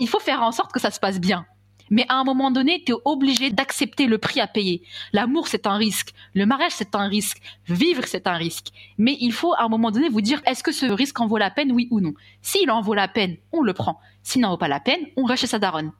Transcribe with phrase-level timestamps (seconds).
[0.00, 1.46] il faut faire en sorte que ça se passe bien.
[1.90, 4.82] Mais à un moment donné, tu es obligé d'accepter le prix à payer.
[5.12, 6.12] L'amour, c'est un risque.
[6.34, 7.40] Le mariage, c'est un risque.
[7.66, 8.68] Vivre, c'est un risque.
[8.98, 11.38] Mais il faut à un moment donné vous dire, est-ce que ce risque en vaut
[11.38, 12.12] la peine, oui ou non?
[12.42, 14.00] S'il en vaut la peine, on le prend.
[14.22, 15.92] S'il n'en vaut pas la peine, on reste chez sa daronne.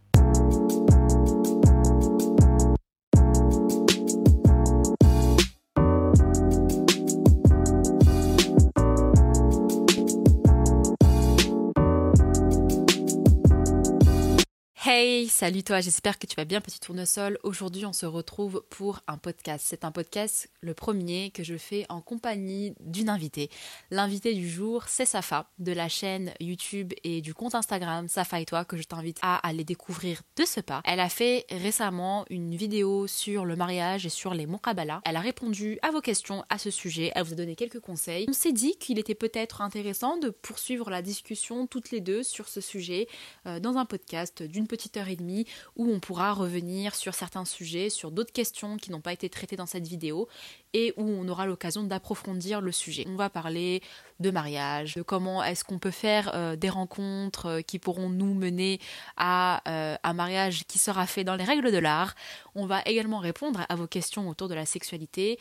[15.00, 17.38] Hey, salut toi, j'espère que tu vas bien petit tournesol.
[17.44, 19.64] Aujourd'hui on se retrouve pour un podcast.
[19.68, 23.48] C'est un podcast, le premier, que je fais en compagnie d'une invitée.
[23.92, 28.44] L'invitée du jour, c'est Safa, de la chaîne YouTube et du compte Instagram Safa et
[28.44, 30.82] toi, que je t'invite à aller découvrir de ce pas.
[30.84, 35.00] Elle a fait récemment une vidéo sur le mariage et sur les Moukabala.
[35.04, 38.26] Elle a répondu à vos questions à ce sujet, elle vous a donné quelques conseils.
[38.28, 42.48] On s'est dit qu'il était peut-être intéressant de poursuivre la discussion toutes les deux sur
[42.48, 43.06] ce sujet
[43.46, 47.14] euh, dans un podcast d'une petite petite heure et demie où on pourra revenir sur
[47.14, 50.28] certains sujets, sur d'autres questions qui n'ont pas été traitées dans cette vidéo
[50.72, 53.04] et où on aura l'occasion d'approfondir le sujet.
[53.06, 53.82] On va parler
[54.20, 58.34] de mariage, de comment est-ce qu'on peut faire euh, des rencontres euh, qui pourront nous
[58.34, 58.80] mener
[59.16, 62.14] à euh, un mariage qui sera fait dans les règles de l'art.
[62.56, 65.38] On va également répondre à vos questions autour de la sexualité.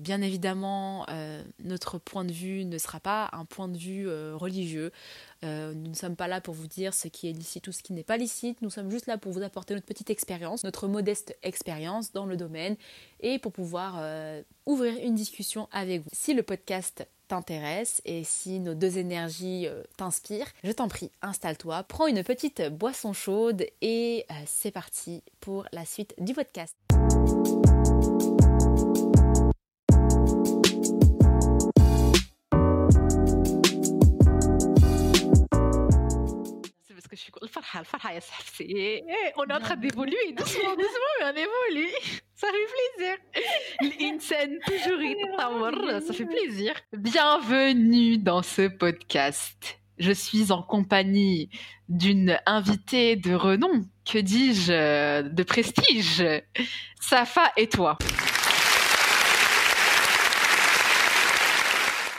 [0.00, 1.06] bien évidemment,
[1.64, 4.92] notre point de vue ne sera pas un point de vue religieux.
[5.42, 7.94] nous ne sommes pas là pour vous dire ce qui est licite ou ce qui
[7.94, 8.60] n'est pas licite.
[8.60, 12.36] Nous sommes juste là pour vous apporter notre petite expérience, notre modeste expérience dans le
[12.36, 12.76] domaine
[13.20, 13.98] et pour pouvoir
[14.66, 16.10] ouvrir une discussion avec vous.
[16.12, 21.82] Si le podcast t'intéresse et si nos deux énergies euh, t'inspirent, je t'en prie, installe-toi,
[21.84, 26.76] prends une petite boisson chaude et euh, c'est parti pour la suite du podcast.
[37.12, 37.32] Que je suis
[39.36, 41.92] on est en train d'évoluer doucement doucement mais on évolue
[42.34, 43.16] ça fait plaisir.
[44.66, 44.98] toujours
[46.00, 46.74] ça fait plaisir.
[46.96, 49.78] Bienvenue dans ce podcast.
[49.98, 51.50] Je suis en compagnie
[51.88, 56.24] d'une invitée de renom, que dis-je, de prestige,
[56.98, 57.96] Safa et toi.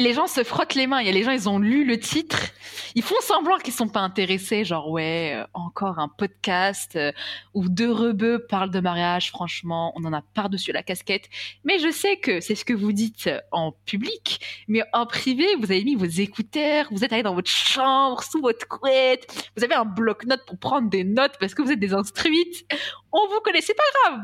[0.04, 1.00] Les gens se frottent les mains.
[1.00, 2.52] Il y a les gens, ils ont lu le titre
[2.96, 7.12] ils font semblant qu'ils sont pas intéressés, genre ouais, euh, encore un podcast euh,
[7.54, 9.30] où deux rebeux parlent de mariage.
[9.30, 11.30] Franchement, on en a par-dessus la casquette.
[11.64, 15.72] Mais je sais que c'est ce que vous dites en public, mais en privé, vous
[15.72, 19.76] avez mis vos écouteurs, vous êtes allé dans votre chambre, sous votre couette, vous avez
[19.76, 22.66] un bloc-notes pour prendre des notes parce que vous êtes des instruites.
[23.14, 24.22] On vous connaît, c'est pas grave.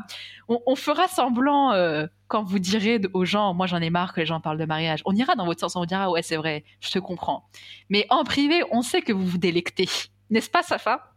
[0.66, 1.72] On, fera semblant.
[1.72, 4.64] Euh, quand vous direz aux gens, moi j'en ai marre que les gens parlent de
[4.64, 7.44] mariage, on ira dans votre sens, on vous dira ouais c'est vrai, je te comprends.
[7.88, 9.88] Mais en privé, on sait que vous vous délectez,
[10.30, 11.12] n'est-ce pas Safa?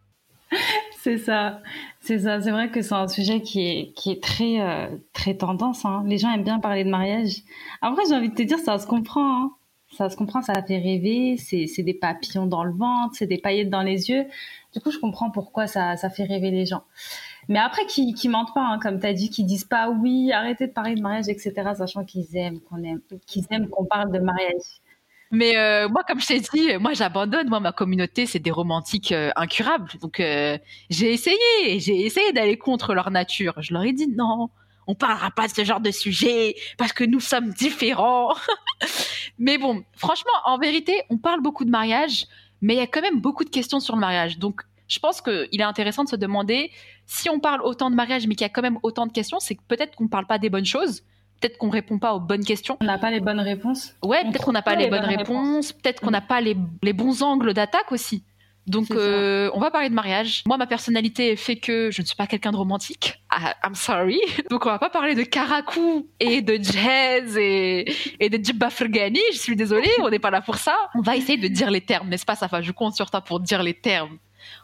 [0.99, 1.61] C'est ça,
[1.99, 2.39] c'est ça.
[2.39, 5.83] C'est vrai que c'est un sujet qui est très euh, très tendance.
[5.83, 6.03] Hein.
[6.05, 7.41] Les gens aiment bien parler de mariage.
[7.81, 9.45] Après j'ai envie de te dire ça se comprend.
[9.45, 9.51] Hein.
[9.97, 11.37] Ça se comprend, ça fait rêver.
[11.37, 14.25] C'est des papillons dans le ventre, c'est des paillettes dans les yeux.
[14.73, 16.83] Du coup je comprends pourquoi ça fait rêver les gens.
[17.49, 20.31] Mais après, qui, qui mentent pas, hein, comme tu as dit, qui disent pas oui,
[20.31, 24.11] arrêtez de parler de mariage, etc., sachant qu'ils aiment qu'on aime, qu'ils aiment qu'on parle
[24.11, 24.81] de mariage.
[25.33, 27.49] Mais euh, moi, comme je t'ai dit, moi j'abandonne.
[27.49, 29.89] Moi, ma communauté, c'est des romantiques euh, incurables.
[29.99, 30.59] Donc euh,
[30.91, 33.55] j'ai essayé, j'ai essayé d'aller contre leur nature.
[33.57, 34.49] Je leur ai dit non,
[34.85, 38.35] on parlera pas de ce genre de sujet parce que nous sommes différents.
[39.39, 42.27] mais bon, franchement, en vérité, on parle beaucoup de mariage,
[42.61, 44.37] mais il y a quand même beaucoup de questions sur le mariage.
[44.37, 46.69] Donc je pense qu'il est intéressant de se demander
[47.05, 49.39] si on parle autant de mariage, mais qu'il y a quand même autant de questions,
[49.39, 51.03] c'est que peut-être qu'on ne parle pas des bonnes choses.
[51.39, 52.77] Peut-être qu'on répond pas aux bonnes questions.
[52.79, 53.95] On n'a pas les bonnes réponses.
[54.03, 55.73] Ouais, peut-être qu'on n'a pas les, bonnes réponses.
[55.73, 56.55] Peut-être qu'on n'a pas les,
[56.93, 58.23] bons angles d'attaque aussi.
[58.65, 60.43] Donc, euh, on va parler de mariage.
[60.47, 63.21] Moi, ma personnalité fait que je ne suis pas quelqu'un de romantique.
[63.29, 64.21] Ah, I'm sorry.
[64.49, 69.37] Donc, on va pas parler de karakou et de jazz et, et de jibba Je
[69.37, 70.77] suis désolée, on n'est pas là pour ça.
[70.95, 72.61] On va essayer de dire les termes, n'est-ce pas, Safa?
[72.61, 74.17] Je compte sur toi pour dire les termes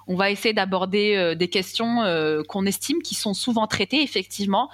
[0.09, 4.69] on va essayer d'aborder euh, des questions euh, qu'on estime qui sont souvent traitées effectivement,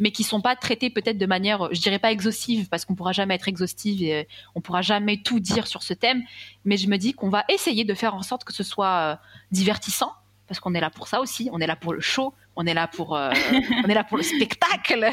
[0.00, 3.12] mais qui sont pas traitées peut-être de manière, je dirais pas exhaustive parce qu'on pourra
[3.12, 4.24] jamais être exhaustive et euh,
[4.56, 6.22] on pourra jamais tout dire sur ce thème.
[6.64, 9.20] Mais je me dis qu'on va essayer de faire en sorte que ce soit
[9.52, 10.12] divertissant
[10.48, 11.48] parce qu'on est là pour ça aussi.
[11.52, 13.10] On est là pour le show, on est là pour,
[13.84, 15.08] on est là pour le spectacle.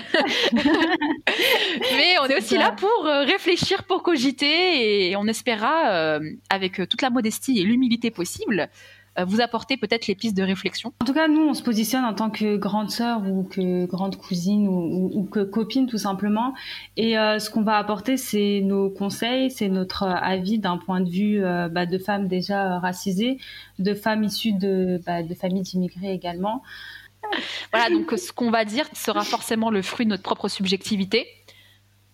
[0.56, 6.19] Mais on est aussi là pour réfléchir, pour cogiter, et on espérera,
[6.50, 8.71] avec toute la modestie et l'humilité possible,
[9.25, 10.93] vous apporter peut-être les pistes de réflexion.
[11.01, 14.15] En tout cas, nous, on se positionne en tant que grande sœur ou que grande
[14.15, 16.53] cousine ou, que copine tout simplement.
[16.97, 21.41] Et ce qu'on va apporter, c'est nos conseils, c'est notre avis d'un point de vue
[21.41, 23.37] bah, de femmes déjà racisées,
[23.79, 26.61] de femmes issues de, bah, de familles d'immigrés également.
[27.71, 31.27] Voilà, donc ce qu'on va dire sera forcément le fruit de notre propre subjectivité.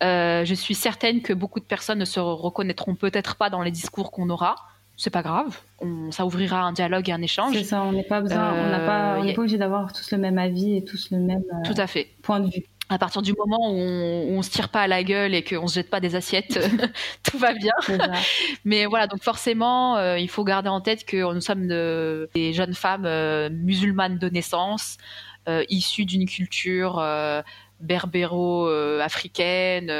[0.02, 3.70] Euh, je suis certaine que beaucoup de personnes ne se reconnaîtront peut-être pas dans les
[3.70, 4.56] discours qu'on aura.
[4.96, 5.58] C'est pas grave,
[6.10, 7.54] ça ouvrira un dialogue et un échange.
[7.54, 10.18] C'est ça, on n'est pas besoin, on n'est pas, euh, pas obligé d'avoir tous le
[10.18, 12.10] même avis et tous le même euh, Tout à fait.
[12.22, 15.02] point de vue à partir du moment où on, ne se tire pas à la
[15.02, 16.60] gueule et qu'on se jette pas des assiettes,
[17.22, 17.72] tout va bien.
[18.64, 22.74] Mais voilà, donc forcément, euh, il faut garder en tête que nous sommes des jeunes
[22.74, 24.98] femmes euh, musulmanes de naissance,
[25.48, 27.02] euh, issues d'une culture
[27.80, 29.90] berbéro-africaine,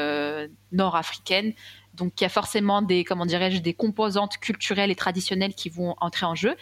[0.73, 1.55] nord-africaine.
[1.95, 5.95] Donc, il y a forcément des, comment dirais-je, des composantes culturelles et traditionnelles qui vont
[6.01, 6.57] entrer en jeu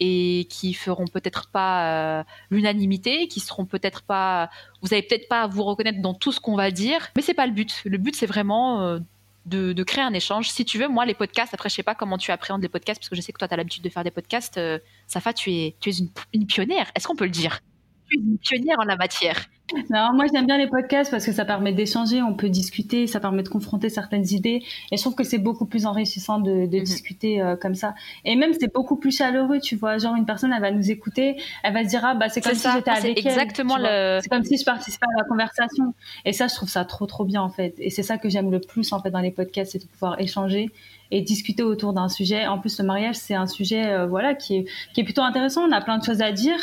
[0.00, 4.50] et qui feront peut-être pas euh, l'unanimité, qui seront peut-être pas,
[4.82, 7.46] vous allez peut-être pas vous reconnaître dans tout ce qu'on va dire, mais c'est pas
[7.46, 7.82] le but.
[7.84, 8.98] Le but c'est vraiment euh,
[9.46, 10.50] de, créer un échange.
[10.50, 13.00] Si tu veux, moi les podcasts, après je sais pas comment tu appréhendes les podcasts
[13.00, 14.58] parce que je sais que toi tu as l'habitude de faire des podcasts.
[14.58, 15.94] Euh, Safa, tu es, tu es
[16.32, 16.90] une pionnière.
[16.94, 17.60] Est-ce qu'on peut le dire?
[18.12, 19.48] Es une pionnière en la matière.
[19.90, 23.20] Non, moi j'aime bien les podcasts parce que ça permet d'échanger, on peut discuter, ça
[23.20, 24.62] permet de confronter certaines idées.
[24.90, 26.84] Et je trouve que c'est beaucoup plus enrichissant de, de mhm.
[26.84, 27.94] discuter euh, comme ça.
[28.24, 29.98] Et même c'est beaucoup plus chaleureux, tu vois.
[29.98, 32.54] Genre une personne, elle va nous écouter, elle va se dire ah bah c'est comme
[32.54, 34.22] si j'étais avec exactement elle.
[34.22, 35.94] C'est comme si je participais à la conversation.
[36.24, 37.74] Et ça, je trouve ça trop trop bien en fait.
[37.78, 40.18] Et c'est ça que j'aime le plus en fait dans les podcasts, c'est de pouvoir
[40.18, 40.70] échanger
[41.10, 42.46] et discuter autour d'un sujet.
[42.46, 44.64] En plus, le mariage, c'est un sujet euh, voilà qui est
[44.94, 45.68] qui est plutôt intéressant.
[45.68, 46.58] On a plein de choses à dire.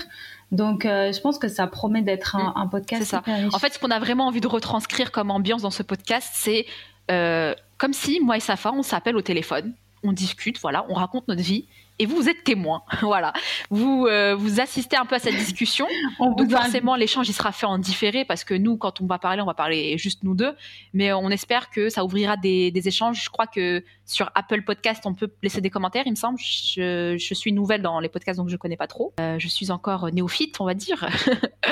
[0.52, 2.70] Donc, euh, je pense que ça promet d'être un, mm.
[2.70, 3.04] podcast.
[3.04, 3.24] C'est ça.
[3.54, 6.66] En fait, ce qu'on a vraiment envie de retranscrire comme ambiance dans ce podcast, c'est
[7.12, 11.28] euh, comme si moi et Safa, on s'appelle au téléphone, on discute, voilà, on raconte
[11.28, 11.66] notre vie,
[11.98, 12.84] et vous, vous êtes témoin.
[13.02, 13.34] voilà.
[13.70, 15.88] Vous, euh, vous assistez un peu à cette discussion.
[16.20, 19.42] Donc forcément, l'échange, il sera fait en différé parce que nous, quand on va parler,
[19.42, 20.54] on va parler juste nous deux.
[20.94, 23.24] Mais on espère que ça ouvrira des, des échanges.
[23.24, 26.40] Je crois que sur Apple Podcast, on peut laisser des commentaires, il me semble.
[26.40, 29.14] Je, suis nouvelle dans les podcasts, donc je connais pas trop.
[29.20, 31.08] Euh, je suis encore néophyte, on va dire.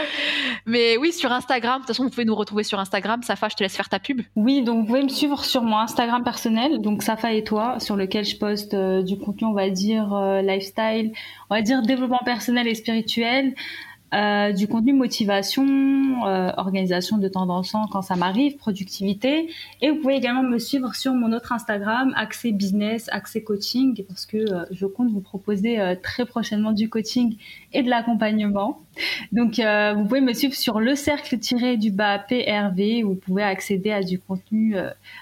[0.65, 3.21] Mais oui, sur Instagram, de toute façon, vous pouvez nous retrouver sur Instagram.
[3.21, 4.21] Safa, je te laisse faire ta pub.
[4.35, 7.95] Oui, donc vous pouvez me suivre sur mon Instagram personnel, donc Safa et toi, sur
[7.95, 11.13] lequel je poste euh, du contenu, on va dire, euh, lifestyle,
[11.49, 13.53] on va dire développement personnel et spirituel.
[14.13, 15.65] Euh, du contenu motivation,
[16.27, 17.47] euh, organisation de temps
[17.91, 19.49] quand ça m'arrive, productivité.
[19.81, 24.27] Et vous pouvez également me suivre sur mon autre Instagram, Accès Business, Accès Coaching, parce
[24.27, 27.37] que euh, je compte vous proposer très prochainement du coaching
[27.73, 28.79] et de l'accompagnement.
[29.31, 33.03] Donc, vous pouvez me suivre sur le cercle tiré du bas PRV.
[33.03, 34.75] Où vous pouvez accéder à du contenu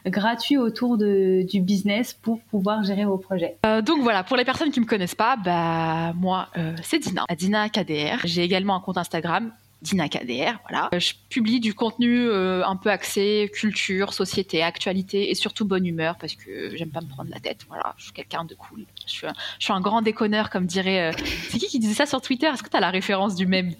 [0.05, 3.57] gratuit autour du business pour pouvoir gérer vos projets.
[3.85, 6.49] donc voilà, pour les personnes qui me connaissent pas, bah moi
[6.83, 8.19] c'est Dina, Dina KDR.
[8.25, 9.51] J'ai également compte Instagram
[9.81, 10.89] Dina KDR, voilà.
[10.93, 15.85] Euh, je publie du contenu euh, un peu axé culture, société, actualité et surtout bonne
[15.87, 17.65] humeur parce que j'aime pas me prendre la tête.
[17.67, 18.85] Voilà, je suis quelqu'un de cool.
[19.07, 21.11] Je suis, un, je suis un grand déconneur comme dirait.
[21.11, 22.45] Euh, c'est qui qui disait ça sur Twitter?
[22.45, 23.73] Est-ce que tu as la référence du même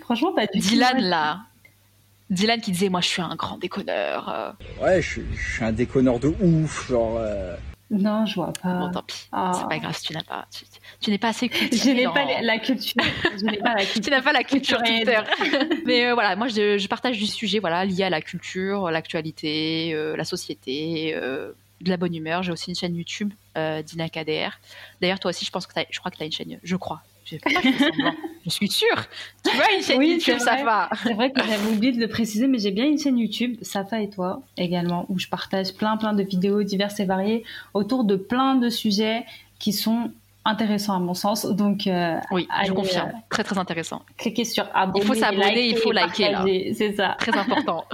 [0.00, 1.40] Franchement, pas du Dylan là.
[2.30, 4.56] Dylan qui disait moi je suis un grand déconneur.
[4.80, 7.20] Ouais, je, je, suis un déconneur de ouf, genre.
[7.90, 8.78] Non, je vois pas.
[8.78, 9.28] Bon, tant pis.
[9.30, 9.52] Ah.
[9.54, 10.46] C'est pas grave si tu n'as pas.
[10.50, 10.64] Tu,
[11.10, 11.50] n'es pas assez.
[11.52, 13.02] Je n'ai pas la culture.
[13.36, 14.02] Je n'ai pas la culture.
[14.02, 15.20] tu n'as pas la culture Twitter.
[15.86, 19.92] Mais euh, voilà, moi, je, je, partage du sujet voilà, lié à la culture, l'actualité,
[19.94, 22.42] euh, la société, euh, de la bonne humeur.
[22.42, 24.58] J'ai aussi une chaîne YouTube, Dina KDR.
[25.00, 26.58] D'ailleurs, toi aussi, je pense que je crois que tu as une chaîne.
[26.62, 27.02] Je crois.
[27.24, 27.36] Je,
[28.44, 29.06] je suis sûre.
[29.44, 30.90] Tu vois une chaîne YouTube, Safa.
[31.02, 34.00] C'est vrai que j'avais oublié de le préciser, mais j'ai bien une chaîne YouTube, Safa
[34.00, 38.16] et toi également, où je partage plein plein de vidéos diverses et variées autour de
[38.16, 39.24] plein de sujets
[39.58, 40.10] qui sont
[40.44, 41.46] intéressants à mon sens.
[41.46, 43.08] Donc, euh, oui, je confirme.
[43.08, 44.02] Euh, très très intéressant.
[44.18, 45.00] Cliquez sur abonner.
[45.00, 47.16] Il faut s'abonner, il faut liker C'est ça.
[47.18, 47.84] Très important.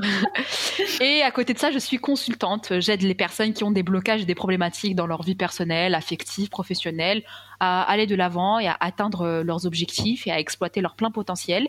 [1.00, 2.72] et à côté de ça, je suis consultante.
[2.80, 6.48] J'aide les personnes qui ont des blocages et des problématiques dans leur vie personnelle, affective,
[6.48, 7.22] professionnelle,
[7.60, 11.10] à aller de l'avant et à atteindre euh, leurs objectifs et à exploiter leur plein
[11.10, 11.68] potentiel.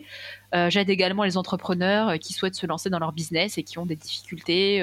[0.54, 3.78] Euh, J'aide également les entrepreneurs euh, qui souhaitent se lancer dans leur business et qui
[3.78, 4.82] ont des difficultés,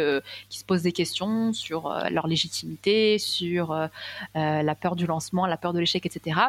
[0.49, 3.89] qui se posent des questions sur leur légitimité, sur
[4.35, 6.39] la peur du lancement, la peur de l'échec, etc.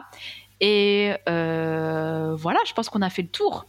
[0.61, 3.67] Et voilà, je pense qu'on a fait le tour.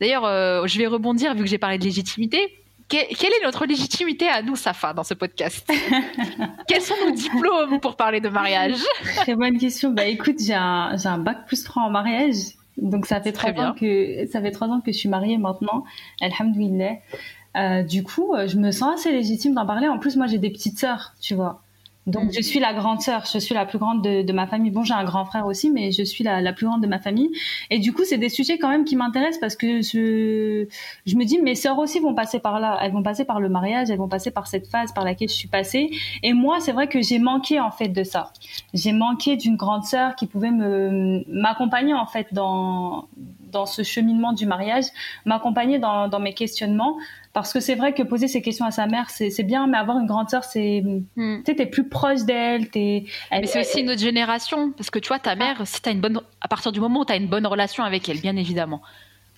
[0.00, 4.42] D'ailleurs, je vais rebondir vu que j'ai parlé de légitimité quelle est notre légitimité à
[4.42, 5.70] nous, Safa, dans ce podcast
[6.68, 8.76] Quels sont nos diplômes pour parler de mariage
[9.16, 9.90] Très bonne question.
[9.90, 12.36] Bah écoute, j'ai un, un bac plus 3 en mariage.
[12.76, 15.84] Donc ça fait trois ans que ça fait trois ans que je suis mariée maintenant.
[16.20, 16.96] Alhamdoulilah.
[17.56, 19.86] Euh, du coup, euh, je me sens assez légitime d'en parler.
[19.88, 21.62] En plus, moi, j'ai des petites sœurs, tu vois.
[22.06, 24.70] Donc, je suis la grande sœur, je suis la plus grande de, de ma famille.
[24.70, 26.98] Bon, j'ai un grand frère aussi, mais je suis la, la plus grande de ma
[26.98, 27.30] famille.
[27.70, 30.66] Et du coup, c'est des sujets quand même qui m'intéressent parce que je,
[31.06, 32.78] je me dis, mes sœurs aussi vont passer par là.
[32.82, 35.34] Elles vont passer par le mariage, elles vont passer par cette phase par laquelle je
[35.34, 35.90] suis passée.
[36.22, 38.32] Et moi, c'est vrai que j'ai manqué en fait de ça.
[38.74, 43.08] J'ai manqué d'une grande sœur qui pouvait me m'accompagner en fait dans
[43.50, 44.84] dans ce cheminement du mariage,
[45.24, 46.96] m'accompagner dans, dans mes questionnements
[47.34, 49.98] parce que c'est vrai que poser ces questions à sa mère, c'est bien, mais avoir
[49.98, 50.82] une grande sœur, c'est.
[51.16, 51.38] Hmm.
[51.38, 52.68] Tu sais, t'es plus proche d'elle.
[52.72, 53.04] Mais
[53.46, 54.70] c'est aussi une autre génération.
[54.70, 56.20] Parce que tu vois, ta mère, si as une bonne.
[56.40, 58.82] À partir du moment où tu as une bonne relation avec elle, bien évidemment.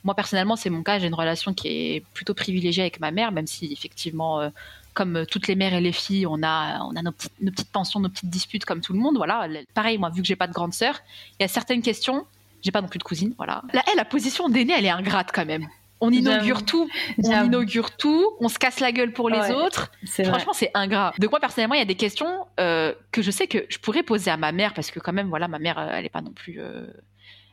[0.04, 0.98] Moi, personnellement, c'est mon cas.
[0.98, 4.40] J'ai une relation qui est plutôt privilégiée avec ma mère, même si, effectivement.
[4.40, 4.50] Euh,
[4.92, 7.70] comme toutes les mères et les filles, on a, on a nos, petites, nos petites
[7.70, 9.16] tensions, nos petites disputes comme tout le monde.
[9.16, 9.46] Voilà.
[9.74, 11.00] Pareil, moi, vu que j'ai pas de grande sœur,
[11.38, 12.24] il y a certaines questions.
[12.62, 13.62] J'ai pas non plus de cousine, voilà.
[13.74, 15.68] Là, la position d'aînée, elle est ingrate quand même.
[16.00, 16.88] On inaugure tout,
[17.24, 19.90] on inaugure tout, on se casse la gueule pour les autres.
[20.06, 21.14] Franchement, c'est ingrat.
[21.18, 24.02] De quoi personnellement, il y a des questions euh, que je sais que je pourrais
[24.02, 26.20] poser à ma mère parce que quand même, voilà, ma mère, euh, elle est pas
[26.20, 26.86] non plus, euh,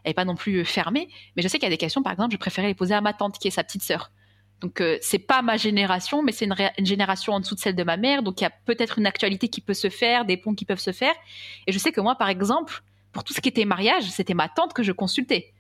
[0.04, 1.08] elle est pas non plus fermée.
[1.36, 3.02] Mais je sais qu'il y a des questions, par exemple, je préférais les poser à
[3.02, 4.12] ma tante qui est sa petite sœur.
[4.60, 7.84] Donc c'est pas ma génération, mais c'est une, une, génération en dessous de celle de
[7.84, 8.24] ma mère.
[8.24, 10.80] Donc il y a peut-être une actualité qui peut se faire, des ponts qui peuvent
[10.80, 11.14] se faire.
[11.68, 12.82] Et je sais que moi, par exemple,
[13.12, 15.54] pour tout ce qui était mariage, c'était ma tante que je consultais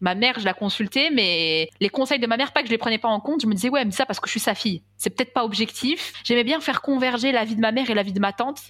[0.00, 2.78] ma mère, je la consultais, mais les conseils de ma mère, pas que je les
[2.78, 3.40] prenais pas en compte.
[3.42, 4.82] Je me disais, ouais, mais ça parce que je suis sa fille.
[4.96, 6.12] C'est peut-être pas objectif.
[6.24, 8.60] J'aimais bien faire converger la vie de ma mère et la vie de ma tante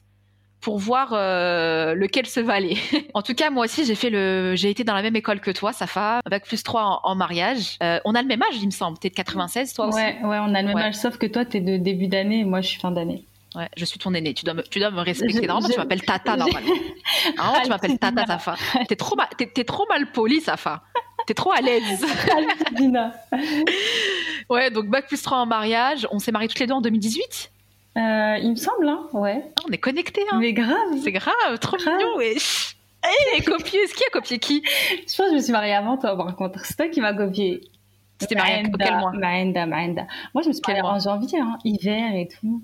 [0.60, 2.76] pour voir euh, lequel se valait.
[3.14, 5.50] en tout cas, moi aussi, j'ai fait le, j'ai été dans la même école que
[5.50, 7.76] toi, Safa, avec plus 3 en, mariage.
[7.82, 8.98] Euh, on a le même âge, il me semble.
[8.98, 9.96] T'es de 96, toi aussi?
[9.96, 12.44] Ouais, ouais, on a le même âge, sauf que toi, t'es de début d'année et
[12.44, 13.24] moi, je suis fin d'année.
[13.54, 14.34] Ouais, je suis ton aîné.
[14.34, 15.46] Tu dois me, tu dois me respecter.
[15.46, 16.74] normalement, tu m'appelles Tata, normalement.
[17.36, 18.56] normalement, tu m'appelles Tata, Safa.
[18.86, 20.82] T'es trop, t'es, trop mal poli, Safa.
[21.26, 22.06] T'es trop à l'aise.
[24.48, 26.06] ouais, donc bac plus 3 en mariage.
[26.12, 27.50] On s'est mariés toutes les deux en 2018
[27.96, 29.42] euh, Il me semble, hein, ouais.
[29.58, 30.38] Ah, on est connectés, hein.
[30.40, 30.76] Mais grave.
[31.02, 32.72] C'est grave, trop mignon, wesh.
[33.32, 34.64] Hey, copié, qui a copié qui?
[34.66, 36.64] Je pense que je me suis mariée avant toi, par contre.
[36.64, 37.60] C'est toi qui m'as copié.
[38.18, 39.12] C'était mariée quel mois?
[39.12, 40.06] Maenda, Maenda.
[40.34, 42.62] Moi, je me suis mariée en janvier, hein, hiver et tout.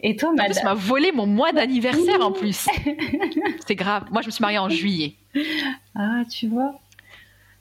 [0.00, 2.68] Et toi, madame Tu m'as volé mon mois d'anniversaire en plus.
[3.66, 4.04] C'est grave.
[4.12, 5.14] Moi, je me suis mariée en juillet.
[5.94, 6.78] Ah, tu vois.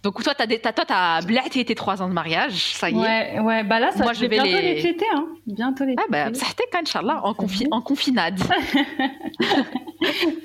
[0.03, 2.98] Donc toi, t'as, t'as, toi, t'as blatté tes trois ans de mariage, ça y est.
[2.98, 5.27] Ouais, ouais, bah là, ça Moi, je vais bientôt les fêter, hein.
[5.48, 8.38] Bientôt les Ah bah, ça Inch'Allah, en, confi- en confinade.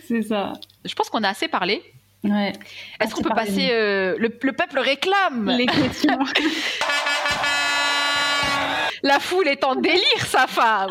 [0.06, 0.52] C'est ça.
[0.84, 1.82] Je pense qu'on a assez parlé.
[2.22, 2.52] Ouais.
[3.00, 3.70] Est-ce qu'on peut passer...
[3.72, 5.50] Euh, le, le, peuple réclame?
[5.50, 6.18] Les questions.
[9.02, 10.90] La foule est en délire, sa femme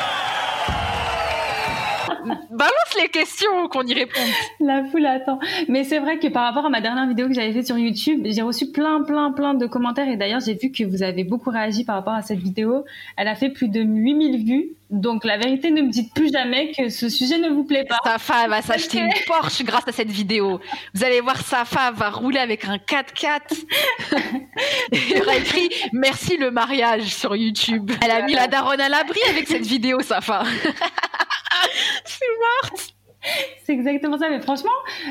[2.52, 4.24] balance les questions qu'on y réponde.
[4.60, 5.40] La foule attend.
[5.68, 8.22] Mais c'est vrai que par rapport à ma dernière vidéo que j'avais faite sur YouTube,
[8.26, 10.10] j'ai reçu plein, plein, plein de commentaires.
[10.10, 12.86] Et d'ailleurs, j'ai vu que vous avez beaucoup réagi par rapport à cette vidéo.
[13.16, 14.70] Elle a fait plus de 8000 vues.
[14.90, 17.98] Donc la vérité, ne me dites plus jamais que ce sujet ne vous plaît pas.
[18.06, 20.62] Safa va s'acheter une Porsche grâce à cette vidéo.
[20.94, 23.66] Vous allez voir Safa va rouler avec un 4x4.
[24.94, 27.92] Il aura écrit merci le mariage sur YouTube.
[28.02, 30.44] Elle a mis la daronne à l'abri avec cette vidéo Safa.
[33.64, 34.30] C'est exactement ça.
[34.30, 34.70] Mais franchement,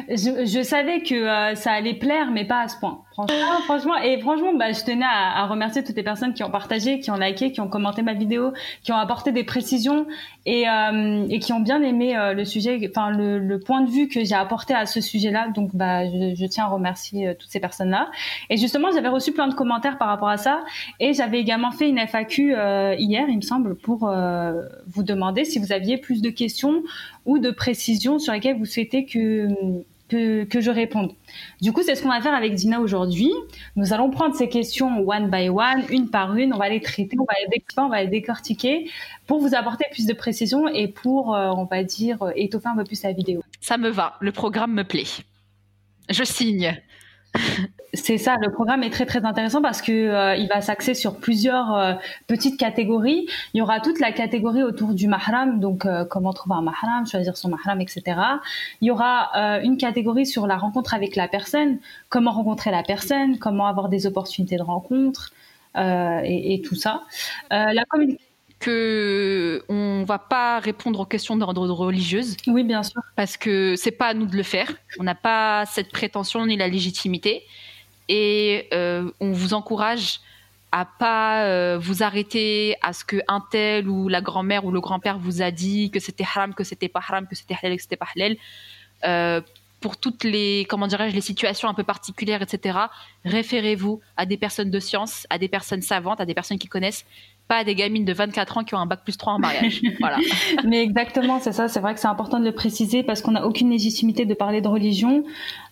[0.09, 3.03] je, savais que euh, ça allait plaire, mais pas à ce point.
[3.65, 7.11] Franchement, et franchement, bah, je tenais à, remercier toutes les personnes qui ont partagé, qui
[7.11, 10.07] ont liké, qui ont commenté ma vidéo, qui ont apporté des précisions
[10.45, 14.09] et, euh, et qui ont bien aimé euh, le sujet, enfin le, point de vue
[14.09, 15.49] que j'ai apporté à ce sujet-là.
[15.55, 18.11] Donc, bah, je, tiens à remercier euh, toutes ces personnes-là.
[18.51, 20.63] Et justement, j'avais reçu plein de commentaires par rapport à ça,
[21.01, 22.55] et j'avais également fait une FAQ
[22.99, 24.11] hier, il me semble, pour
[24.89, 26.83] vous demander si vous aviez plus de questions
[27.25, 29.49] ou de précisions sur lesquelles vous souhaitez que
[30.09, 31.13] que, je réponde.
[31.61, 33.31] Du coup, c'est ce qu'on va faire avec Dina aujourd'hui.
[33.75, 36.53] Nous allons prendre ces questions one by one, une par une.
[36.53, 38.91] On va les traiter, on va les découper, on va les décortiquer
[39.27, 42.85] pour vous apporter plus de précision et pour, euh, on va dire, étoffer un peu
[42.85, 43.43] plus la vidéo.
[43.61, 44.17] Ça me va.
[44.21, 45.05] Le programme me plaît.
[46.09, 46.81] Je signe.
[47.97, 51.17] C'est ça, le programme est très très intéressant parce que euh, il va s'axer sur
[51.17, 51.95] plusieurs euh,
[52.27, 53.27] petites catégories.
[53.55, 57.07] Il y aura toute la catégorie autour du mahram, donc euh, comment trouver un mahram,
[57.07, 58.21] choisir son mahram, etc.
[58.81, 59.31] Il y aura
[59.63, 61.79] une catégorie sur la rencontre avec la personne,
[62.09, 65.33] comment rencontrer la personne, comment avoir des opportunités de rencontre
[65.77, 67.03] et, et, tout ça.
[67.51, 72.37] la communication que on va pas répondre aux questions d'ordre religieuse.
[72.47, 73.01] Oui, bien sûr.
[73.15, 74.73] Parce que c'est pas à nous de le faire.
[74.99, 77.45] On n'a pas cette prétention ni la légitimité.
[78.09, 80.21] Et euh, on vous encourage
[80.73, 84.81] à pas euh, vous arrêter à ce que un tel ou la grand-mère ou le
[84.81, 87.83] grand-père vous a dit que c'était haram, que c'était pas haram, que c'était halal, que
[87.83, 88.37] c'était pas halal.
[89.05, 89.41] Euh,
[89.81, 92.79] pour toutes les comment dirais-je les situations un peu particulières, etc.
[93.25, 97.05] Référez-vous à des personnes de science, à des personnes savantes, à des personnes qui connaissent
[97.49, 99.81] pas à des gamines de 24 ans qui ont un bac plus 3 en mariage.
[100.01, 100.19] voilà.
[100.65, 101.69] Mais exactement, c'est ça.
[101.69, 104.61] C'est vrai que c'est important de le préciser parce qu'on n'a aucune légitimité de parler
[104.61, 105.25] de religion.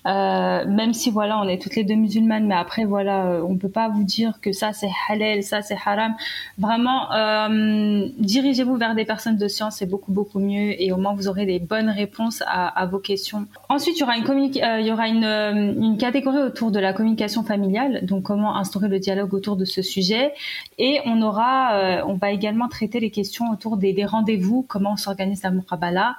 [0.06, 3.56] Euh, même si voilà, on est toutes les deux musulmanes, mais après voilà, euh, on
[3.56, 6.14] peut pas vous dire que ça c'est halal, ça c'est haram.
[6.58, 11.14] Vraiment, euh, dirigez-vous vers des personnes de science, c'est beaucoup beaucoup mieux et au moins
[11.14, 13.46] vous aurez des bonnes réponses à, vos questions.
[13.70, 16.78] Ensuite, il y aura une euh, il y aura une, euh, une catégorie autour de
[16.78, 20.32] la communication familiale, donc comment instaurer le dialogue autour de ce sujet,
[20.78, 24.96] et on aura, on va également traiter les questions autour des, des rendez-vous, comment on
[24.96, 26.16] s'organise la muqabala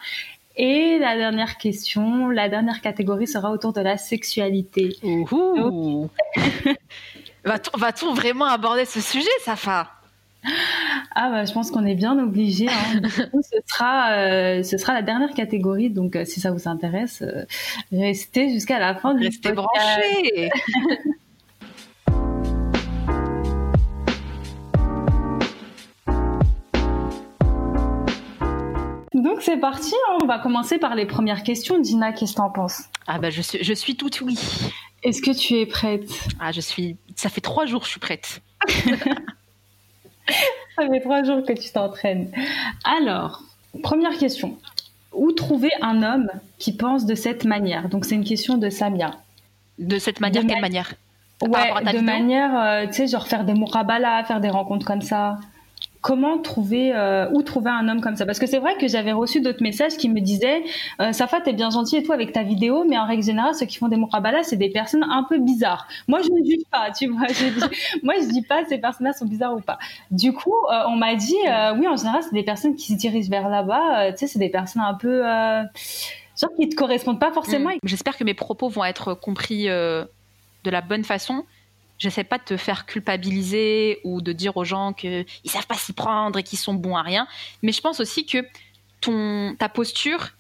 [0.58, 4.98] et la dernière question, la dernière catégorie sera autour de la sexualité.
[7.44, 9.92] Va-t-on vraiment aborder ce sujet, Safa?
[11.16, 12.68] Ah bah, je pense qu'on est bien obligé.
[12.70, 13.02] Hein.
[13.42, 15.90] ce sera, euh, ce sera la dernière catégorie.
[15.90, 17.46] Donc, euh, si ça vous intéresse, euh,
[17.92, 20.50] restez jusqu'à la fin du Restez branchés.
[29.16, 30.18] Donc c'est parti, hein.
[30.22, 31.80] on va commencer par les premières questions.
[31.80, 32.84] Dina, qu'est-ce que t'en penses?
[33.08, 34.38] Ah bah je suis, je suis tout oui.
[35.04, 36.10] Est-ce que tu es prête?
[36.38, 38.42] Ah je suis, ça fait trois jours que je suis prête.
[38.68, 38.76] ça
[40.92, 42.30] fait trois jours que tu t'entraînes.
[42.84, 43.42] Alors,
[43.82, 44.58] première question.
[45.14, 46.30] Où trouver un homme
[46.60, 47.88] qui pense de cette manière?
[47.88, 49.12] Donc c'est une question de Samia.
[49.80, 50.94] De cette manière, quelle manière?
[51.42, 55.38] Ouais, de manière, euh, tu sais, genre faire des mourabala, faire des rencontres comme ça
[56.06, 58.28] comment trouver euh, où trouver un homme comme ça.
[58.28, 60.62] Parce que c'est vrai que j'avais reçu d'autres messages qui me disaient
[61.02, 63.66] euh, Safa t'es bien gentil et tout avec ta vidéo mais en règle générale ceux
[63.66, 65.88] qui font des murabala c'est des personnes un peu bizarres.
[66.08, 67.46] Moi je ne juge pas tu vois je
[68.04, 69.80] moi je dis pas ces personnes-là sont bizarres ou pas.
[70.12, 72.98] Du coup euh, on m'a dit euh, oui en général c'est des personnes qui se
[73.00, 77.32] dirigent vers là-bas tu sais c'est des personnes un peu genre qui te correspondent pas
[77.32, 77.72] forcément.
[77.72, 77.80] Mm.
[77.84, 80.08] j'espère que mes propos vont être compris de
[80.66, 81.46] la bonne façon
[81.98, 85.94] J'essaie pas de te faire culpabiliser ou de dire aux gens qu'ils savent pas s'y
[85.94, 87.28] prendre et qu'ils sont bons à rien.
[87.62, 88.46] Mais je pense aussi que
[89.02, 90.32] ton, ta posture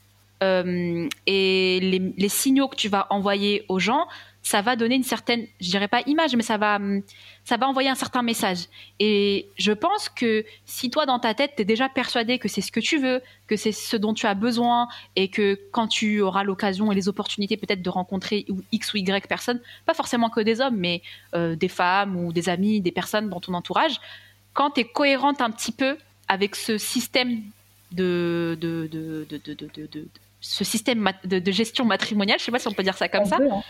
[0.43, 4.05] euh, et les, les, signaux que tu vas envoyer aux gens
[4.45, 6.77] ça va donner une certaine, je dirais pas image, mais ça va,
[7.45, 8.65] ça va envoyer un certain message.
[8.99, 12.61] Et je pense que si toi, dans ta tête, tu es déjà persuadé que c'est
[12.61, 16.21] ce que tu veux, que c'est ce dont tu as besoin, et que quand tu
[16.21, 20.41] auras l'occasion et les opportunités peut-être de rencontrer X ou Y personnes, pas forcément que
[20.41, 21.01] des hommes, mais
[21.33, 23.99] euh, des femmes ou des amis, des personnes dans ton entourage,
[24.53, 27.41] quand tu es cohérente un petit peu avec ce système
[27.91, 30.07] de, de, de, de
[30.45, 33.37] ce système de, gestion matrimoniale, je sais pas si on peut dire ça comme ça,
[33.41, 33.63] hein.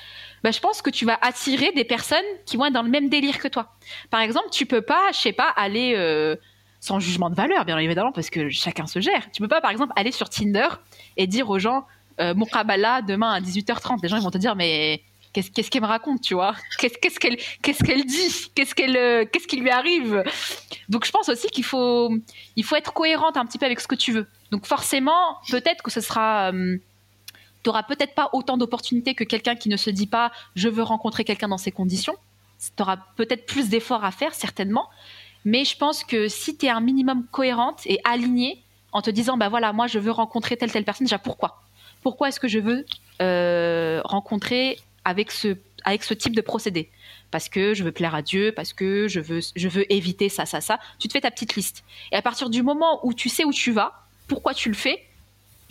[0.46, 3.10] Bah, je pense que tu vas attirer des personnes qui vont être dans le même
[3.10, 3.74] délire que toi.
[4.12, 6.36] Par exemple, tu peux pas, je sais pas, aller euh,
[6.80, 9.32] sans jugement de valeur, bien évidemment, parce que chacun se gère.
[9.32, 10.68] Tu peux pas, par exemple, aller sur Tinder
[11.18, 11.88] et dire aux gens
[12.20, 14.04] euh, mon kabbalah demain à 18h30.
[14.04, 15.02] Les gens ils vont te dire mais
[15.34, 16.54] qu'est-ce qu'elle me raconte, tu vois?
[16.78, 18.52] Qu'est-ce qu'elle qu'est-ce qu'elle dit?
[18.54, 20.24] Qu'est-ce qu'elle euh, qu'est-ce qui lui arrive?
[20.90, 22.12] Donc je pense aussi qu'il faut
[22.56, 24.28] il faut être cohérente un petit peu avec ce que tu veux.
[24.52, 26.78] Donc forcément, peut-être que ce sera euh,
[27.66, 30.84] tu auras peut-être pas autant d'opportunités que quelqu'un qui ne se dit pas je veux
[30.84, 32.14] rencontrer quelqu'un dans ces conditions.
[32.60, 34.88] Tu auras peut-être plus d'efforts à faire certainement,
[35.46, 39.36] mais je pense que si tu es un minimum cohérente et alignée en te disant
[39.36, 41.64] bah voilà, moi je veux rencontrer telle telle personne, déjà pourquoi?
[42.04, 42.86] Pourquoi est-ce que je veux
[43.24, 46.92] euh, rencontrer avec ce, avec ce type de procédé?
[47.32, 50.46] Parce que je veux plaire à Dieu, parce que je veux, je veux éviter ça,
[50.46, 50.80] ça, ça.
[51.00, 51.84] Tu te fais ta petite liste.
[52.12, 55.04] Et à partir du moment où tu sais où tu vas, pourquoi tu le fais,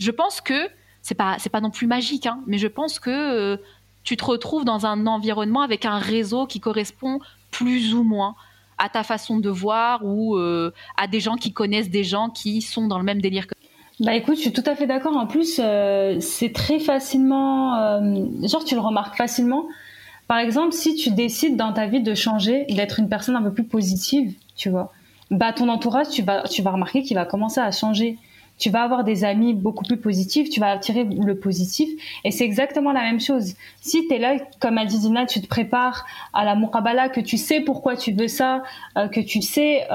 [0.01, 0.69] je pense que
[1.05, 3.57] c'est pas, c'est pas non plus magique, hein, mais je pense que euh,
[4.03, 7.19] tu te retrouves dans un environnement avec un réseau qui correspond
[7.51, 8.33] plus ou moins
[8.79, 12.63] à ta façon de voir ou euh, à des gens qui connaissent des gens qui
[12.63, 13.53] sont dans le même délire que
[13.99, 15.15] bah écoute, je suis tout à fait d'accord.
[15.15, 18.01] En plus, euh, c'est très facilement,
[18.43, 19.67] genre tu le remarques facilement.
[20.27, 23.53] Par exemple, si tu décides dans ta vie de changer, d'être une personne un peu
[23.53, 24.91] plus positive, tu vois,
[25.31, 28.17] bah ton entourage, tu vas, tu vas remarquer qu'il va commencer à changer.
[28.57, 31.89] Tu vas avoir des amis beaucoup plus positifs, tu vas attirer le positif,
[32.23, 33.55] et c'est exactement la même chose.
[33.81, 37.19] Si tu es là, comme a dit Dina, tu te prépares à la muqabala, que
[37.19, 38.63] tu sais pourquoi tu veux ça,
[38.97, 39.85] euh, que tu sais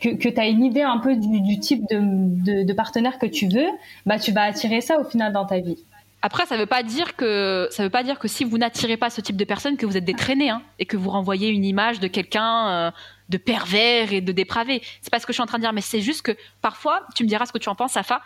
[0.00, 3.48] que, que tu as une idée un peu du, type de, de, partenaire que tu
[3.48, 3.68] veux,
[4.04, 5.78] bah tu vas attirer ça au final dans ta vie.
[6.22, 9.10] Après, ça veut pas dire que ça veut pas dire que si vous n'attirez pas
[9.10, 11.64] ce type de personne que vous êtes des traînés hein, et que vous renvoyez une
[11.64, 12.90] image de quelqu'un euh,
[13.28, 14.82] de pervers et de dépravé.
[15.00, 17.06] C'est pas ce que je suis en train de dire, mais c'est juste que parfois,
[17.14, 18.22] tu me diras ce que tu en penses, Safa.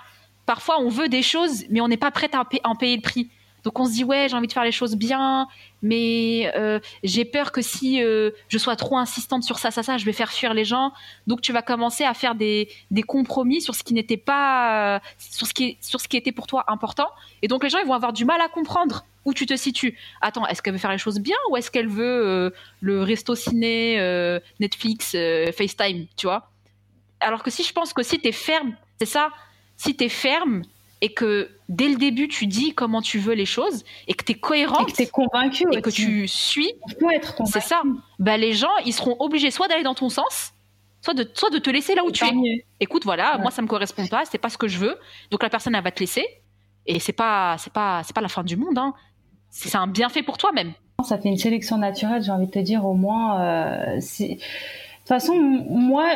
[0.47, 3.31] Parfois, on veut des choses, mais on n'est pas prêt à en payer le prix.
[3.63, 5.47] Donc on se dit ouais j'ai envie de faire les choses bien,
[5.83, 9.99] mais euh, j'ai peur que si euh, je sois trop insistante sur ça ça ça
[9.99, 10.93] je vais faire fuir les gens.
[11.27, 15.47] Donc tu vas commencer à faire des, des compromis sur ce qui n'était pas sur
[15.47, 17.09] ce qui sur ce qui était pour toi important.
[17.43, 19.97] Et donc les gens ils vont avoir du mal à comprendre où tu te situes.
[20.21, 23.35] Attends, est-ce qu'elle veut faire les choses bien ou est-ce qu'elle veut euh, le resto
[23.35, 26.51] ciné, euh, Netflix, euh, FaceTime, tu vois?
[27.21, 29.31] Alors que si je pense que si tu es ferme, c'est ça,
[29.77, 30.63] si tu es ferme
[31.03, 34.33] et que dès le début tu dis comment tu veux les choses et que tu
[34.33, 36.73] es cohérente et que tu es convaincu et que tu suis,
[37.47, 37.83] c'est ça.
[38.19, 40.53] Bah, les gens, ils seront obligés soit d'aller dans ton sens,
[41.03, 42.33] soit de, soit de te laisser là où tu es.
[42.33, 42.63] Mieux.
[42.81, 43.43] Écoute, voilà, Ouais.
[43.43, 44.99] moi ça me correspond pas, c'est pas ce que je veux.
[45.31, 46.27] Donc la personne elle va te laisser
[46.87, 48.95] et c'est pas c'est pas c'est pas la fin du monde hein.
[49.51, 50.73] C'est un bienfait pour toi même.
[51.05, 53.41] Ça fait une sélection naturelle, j'ai envie de te dire au moins.
[53.41, 54.39] euh, De toute
[55.07, 56.07] façon, moi,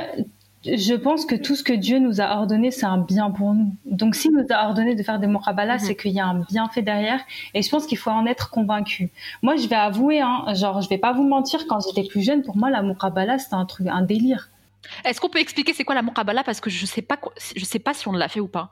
[0.64, 3.74] je pense que tout ce que Dieu nous a ordonné, c'est un bien pour nous.
[3.86, 5.78] Donc, s'il nous a ordonné de faire des murabala, Mhm.
[5.80, 7.20] c'est qu'il y a un bienfait derrière.
[7.54, 9.10] Et je pense qu'il faut en être convaincu.
[9.42, 12.42] Moi, je vais avouer, hein, genre, je vais pas vous mentir, quand j'étais plus jeune,
[12.42, 14.50] pour moi, la murabala, c'était un truc, un délire.
[15.06, 17.64] Est-ce qu'on peut expliquer c'est quoi la muqabala parce que je sais pas quoi- je
[17.64, 18.70] sais pas si on l'a fait ou pas.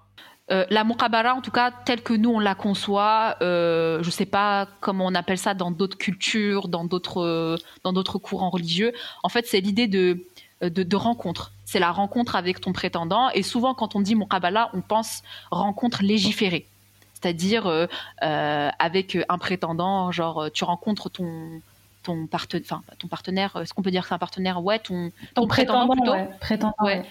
[0.52, 4.26] Euh, la muqabala en tout cas telle que nous on la conçoit, euh, je sais
[4.26, 8.92] pas comment on appelle ça dans d'autres cultures, dans d'autres euh, dans d'autres courants religieux.
[9.22, 10.22] En fait, c'est l'idée de
[10.60, 11.52] de, de rencontre.
[11.64, 13.30] C'est la rencontre avec ton prétendant.
[13.30, 16.66] Et souvent, quand on dit muqabala, on pense rencontre légiférée.
[17.14, 17.86] C'est-à-dire euh,
[18.20, 21.60] avec un prétendant, genre tu rencontres ton
[22.02, 24.62] ton, enfin, ton partenaire, est-ce qu'on peut dire que c'est un partenaire?
[24.62, 26.12] Ouais, ton, ton prétendant plutôt.
[26.12, 27.04] ouais, prétendant, Ouais.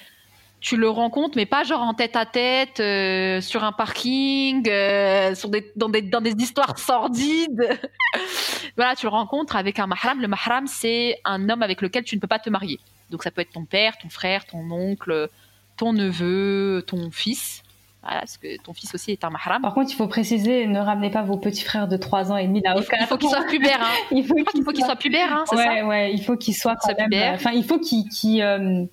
[0.61, 5.33] Tu le rencontres, mais pas genre en tête à tête, euh, sur un parking, euh,
[5.33, 7.79] sur des, dans, des, dans des histoires sordides.
[8.77, 10.21] voilà, tu le rencontres avec un mahram.
[10.21, 12.79] Le mahram, c'est un homme avec lequel tu ne peux pas te marier.
[13.09, 15.29] Donc ça peut être ton père, ton frère, ton oncle,
[15.77, 17.63] ton neveu, ton fils.
[18.03, 19.61] Voilà, parce que ton fils aussi est un mahram.
[19.61, 22.47] Par contre, il faut préciser, ne ramenez pas vos petits frères de 3 ans et
[22.47, 22.73] demi là.
[22.75, 23.79] Il faut, il faut qu'il soit pubère.
[23.81, 24.05] Hein.
[24.11, 26.23] Il faut Je crois qu'il faut qu'il soit pubère, hein, c'est ouais, ça ouais, il
[26.23, 27.33] faut qu'il soit quand même.
[27.35, 28.85] Enfin, il faut qu'il, qu'il, euh,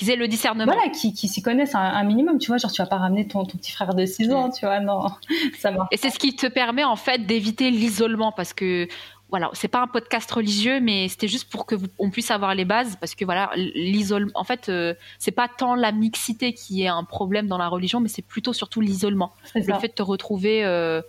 [0.00, 0.72] Qu'ils aient le discernement.
[0.72, 2.38] voilà, qu'il s'y connaisse un, un minimum.
[2.38, 4.64] Tu vois, genre tu vas pas ramener ton, ton petit frère de 6 ans, tu
[4.64, 5.08] vois, non,
[5.58, 5.88] ça marche.
[5.90, 8.88] Et c'est ce qui te permet en fait d'éviter l'isolement parce que
[9.28, 12.54] voilà, c'est pas un podcast religieux, mais c'était juste pour que vous, on puisse avoir
[12.54, 14.32] les bases parce que voilà, l'isolement.
[14.36, 18.00] En fait, euh, c'est pas tant la mixité qui est un problème dans la religion,
[18.00, 19.78] mais c'est plutôt surtout l'isolement, le ça.
[19.80, 21.02] fait de te retrouver euh,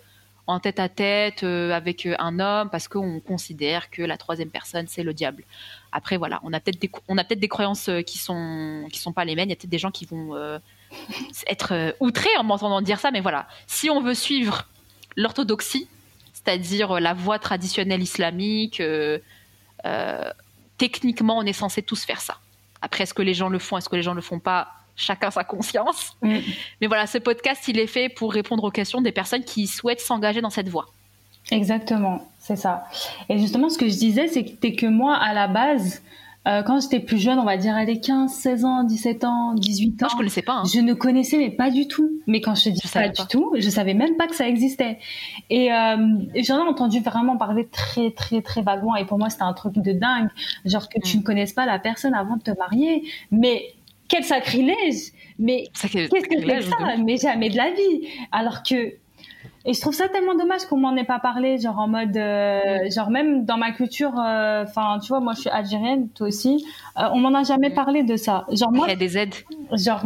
[0.46, 4.50] en tête à tête euh, avec euh, un homme parce qu'on considère que la troisième
[4.50, 5.44] personne c'est le diable.
[5.92, 8.98] Après voilà, on a peut-être des, on a peut-être des croyances euh, qui sont qui
[8.98, 9.48] sont pas les mêmes.
[9.48, 10.58] Il y a peut-être des gens qui vont euh,
[11.46, 14.66] être euh, outrés en m'entendant dire ça, mais voilà, si on veut suivre
[15.16, 15.88] l'orthodoxie,
[16.32, 19.18] c'est-à-dire la voie traditionnelle islamique, euh,
[19.84, 20.30] euh,
[20.78, 22.38] techniquement, on est censé tous faire ça.
[22.80, 24.68] Après, est-ce que les gens le font, est-ce que les gens le font pas?
[24.96, 26.16] Chacun sa conscience.
[26.20, 26.38] Mm.
[26.80, 30.00] Mais voilà, ce podcast, il est fait pour répondre aux questions des personnes qui souhaitent
[30.00, 30.86] s'engager dans cette voie.
[31.50, 32.84] Exactement, c'est ça.
[33.28, 36.02] Et justement, ce que je disais, c'était que moi, à la base,
[36.48, 39.90] euh, quand j'étais plus jeune, on va dire, allez, 15, 16 ans, 17 ans, 18
[40.02, 40.06] ans.
[40.06, 40.52] Moi, je connaissais pas.
[40.54, 40.62] hein.
[40.72, 42.10] Je ne connaissais mais pas du tout.
[42.26, 44.48] Mais quand je te dis Je pas du tout, je savais même pas que ça
[44.48, 44.98] existait.
[45.50, 45.96] Et, euh,
[46.42, 48.96] j'en ai entendu vraiment parler très très très vaguement.
[48.96, 50.28] Et pour moi, c'était un truc de dingue,
[50.64, 51.20] genre que tu Mm.
[51.20, 53.04] ne connaisses pas la personne avant de te marier.
[53.30, 53.62] Mais
[54.08, 56.76] quel sacrilège Mais qu'est-ce que c'est que ça?
[57.04, 58.08] Mais jamais de la vie.
[58.32, 58.94] Alors que
[59.64, 62.90] et je trouve ça tellement dommage qu'on m'en ait pas parlé, genre en mode, euh,
[62.90, 66.66] genre même dans ma culture, euh, enfin tu vois, moi je suis algérienne, toi aussi,
[66.98, 68.44] euh, on m'en a jamais parlé de ça.
[68.50, 69.34] Genre moi, Il y a des aides.
[69.72, 70.04] Genre,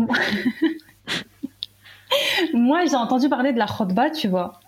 [2.53, 4.61] moi, j'ai entendu parler de la khotba, tu vois.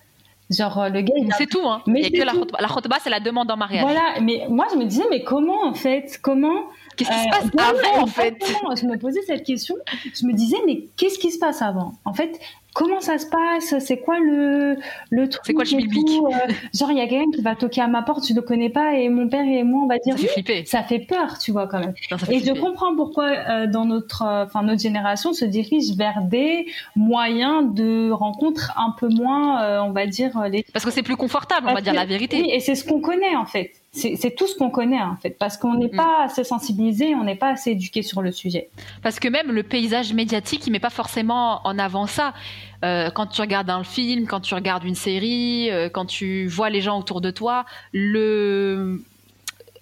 [0.51, 1.37] Genre, euh, le gars, il a...
[1.37, 1.68] C'est tout.
[1.68, 1.83] Hein.
[1.87, 3.83] Mais Il y a c'est que la khutba, c'est la demande en mariage.
[3.83, 6.62] Voilà, mais moi, je me disais, mais comment, en fait Comment
[6.96, 8.37] Qu'est-ce qui se passe avant, en fait?
[8.77, 9.77] Je me posais cette question?
[10.14, 11.92] Je me disais, mais qu'est-ce qui se passe avant?
[12.05, 12.40] En fait,
[12.79, 13.75] comment ça se passe?
[13.85, 14.77] C'est quoi le,
[15.11, 16.09] le truc C'est quoi le schmilblick?
[16.09, 18.71] Euh, Genre, il y a quelqu'un qui va toquer à ma porte, je le connais
[18.71, 20.33] pas, et mon père et moi, on va dire, Ça fait oui.
[20.33, 20.64] flipper.
[20.64, 21.93] ça fait peur, tu vois, quand même.
[22.12, 26.23] Non, Et je comprends pourquoi euh, dans notre, euh, enfin notre génération se dirige vers
[26.23, 30.64] des moyens de rencontres un peu moins, euh, on va dire euh, les.
[30.73, 32.43] Parce que c'est plus confortable, on va dire la vérité.
[32.43, 33.73] Oui, et c'est ce qu'on connaît en fait.
[33.90, 35.96] C'est tout ce qu'on connaît en fait, parce qu'on n'est Mm.
[35.96, 38.68] pas assez sensibilisé, on n'est pas assez éduqué sur le sujet.
[39.03, 42.35] Parce que même le paysage médiatique, il met pas forcément en avant ça.
[42.85, 46.70] Euh, quand tu regardes un film, quand tu regardes une série, euh, quand tu vois
[46.70, 49.03] les gens autour de toi, le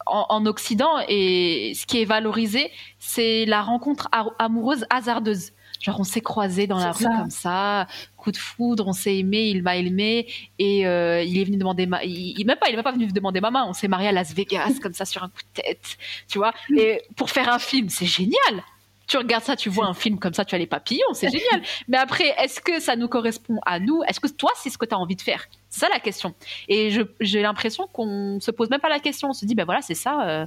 [0.06, 5.50] en, en Occident et ce qui est valorisé, c'est la rencontre amoureuse hasardeuse.
[5.80, 7.10] Genre on s'est croisés dans la rue ça.
[7.10, 7.86] comme ça,
[8.16, 10.26] coup de foudre, on s'est aimé, il m'a aimé
[10.58, 12.02] et euh, il est venu demander ma...
[12.04, 14.08] il, il- même pas il est même pas venu demander ma main, on s'est marié
[14.08, 15.96] à Las Vegas comme ça sur un coup de tête,
[16.28, 16.52] tu vois.
[16.76, 18.64] Et pour faire un film, c'est génial.
[19.08, 21.62] Tu regardes ça, tu vois un film comme ça, tu as les papillons, c'est génial.
[21.88, 24.02] Mais après, est-ce que ça nous correspond à nous?
[24.08, 25.44] Est-ce que toi, c'est ce que tu as envie de faire?
[25.68, 26.34] C'est ça la question.
[26.68, 29.28] Et j'ai l'impression qu'on se pose même pas la question.
[29.28, 30.26] On se dit, ben voilà, c'est ça.
[30.28, 30.46] euh,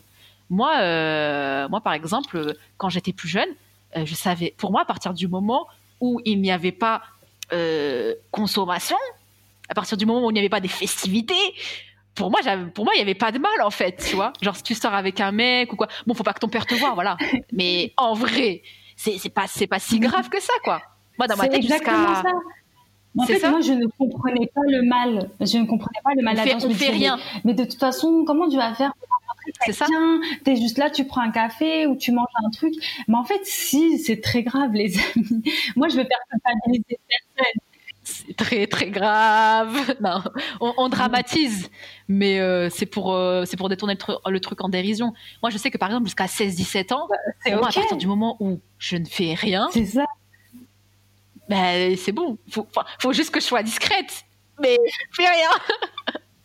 [0.49, 3.47] moi, euh, moi, par exemple, quand j'étais plus jeune,
[3.97, 5.67] euh, je savais, pour moi, à partir du moment
[5.99, 7.01] où il n'y avait pas
[7.53, 8.97] euh, consommation,
[9.69, 11.33] À partir du moment où il n'y avait pas des festivités,
[12.15, 12.39] pour moi,
[12.73, 14.33] pour moi, il n'y avait pas de mal en fait, tu vois.
[14.41, 16.65] Genre si tu sors avec un mec ou quoi, bon, faut pas que ton père
[16.65, 17.17] te voit, voilà.
[17.51, 18.61] Mais en vrai,
[18.95, 20.81] c'est pas c'est pas si grave que ça, quoi.
[21.17, 22.23] Moi, dans ma tête, jusqu'à
[23.17, 25.29] en fait, moi, je ne comprenais pas le mal.
[25.41, 26.37] Je ne comprenais pas le mal.
[26.39, 27.17] On fait, on fait rien.
[27.43, 28.93] Mais de toute façon, comment tu vas faire
[29.65, 29.85] c'est ça.
[30.43, 32.73] T'es juste là, tu prends un café ou tu manges un truc.
[33.07, 35.43] Mais en fait, si, c'est très grave, les amis.
[35.75, 36.99] Moi, je veux faire culpabiliser
[37.35, 37.61] personne.
[38.03, 39.95] C'est très très grave.
[40.01, 40.23] Non,
[40.61, 41.69] on, dramatise,
[42.07, 45.13] mais euh, c'est pour euh, c'est pour détourner le, truc en dérision.
[45.43, 47.15] Moi, je sais que par exemple jusqu'à 16-17 ans, bah,
[47.51, 50.05] moi, à partir du moment où je ne fais rien, c'est ça.
[51.49, 52.37] Ben, c'est bon.
[52.49, 52.67] Faut,
[52.99, 54.23] faut juste que je sois discrète,
[54.61, 55.49] mais je fais rien.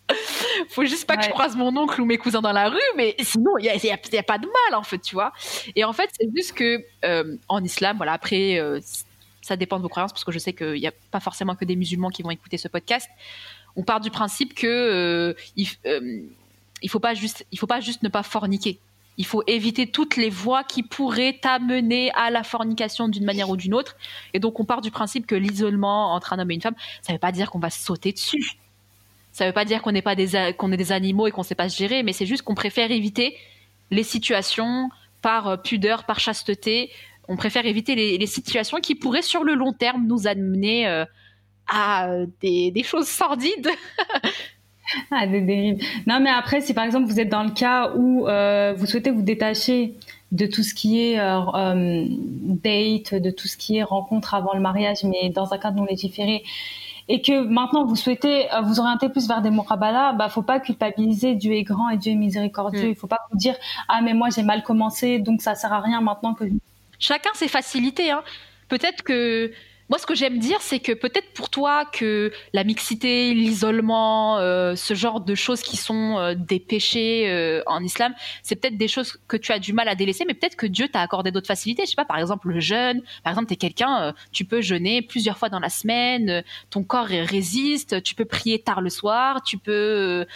[0.71, 3.15] faut juste pas que je croise mon oncle ou mes cousins dans la rue, mais
[3.21, 5.33] sinon, il n'y a, a, pas de mal, en fait, tu vois.
[5.77, 8.59] Et en fait, c'est juste que euh, en islam, voilà, après,
[9.45, 11.67] ça dépend de vos croyances, parce que je sais qu'il n'y a pas forcément que
[11.67, 13.11] des musulmans qui vont écouter ce podcast.
[13.77, 16.23] On part du principe que euh, il, euh,
[16.81, 18.81] il faut pas juste, il faut pas juste ne pas forniquer.
[19.17, 23.57] Il faut éviter toutes les voies qui pourraient t'amener à la fornication d'une manière ou
[23.57, 23.97] d'une autre.
[24.33, 27.13] Et donc, on part du principe que l'isolement entre un homme et une femme, ça
[27.13, 28.59] ne veut pas dire qu'on va sauter dessus.
[29.33, 31.55] Ça ne veut pas dire qu'on n'est pas est des animaux et qu'on ne sait
[31.55, 33.37] pas se gérer, mais c'est juste qu'on préfère éviter
[33.91, 34.91] les situations
[35.23, 36.91] par euh, pudeur, par chasteté,
[37.29, 41.05] on préfère éviter les, situations qui pourraient sur le long terme nous amener euh,
[41.67, 42.09] à
[42.43, 43.71] des, choses sordides.
[45.11, 45.83] ah, des dérives.
[46.07, 49.11] Non, mais après, si par exemple vous êtes dans le cas où euh, vous souhaitez
[49.11, 49.95] vous détacher
[50.33, 54.61] de tout ce qui est euh, date, de tout ce qui est rencontre avant le
[54.61, 56.43] mariage, mais dans un cadre non légiféré,
[57.09, 61.35] et que maintenant vous souhaitez vous orienter plus vers des murabala, bah faut pas culpabiliser
[61.35, 62.89] Dieu est grand et Dieu est miséricordieux.
[62.89, 62.91] Mm.
[62.91, 63.55] Il faut pas vous dire
[63.89, 66.45] ah mais moi j'ai mal commencé donc ça sert à rien maintenant que
[66.99, 68.11] Chacun ses facilités.
[68.11, 68.23] Hein.
[68.69, 69.53] Peut-être que
[69.91, 74.75] moi, ce que j'aime dire, c'est que peut-être pour toi que la mixité, l'isolement, euh,
[74.77, 78.89] ce genre de choses qui sont euh, des péchés euh, en islam, c'est peut-être des
[78.89, 81.47] choses que tu as du mal à délaisser, mais peut-être que Dieu t'a accordé d'autres
[81.47, 81.83] facilités.
[81.85, 83.03] Je sais pas, par exemple le jeûne.
[83.23, 87.07] Par exemple, tu es quelqu'un, tu peux jeûner plusieurs fois dans la semaine, ton corps
[87.07, 90.27] résiste, tu peux prier tard le soir, tu peux,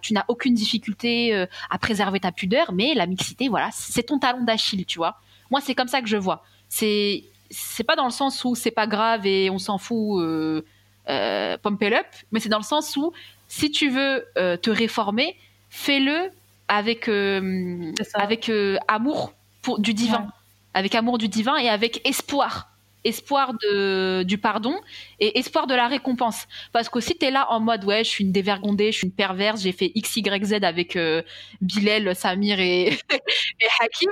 [0.00, 4.44] tu n'as aucune difficulté à préserver ta pudeur, mais la mixité, voilà, c'est ton talon
[4.44, 5.16] d'Achille, tu vois.
[5.50, 6.44] Moi, c'est comme ça que je vois.
[6.68, 10.62] C'est c'est pas dans le sens où c'est pas grave et on s'en fout, euh,
[11.08, 13.12] euh, pump it up, mais c'est dans le sens où
[13.48, 15.36] si tu veux euh, te réformer,
[15.70, 16.30] fais-le
[16.68, 18.50] avec euh, avec
[18.88, 20.28] amour pour du divin,
[20.74, 22.72] avec amour du divin et avec espoir
[23.04, 24.74] espoir de, du pardon
[25.20, 26.46] et espoir de la récompense.
[26.72, 29.06] Parce que si tu es là en mode, ouais, je suis une dévergondée, je suis
[29.06, 31.22] une perverse, j'ai fait X, Y, Z avec euh,
[31.60, 32.88] Bilal, Samir et,
[33.60, 34.10] et Hakim,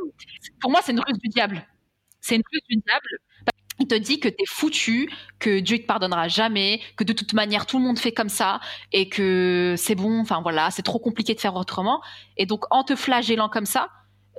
[0.60, 1.64] pour moi, c'est une ruse du diable.
[2.20, 3.08] C'est une ruse du diable.
[3.80, 7.64] Il te dit que t'es foutu, que Dieu te pardonnera jamais, que de toute manière
[7.66, 8.60] tout le monde fait comme ça
[8.92, 12.02] et que c'est bon, enfin voilà, c'est trop compliqué de faire autrement.
[12.36, 13.88] Et donc en te flagellant comme ça,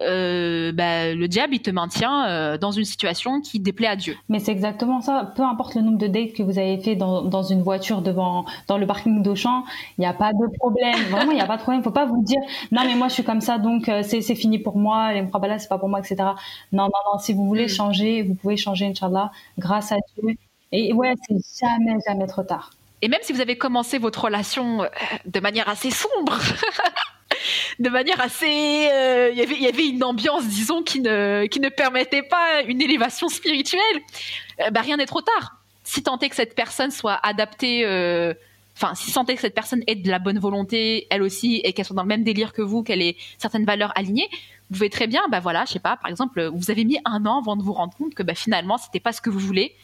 [0.01, 4.15] euh, bah, le diable, il te maintient euh, dans une situation qui déplaît à Dieu.
[4.29, 5.31] Mais c'est exactement ça.
[5.35, 8.45] Peu importe le nombre de dates que vous avez fait dans, dans une voiture devant,
[8.67, 9.63] dans le parking d'Auchan,
[9.97, 10.99] il n'y a pas de problème.
[11.09, 11.81] Vraiment, il n'y a pas de problème.
[11.81, 12.39] Il faut pas vous dire,
[12.71, 15.13] non, mais moi, je suis comme ça, donc euh, c'est, c'est fini pour moi.
[15.13, 16.15] Les là, c'est pas pour moi, etc.
[16.71, 17.19] Non, non, non.
[17.19, 17.69] Si vous voulez mm.
[17.69, 20.35] changer, vous pouvez changer, Inch'Allah, grâce à Dieu.
[20.71, 22.71] Et ouais, c'est jamais, jamais trop tard.
[23.01, 24.85] Et même si vous avez commencé votre relation
[25.25, 26.37] de manière assez sombre,
[27.79, 28.89] de manière assez.
[28.91, 33.29] Euh, il y avait une ambiance, disons, qui ne, qui ne permettait pas une élévation
[33.29, 33.81] spirituelle.
[34.59, 35.57] Euh, bah, rien n'est trop tard.
[35.83, 37.85] Si tant est que cette personne soit adaptée.
[37.85, 38.33] Euh,
[38.75, 41.85] enfin, si est que cette personne ait de la bonne volonté, elle aussi, et qu'elle
[41.85, 44.29] soit dans le même délire que vous, qu'elle ait certaines valeurs alignées,
[44.69, 47.25] vous pouvez très bien, bah voilà, je sais pas, par exemple, vous avez mis un
[47.25, 49.75] an avant de vous rendre compte que bah, finalement, c'était pas ce que vous voulez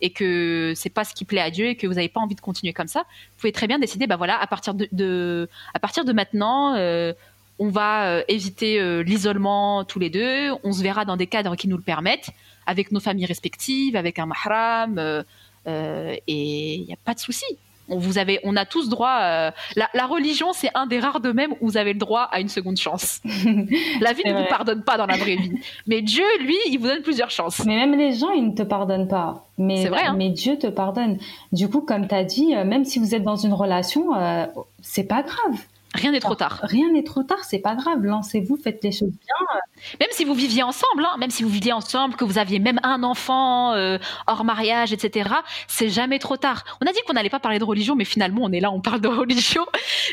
[0.00, 2.34] et que c'est pas ce qui plaît à Dieu et que vous n'avez pas envie
[2.34, 5.78] de continuer comme ça, vous pouvez très bien décider, bah voilà, à partir de, à
[5.78, 7.12] partir de maintenant, euh,
[7.58, 11.56] on va euh, éviter euh, l'isolement tous les deux, on se verra dans des cadres
[11.56, 12.30] qui nous le permettent,
[12.66, 15.24] avec nos familles respectives, avec un mahram,
[15.68, 17.44] et il n'y a pas de souci
[17.88, 19.18] on vous avez, on a tous droit.
[19.20, 22.48] Euh, la, religion, c'est un des rares domaines où vous avez le droit à une
[22.48, 23.20] seconde chance.
[24.00, 25.52] la vie ne vous pardonne pas dans la vraie vie,
[25.86, 27.64] mais Dieu, lui, il vous donne plusieurs chances.
[27.64, 29.44] Mais même les gens, ils ne te pardonnent pas.
[29.58, 30.14] Mais, vrai, hein.
[30.16, 31.18] mais Dieu te pardonne.
[31.52, 34.46] Du coup, comme tu as dit, euh, même si vous êtes dans une relation, euh,
[34.82, 35.64] c'est pas grave.
[35.96, 36.60] Rien n'est trop tard.
[36.62, 38.04] Rien n'est trop tard, c'est pas grave.
[38.04, 39.58] Lancez-vous, faites les choses bien.
[39.98, 42.78] Même si vous viviez ensemble, hein, même si vous viviez ensemble, que vous aviez même
[42.82, 45.30] un enfant euh, hors mariage, etc.
[45.68, 46.64] C'est jamais trop tard.
[46.82, 48.80] On a dit qu'on n'allait pas parler de religion, mais finalement on est là, on
[48.80, 49.64] parle de religion.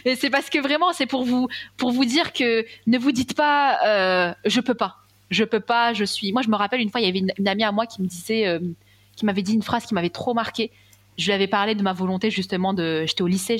[0.05, 3.35] Et c'est parce que vraiment, c'est pour vous, pour vous dire que ne vous dites
[3.35, 4.97] pas, euh, je peux pas,
[5.31, 6.31] je peux pas, je suis.
[6.31, 8.07] Moi, je me rappelle une fois, il y avait une, amie à moi qui me
[8.07, 8.59] disait, euh,
[9.15, 10.71] qui m'avait dit une phrase qui m'avait trop marqué.
[11.17, 13.05] Je lui avais parlé de ma volonté justement de.
[13.05, 13.57] J'étais au lycée,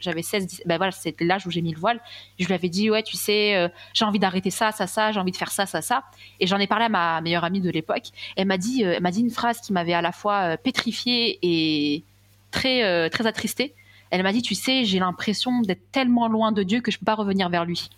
[0.00, 2.00] j'avais 16, ben voilà, c'était l'âge où j'ai mis le voile.
[2.38, 5.20] Je lui avais dit, ouais, tu sais, euh, j'ai envie d'arrêter ça, ça, ça, j'ai
[5.20, 6.04] envie de faire ça, ça, ça.
[6.40, 8.08] Et j'en ai parlé à ma meilleure amie de l'époque.
[8.36, 10.56] Elle m'a dit, euh, elle m'a dit une phrase qui m'avait à la fois euh,
[10.56, 12.02] pétrifiée et
[12.50, 13.74] très, très attristée.
[14.10, 17.04] Elle m'a dit, tu sais, j'ai l'impression d'être tellement loin de Dieu que je peux
[17.04, 17.90] pas revenir vers lui.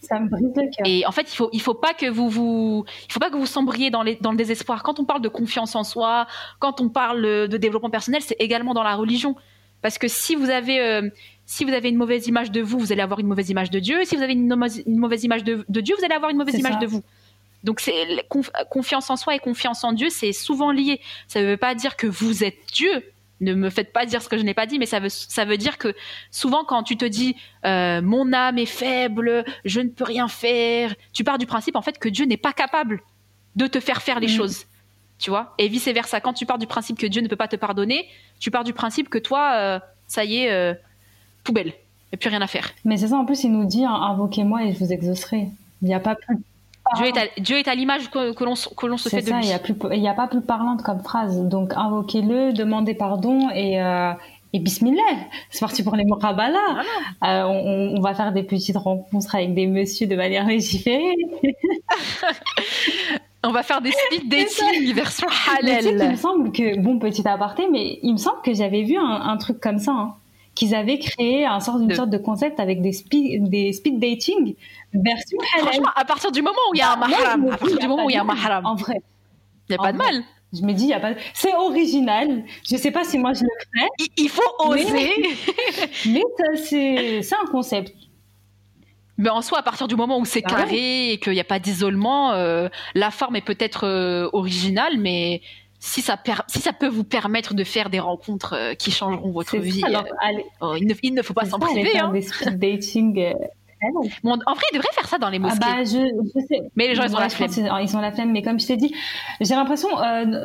[0.00, 0.86] Ça me brise le cœur.
[0.86, 3.36] Et en fait, il faut, il faut pas que vous, vous, il faut pas que
[3.36, 4.82] vous sombriez dans, les, dans le désespoir.
[4.82, 6.26] Quand on parle de confiance en soi,
[6.60, 9.36] quand on parle de développement personnel, c'est également dans la religion.
[9.82, 11.08] Parce que si vous avez, euh,
[11.46, 13.78] si vous avez une mauvaise image de vous, vous allez avoir une mauvaise image de
[13.78, 14.04] Dieu.
[14.04, 14.52] Si vous avez une,
[14.86, 17.02] une mauvaise image de, de, Dieu, vous allez avoir une mauvaise image de vous.
[17.64, 18.24] Donc c'est
[18.68, 21.00] confiance en soi et confiance en Dieu, c'est souvent lié.
[21.26, 23.02] Ça ne veut pas dire que vous êtes Dieu,
[23.40, 25.44] ne me faites pas dire ce que je n'ai pas dit, mais ça veut, ça
[25.44, 25.94] veut dire que
[26.30, 30.94] souvent quand tu te dis euh, mon âme est faible, je ne peux rien faire,
[31.12, 33.00] tu pars du principe en fait que Dieu n'est pas capable
[33.56, 34.36] de te faire faire les mm.
[34.36, 34.66] choses.
[35.18, 35.54] Tu vois?
[35.58, 38.06] Et vice versa, quand tu pars du principe que Dieu ne peut pas te pardonner,
[38.38, 40.74] tu pars du principe que toi, euh, ça y est, euh,
[41.42, 41.72] poubelle, il
[42.12, 42.70] n'y a plus rien à faire.
[42.84, 45.48] Mais c'est ça, en plus, il nous dit invoquez-moi et je vous exaucerai.
[45.82, 46.38] Il n'y a pas plus
[46.96, 49.44] Dieu est, à, Dieu est à l'image que, que l'on se fait de lui.
[49.44, 51.40] Il n'y a, a, pas plus parlante comme phrase.
[51.42, 54.12] Donc invoquez-le, demandez pardon et, euh,
[54.52, 55.02] et bismillah.
[55.50, 56.82] C'est parti pour les Mokabala.
[57.24, 61.14] Euh, on, on, va faire des petites rencontres avec des messieurs de manière légiférée.
[63.44, 65.28] on va faire des speed dating version
[65.60, 65.84] halal.
[65.84, 69.04] il me semble que, bon, petit aparté, mais il me semble que j'avais vu un,
[69.04, 69.92] un, truc comme ça.
[69.92, 70.14] Hein
[70.58, 74.56] qu'ils avaient créé un sorte, une sorte de concept avec des speed, des speed dating
[74.92, 77.86] version Franchement, à partir du moment où il y a un mahram, à partir du
[77.86, 79.00] moment où il y a un mahram, en vrai,
[79.68, 80.24] il n'y a pas de mal.
[80.52, 81.12] Je me dis, il y a pas.
[81.32, 82.42] C'est original.
[82.68, 84.10] Je sais pas si moi je le ferais.
[84.16, 85.12] Il, faut oser.
[86.06, 86.22] Mais,
[86.56, 87.92] c'est un concept.
[89.16, 91.44] Mais en soi, à partir du moment où c'est bah carré et qu'il n'y a
[91.44, 95.42] pas d'isolement, euh, la forme est peut-être euh, originale, mais
[95.88, 99.56] si ça, si ça peut vous permettre de faire des rencontres euh, qui changeront votre
[99.56, 101.98] vie, euh, oh, il, ne, faut pas s'en priver.
[101.98, 102.12] Hein.
[102.12, 103.18] Des speed dating.
[103.18, 103.32] Euh,
[104.24, 105.58] en vrai, ils devraient faire ça dans les mosquées.
[105.62, 105.98] Ah bah, je,
[106.34, 106.62] je sais.
[106.76, 107.50] Mais les gens, ils ont la flemme.
[107.80, 108.94] Ils ont la flemme, mais comme je t'ai dit,
[109.40, 109.88] j'ai l'impression,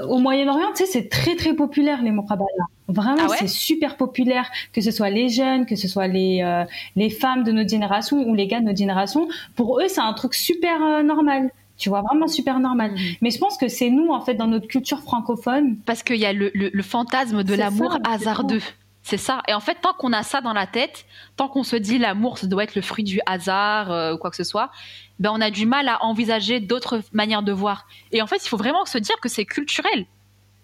[0.08, 2.47] au Moyen-Orient, tu sais, c'est très, très populaire, les Mokabala.
[2.88, 6.63] Vraiment, ah c'est super populaire, que ce soit les jeunes, que ce soit les,
[6.95, 9.27] les femmes de notre génération ou les gars de notre génération.
[9.56, 12.95] Pour eux, c'est un truc super normal tu vois, vraiment super normal.
[13.21, 15.77] Mais je pense que c'est nous, en fait, dans notre culture francophone.
[15.86, 18.62] Parce qu'il y a le, le, fantasme de l'amour hasardeux.
[19.01, 19.41] C'est ça.
[19.49, 21.05] Et en fait, tant qu'on a ça dans la tête,
[21.36, 24.29] tant qu'on se dit l'amour, ça doit être le fruit du hasard euh, ou quoi
[24.29, 24.71] que ce soit,
[25.19, 27.86] ben on a du mal à envisager d'autres manières de voir.
[28.13, 30.05] Et en fait, il faut vraiment se dire que c'est culturel.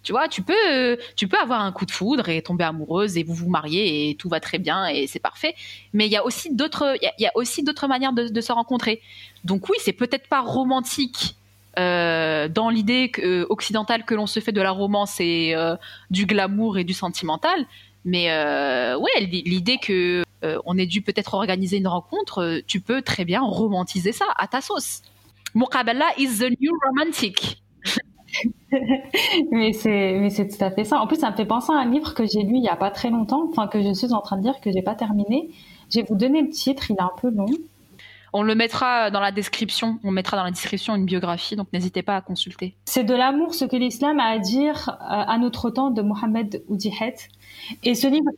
[0.02, 3.24] Tu vois, tu peux, tu peux avoir un coup de foudre et tomber amoureuse et
[3.24, 5.56] vous vous mariez et tout va très bien et c'est parfait.
[5.92, 9.02] Mais il y a aussi d'autres, il y, a aussi d'autres manières de, se rencontrer.
[9.44, 11.36] Donc oui, c'est peut-être pas romantique
[11.78, 15.76] euh, dans l'idée euh, occidentale que l'on se fait de la romance et euh,
[16.10, 17.66] du glamour et du sentimental.
[18.06, 18.28] Mais
[18.96, 24.14] ouais, l'idée que on ait dû peut-être organiser une rencontre, tu peux très bien romantiser
[24.14, 25.02] ça à ta sauce.
[25.54, 27.62] Muqabala is the new romantic.
[29.52, 31.02] mais c'est mais c'est tout à fait ça.
[31.02, 32.78] En plus, ça me fait penser à un livre que j'ai lu il y a
[32.78, 35.50] pas très longtemps, enfin que je suis en train de dire que j'ai pas terminé.
[35.92, 37.48] Je vais vous donner le titre, il est un peu long.
[38.34, 40.00] On le mettra dans la description.
[40.04, 42.76] On mettra dans la description une biographie, donc n'hésitez pas à consulter.
[42.86, 46.64] C'est de l'amour, ce que l'islam a à dire euh, à notre temps de Mohamed
[46.68, 47.16] Oudihet.
[47.84, 48.30] Et ce livre,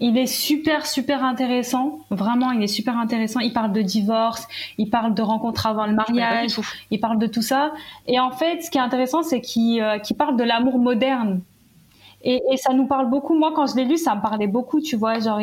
[0.00, 2.00] il est super, super intéressant.
[2.10, 3.40] Vraiment, il est super intéressant.
[3.40, 6.58] Il parle de divorce, il parle de rencontres avant le mariage,
[6.90, 7.72] il parle de tout ça.
[8.08, 11.40] Et en fait, ce qui est intéressant, c'est qu'il euh, parle de l'amour moderne.
[12.24, 13.34] Et, ça nous parle beaucoup.
[13.34, 15.18] Moi, quand je l'ai lu, ça me parlait beaucoup, tu vois.
[15.18, 15.40] Genre,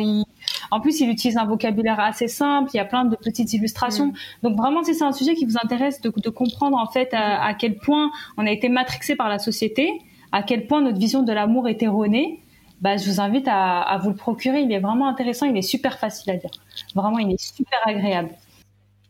[0.70, 2.70] en plus, il utilise un vocabulaire assez simple.
[2.72, 4.06] Il y a plein de petites illustrations.
[4.06, 4.14] Mm.
[4.42, 7.54] Donc, vraiment, si c'est un sujet qui vous intéresse de, comprendre, en fait, à, à,
[7.54, 10.00] quel point on a été matrixé par la société,
[10.32, 12.40] à quel point notre vision de l'amour est erronée,
[12.80, 14.62] bah, je vous invite à, vous le procurer.
[14.62, 16.50] Il est vraiment intéressant, il est super facile à lire.
[16.94, 18.30] Vraiment, il est super agréable.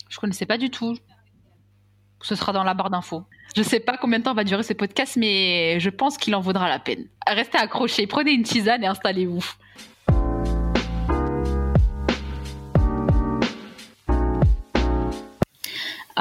[0.09, 0.96] Je connaissais pas du tout.
[2.22, 3.24] Ce sera dans la barre d'infos.
[3.56, 6.40] Je sais pas combien de temps va durer ce podcast, mais je pense qu'il en
[6.40, 7.06] vaudra la peine.
[7.26, 9.44] Restez accrochés, prenez une tisane et installez-vous.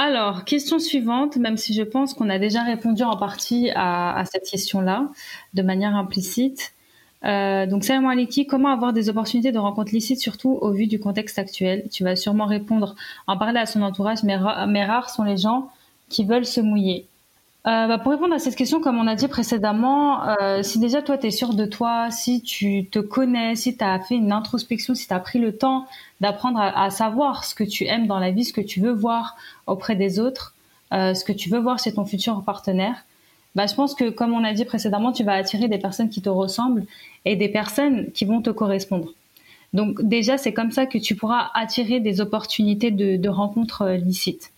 [0.01, 4.49] Alors, question suivante, même si je pense qu'on a déjà répondu en partie à, cette
[4.49, 5.09] question-là,
[5.53, 6.73] de manière implicite.
[7.25, 11.01] Euh, donc, Salam Aliki, comment avoir des opportunités de rencontres licites, surtout au vu du
[11.01, 11.83] contexte actuel?
[11.91, 12.95] Tu vas sûrement répondre,
[13.27, 15.69] en parler à son entourage, mais, rares sont les gens
[16.09, 17.05] qui veulent se mouiller.
[17.67, 21.01] Euh, bah, pour répondre à cette question, comme on a dit précédemment, euh, si déjà
[21.01, 24.31] toi tu es sûr de toi, si tu te connais, si tu as fait une
[24.31, 25.85] introspection, si tu as pris le temps
[26.21, 29.35] d'apprendre à, savoir ce que tu aimes dans la vie, ce que tu veux voir
[29.67, 30.55] auprès des autres,
[30.93, 33.05] euh, ce que tu veux voir chez ton futur partenaire,
[33.55, 36.21] bah, je pense que, comme on a dit précédemment, tu vas attirer des personnes qui
[36.21, 36.85] te ressemblent
[37.25, 39.09] et des personnes qui vont te correspondre.
[39.73, 44.51] Donc déjà, c'est comme ça que tu pourras attirer des opportunités de, de rencontres licites.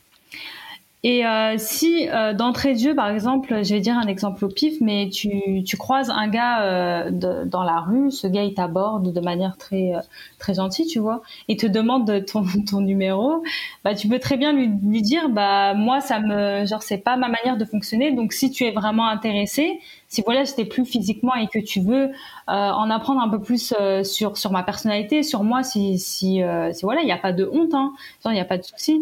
[1.04, 4.50] Et euh, si euh, d'entrée de jeu, par exemple, je vais dire un exemple au
[4.50, 7.10] pif, mais tu, tu croises un gars euh,
[7.46, 9.94] dans la rue, ce gars il t'aborde de manière très
[10.38, 13.42] très gentille, tu vois, et te demande ton, ton numéro,
[13.84, 17.18] bah tu peux très bien lui, lui dire, bah moi ça me genre c'est pas
[17.18, 21.34] ma manière de fonctionner, donc si tu es vraiment intéressé, si voilà j'étais plus physiquement
[21.34, 22.12] et que tu veux
[22.48, 23.74] en apprendre un peu plus
[24.04, 26.42] sur sur ma personnalité, sur moi, si si,
[26.74, 27.92] si voilà il n'y a pas de honte, hein,
[28.26, 29.02] il n'y a pas de souci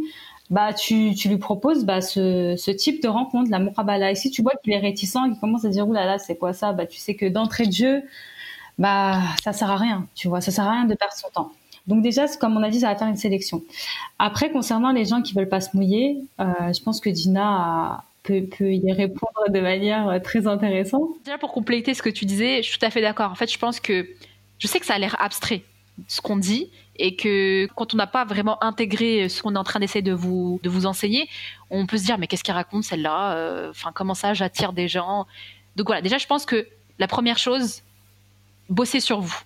[0.49, 4.11] bah tu, tu lui proposes bah, ce, ce type de rencontre, la murabala.
[4.11, 6.53] Et si tu vois qu'il est réticent, qu'il commence à dire oulala, là c'est quoi
[6.53, 6.73] ça?
[6.73, 8.01] Bah tu sais que d'entrée de jeu,
[8.77, 11.51] bah ça sert à rien, tu vois, ça sert à rien de perdre son temps.
[11.87, 13.63] Donc déjà, comme on a dit, ça va faire une sélection.
[14.19, 18.43] Après, concernant les gens qui veulent pas se mouiller, euh, je pense que Dina peut,
[18.43, 21.09] peut, y répondre de manière très intéressante.
[21.25, 23.31] Déjà pour compléter ce que tu disais, je suis tout à fait d'accord.
[23.31, 24.07] En fait, je pense que
[24.59, 25.63] je sais que ça a l'air abstrait
[26.07, 26.69] ce qu'on dit,
[26.99, 30.13] et que quand on n'a pas vraiment intégré ce qu'on est en train d'essayer de
[30.13, 31.27] vous, de vous enseigner,
[31.69, 33.33] on peut se dire mais qu'est-ce qu'elle raconte celle-là?
[33.33, 35.25] Euh, Enfin comment ça j'attire des gens?
[35.75, 36.67] Donc voilà, déjà je pense que
[36.99, 37.81] la première chose,
[38.69, 39.39] bossez sur vous,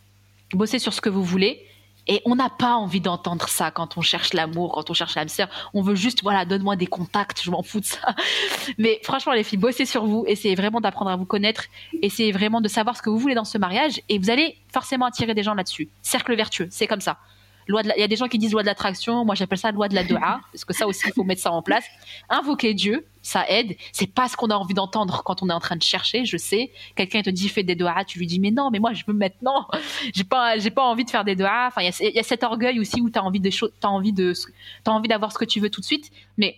[0.54, 1.66] bossez sur ce que vous voulez.
[2.06, 5.30] Et on n'a pas envie d'entendre ça quand on cherche l'amour, quand on cherche l'âme
[5.30, 5.48] sœur.
[5.74, 8.14] On veut juste, voilà, donne-moi des contacts, je m'en fous de ça.
[8.78, 11.64] Mais franchement, les filles, bossez sur vous, essayez vraiment d'apprendre à vous connaître,
[12.02, 15.06] essayez vraiment de savoir ce que vous voulez dans ce mariage, et vous allez forcément
[15.06, 15.88] attirer des gens là-dessus.
[16.02, 17.20] Cercle vertueux, c'est comme ça
[17.68, 19.26] il y a des gens qui disent loi de l'attraction.
[19.26, 21.52] Moi, j'appelle ça loi de la dua, parce que ça aussi, il faut mettre ça
[21.52, 21.86] en place.
[22.30, 23.76] Invoquer Dieu, ça aide.
[23.92, 26.26] C'est pas ce qu'on a envie d'entendre quand on est en train de chercher.
[26.26, 26.72] Je sais.
[26.96, 29.14] Quelqu'un te dit fais des doigts, tu lui dis mais non, mais moi je veux
[29.14, 29.68] maintenant.
[30.14, 31.66] J'ai pas, j'ai pas envie de faire des doigts.
[31.68, 33.50] Enfin, il y, a cet orgueil aussi où t'as envie de
[33.80, 34.34] t'as envie de,
[34.84, 36.12] t'as envie d'avoir ce que tu veux tout de suite.
[36.38, 36.58] Mais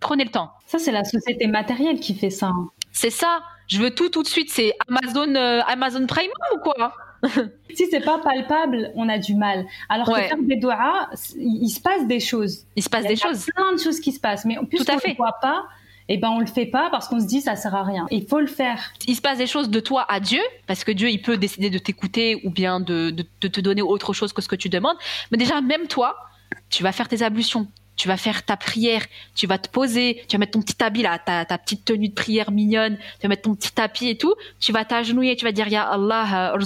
[0.00, 0.52] prenez le temps.
[0.66, 2.48] Ça, c'est la société matérielle qui fait ça.
[2.48, 2.70] Hein.
[2.92, 3.42] C'est ça.
[3.68, 4.50] Je veux tout tout de suite.
[4.50, 6.94] C'est Amazon, euh, Amazon Prime ou quoi?
[7.74, 9.66] si c'est pas palpable, on a du mal.
[9.88, 12.64] Alors que faire des doigts, il, se passe des choses.
[12.76, 13.46] Il se passe des choses.
[13.54, 15.64] Plein de choses qui se passent, mais puisqu'on ne le voit pas,
[16.08, 18.06] eh ben on le fait pas parce qu'on se dit ça sert à rien.
[18.10, 18.92] Il faut le faire.
[19.06, 21.70] Il se passe des choses de toi à Dieu parce que Dieu il peut décider
[21.70, 24.96] de t'écouter ou bien de, de, te donner autre chose que ce que tu demandes.
[25.30, 26.16] Mais déjà même toi,
[26.70, 27.66] tu vas faire tes ablutions,
[27.96, 29.02] tu vas faire ta prière,
[29.34, 32.08] tu vas te poser, tu vas mettre ton petit habit là, ta, ta petite tenue
[32.08, 35.44] de prière mignonne, tu vas mettre ton petit tapis et tout, tu vas t'agenouiller, tu
[35.44, 36.58] vas dire Ya Allah, euh,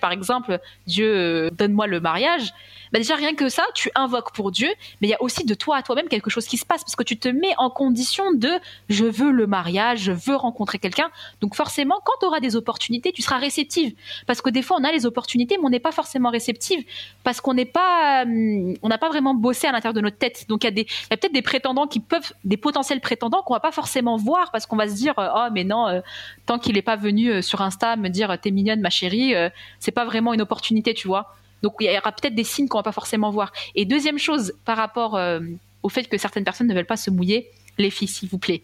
[0.00, 2.52] par exemple, Dieu, euh, donne-moi le mariage.
[2.96, 4.70] Bah, déjà rien que ça, tu invoques pour Dieu,
[5.02, 6.96] mais il y a aussi de toi à toi-même quelque chose qui se passe parce
[6.96, 8.48] que tu te mets en condition de
[8.88, 11.10] je veux le mariage, je veux rencontrer quelqu'un.
[11.42, 13.94] Donc forcément, quand tu auras des opportunités, tu seras réceptive
[14.26, 16.86] parce que des fois on a les opportunités, mais on n'est pas forcément réceptive
[17.22, 20.46] parce qu'on n'est pas, hum, on n'a pas vraiment bossé à l'intérieur de notre tête.
[20.48, 23.72] Donc il y a peut-être des prétendants qui peuvent, des potentiels prétendants qu'on va pas
[23.72, 26.00] forcément voir parce qu'on va se dire oh mais non, euh,
[26.46, 29.50] tant qu'il n'est pas venu euh, sur Insta me dire t'es mignonne ma chérie, euh,
[29.80, 31.34] c'est pas vraiment une opportunité, tu vois.
[31.62, 33.52] Donc il y aura peut-être des signes qu'on va pas forcément voir.
[33.74, 35.40] Et deuxième chose, par rapport euh,
[35.82, 38.62] au fait que certaines personnes ne veulent pas se mouiller, les filles, s'il vous plaît,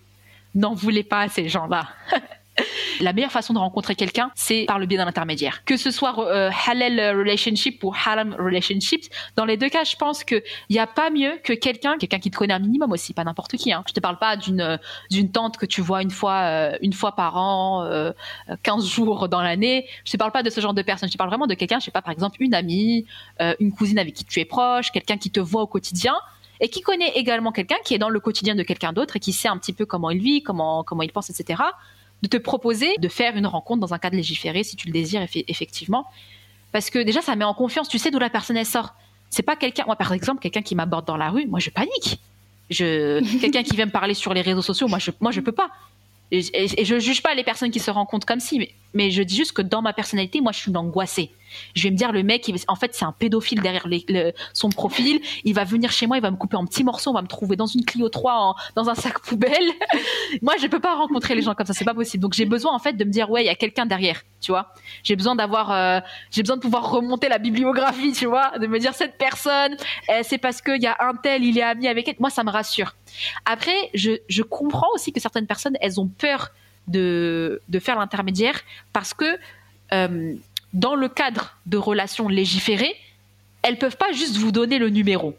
[0.54, 1.88] n'en voulez pas à ces gens-là.
[3.00, 5.64] La meilleure façon de rencontrer quelqu'un, c'est par le biais d'un intermédiaire.
[5.64, 9.04] Que ce soit euh, halal relationship ou haram relationship,
[9.36, 12.30] dans les deux cas, je pense qu'il n'y a pas mieux que quelqu'un, quelqu'un qui
[12.30, 13.72] te connaît un minimum aussi, pas n'importe qui.
[13.72, 13.82] Hein.
[13.88, 14.78] Je te parle pas d'une
[15.10, 18.12] d'une tante que tu vois une fois euh, une fois par an, euh,
[18.62, 19.86] 15 jours dans l'année.
[20.04, 21.08] Je te parle pas de ce genre de personne.
[21.08, 23.06] Je te parle vraiment de quelqu'un, je sais pas, par exemple une amie,
[23.40, 26.14] euh, une cousine avec qui tu es proche, quelqu'un qui te voit au quotidien
[26.60, 29.32] et qui connaît également quelqu'un qui est dans le quotidien de quelqu'un d'autre et qui
[29.32, 31.62] sait un petit peu comment il vit, comment comment il pense, etc
[32.22, 35.26] de te proposer de faire une rencontre dans un cadre légiféré si tu le désires
[35.48, 36.06] effectivement.
[36.70, 37.88] Parce que déjà, ça met en confiance.
[37.88, 38.94] Tu sais d'où la personne elle sort.
[39.30, 42.20] C'est pas quelqu'un, moi par exemple, quelqu'un qui m'aborde dans la rue, moi je panique.
[42.70, 45.52] Je, quelqu'un qui vient me parler sur les réseaux sociaux, moi je, moi je peux
[45.52, 45.70] pas.
[46.30, 49.22] Et, et, je juge pas les personnes qui se rencontrent comme si, mais, mais je
[49.22, 51.32] dis juste que dans ma personnalité, moi je suis angoissée
[51.74, 53.86] je vais me dire le mec, en fait, c'est un pédophile derrière
[54.52, 55.20] son profil.
[55.44, 57.28] Il va venir chez moi, il va me couper en petits morceaux, on va me
[57.28, 59.70] trouver dans une Clio 3, dans un sac poubelle.
[60.42, 62.22] moi, je peux pas rencontrer les gens comme ça, c'est pas possible.
[62.22, 64.52] Donc j'ai besoin en fait de me dire ouais, il y a quelqu'un derrière, tu
[64.52, 64.72] vois.
[65.02, 68.78] J'ai besoin d'avoir, euh, j'ai besoin de pouvoir remonter la bibliographie, tu vois, de me
[68.78, 69.76] dire cette personne,
[70.08, 72.16] eh, c'est parce qu'il y a un tel, il est ami avec elle.
[72.18, 72.94] Moi, ça me rassure.
[73.44, 76.50] Après, je comprends aussi que certaines personnes, elles ont peur
[76.88, 78.60] de, de faire l'intermédiaire
[78.92, 79.38] parce que
[79.92, 80.34] euh,
[80.72, 82.94] dans le cadre de relations légiférées,
[83.62, 85.36] elles peuvent pas juste vous donner le numéro.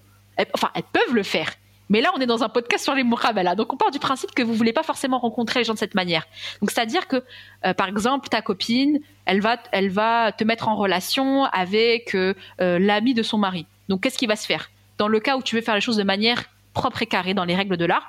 [0.54, 1.52] enfin, elles peuvent le faire.
[1.90, 3.56] Mais là, on est dans un podcast sur les murabala.
[3.56, 5.96] Donc, on part du principe que vous voulez pas forcément rencontrer les gens de cette
[5.96, 6.26] manière.
[6.62, 7.24] Donc, c'est-à-dire que,
[7.66, 12.34] euh, par exemple, ta copine, elle va, elle va te mettre en relation avec euh,
[12.58, 13.66] l'ami de son mari.
[13.90, 14.72] Donc, qu'est-ce qui va se faire?
[14.98, 17.46] Dans le cas où tu veux faire les choses de manière propre et carrée dans
[17.46, 18.08] les règles de l'art,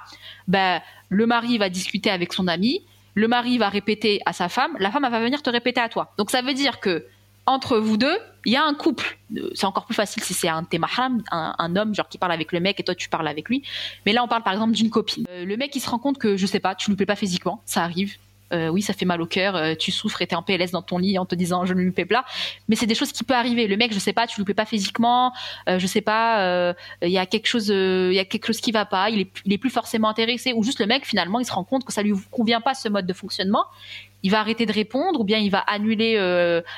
[0.49, 2.83] ben, le mari va discuter avec son ami
[3.15, 6.13] le mari va répéter à sa femme, la femme va venir te répéter à toi.
[6.19, 7.07] Donc ça veut dire que
[7.47, 9.19] entre vous deux, il y a un couple.
[9.37, 12.19] Euh, C'est encore plus facile si c'est un t'es mahram, un, un homme genre qui
[12.19, 13.63] parle avec le mec et toi tu parles avec lui.
[14.07, 15.27] Mais là on parle par exemple d'une copine.
[15.31, 17.17] Euh, le mec il se rend compte que je sais pas, tu lui plais pas
[17.17, 18.17] physiquement, ça arrive.
[18.53, 20.83] Euh, oui, ça fait mal au cœur, euh, tu souffres et t'es en PLS dans
[20.83, 22.25] ton lit en te disant je ne lui plais pas.
[22.69, 23.67] Mais c'est des choses qui peuvent arriver.
[23.67, 25.33] Le mec, je sais pas, tu lui plais pas physiquement,
[25.69, 28.61] euh, je sais pas, euh, il y a quelque chose, il y a quelque chose
[28.61, 31.53] qui va pas, il est, plus forcément intéressé, ou juste le mec finalement il se
[31.53, 33.65] rend compte que ça lui convient pas ce mode de fonctionnement.
[34.23, 36.17] Il va arrêter de répondre ou bien il va annuler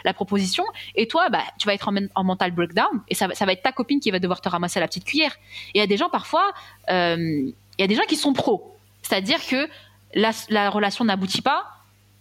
[0.04, 0.64] la proposition
[0.94, 3.44] et toi bah tu vas être en, men- en mental breakdown et ça, va- ça
[3.46, 5.32] va être ta copine qui va devoir te ramasser la petite cuillère.
[5.74, 6.52] Et il y a des gens parfois,
[6.88, 9.68] il y a des gens qui sont pros, c'est-à-dire que
[10.16, 11.64] la, la relation n'aboutit pas,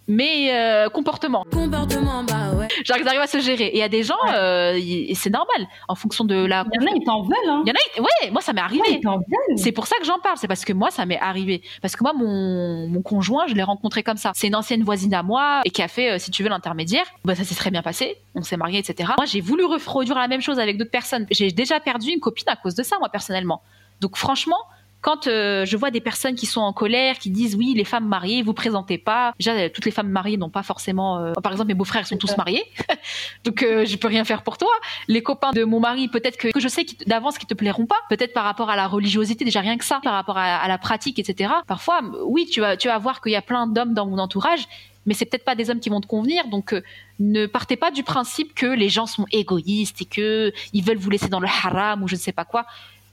[0.07, 1.43] mais euh, comportement.
[1.51, 2.67] Comportement, bah ouais.
[2.83, 3.65] Genre ils arrivent à se gérer.
[3.65, 4.79] Et il y a des gens, euh,
[5.15, 6.63] c'est normal, en fonction de la.
[6.73, 7.63] Il y en a, ils t'en veulent, hein.
[7.65, 8.81] Il y en a, ils- ouais, moi ça m'est arrivé.
[8.81, 9.57] Ouais, ils t'en veulent.
[9.57, 11.63] C'est pour ça que j'en parle, c'est parce que moi ça m'est arrivé.
[11.81, 14.31] Parce que moi mon, mon conjoint, je l'ai rencontré comme ça.
[14.35, 17.05] C'est une ancienne voisine à moi et qui a fait, euh, si tu veux, l'intermédiaire.
[17.23, 19.11] Bah ça s'est très bien passé, on s'est mariés, etc.
[19.17, 21.25] Moi j'ai voulu reproduire la même chose avec d'autres personnes.
[21.31, 23.63] J'ai déjà perdu une copine à cause de ça, moi personnellement.
[24.01, 24.57] Donc franchement,
[25.06, 28.08] quand euh, je vois des personnes qui sont en colère, qui disent oui, les femmes
[28.08, 29.36] mariées, vous présentez pas.
[29.39, 31.20] Déjà, toutes les femmes mariées n'ont pas forcément.
[31.20, 32.64] euh, Par exemple, mes beaux-frères sont tous mariés,
[33.43, 34.72] donc euh, je peux rien faire pour toi.
[35.08, 37.99] Les copains de mon mari, peut-être que, que je sais d'avance qu'ils te plairont pas.
[38.10, 40.80] Peut-être par rapport à la religiosité, déjà rien que ça, par rapport à, à la
[40.80, 41.53] pratique, etc.
[41.68, 44.62] Parfois, oui, tu vas, tu vas voir qu'il y a plein d'hommes dans mon entourage.
[45.06, 46.82] Mais c'est peut-être pas des hommes qui vont te convenir, donc euh,
[47.20, 51.12] ne partez pas du principe que les gens sont égoïstes et que ils veulent vous
[51.12, 52.66] laisser dans le haram ou je ne sais pas quoi.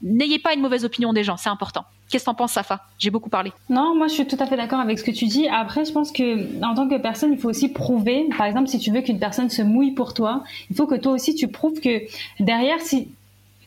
[0.03, 1.85] N'ayez pas une mauvaise opinion des gens, c'est important.
[2.11, 2.81] Qu'est-ce que t'en penses, Safa?
[2.99, 3.53] J'ai beaucoup parlé.
[3.71, 5.47] Non, moi je suis tout à fait d'accord avec ce que tu dis.
[5.49, 8.27] Après, je pense que en tant que personne, il faut aussi prouver.
[8.37, 11.13] Par exemple, si tu veux qu'une personne se mouille pour toi, il faut que toi
[11.13, 12.03] aussi tu prouves que
[12.41, 13.09] derrière, si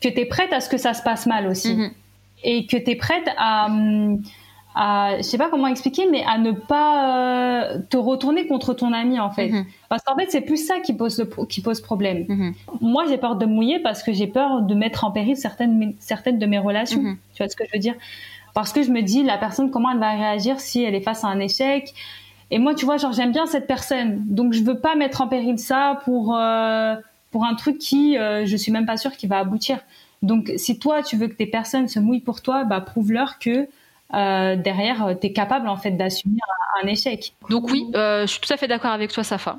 [0.00, 1.90] que tu es prête à ce que ça se passe mal aussi, Mhm.
[2.44, 4.22] et que tu es prête à, hum,
[4.78, 8.92] à, je sais pas comment expliquer, mais à ne pas euh, te retourner contre ton
[8.92, 9.48] ami en fait.
[9.48, 9.64] Mhm.
[9.88, 12.26] Parce qu'en fait, c'est plus ça qui pose le qui pose problème.
[12.28, 12.54] Mhm.
[12.82, 16.38] Moi, j'ai peur de mouiller parce que j'ai peur de mettre en péril certaines certaines
[16.38, 17.00] de mes relations.
[17.00, 17.16] Mhm.
[17.34, 17.94] Tu vois ce que je veux dire?
[18.52, 21.24] Parce que je me dis, la personne, comment elle va réagir si elle est face
[21.24, 21.94] à un échec?
[22.50, 24.24] Et moi, tu vois, genre, j'aime bien cette personne.
[24.26, 26.96] Donc, je veux pas mettre en péril ça pour, euh,
[27.30, 29.78] pour un truc qui, euh, je suis même pas sûre qu'il va aboutir.
[30.22, 33.68] Donc, si toi, tu veux que tes personnes se mouillent pour toi, bah, prouve-leur que
[34.14, 36.38] euh, derrière, tu es capable, en fait, d'assumer
[36.82, 37.32] un, un échec.
[37.50, 39.58] Donc oui, euh, je suis tout à fait d'accord avec toi, Safa.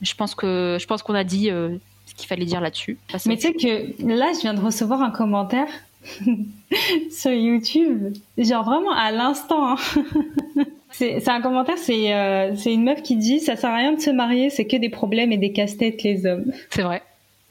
[0.00, 1.76] Je pense que je pense qu'on a dit euh,
[2.06, 2.98] ce qu'il fallait dire là-dessus.
[3.26, 5.66] Mais tu sais que là, je viens de recevoir un commentaire
[7.10, 9.72] sur YouTube, genre vraiment à l'instant.
[9.72, 9.76] hein.
[10.90, 14.00] C'est un commentaire, c'est euh, c'est une meuf qui dit ça sert à rien de
[14.00, 16.50] se marier, c'est que des problèmes et des casse-têtes les hommes.
[16.70, 17.02] C'est vrai.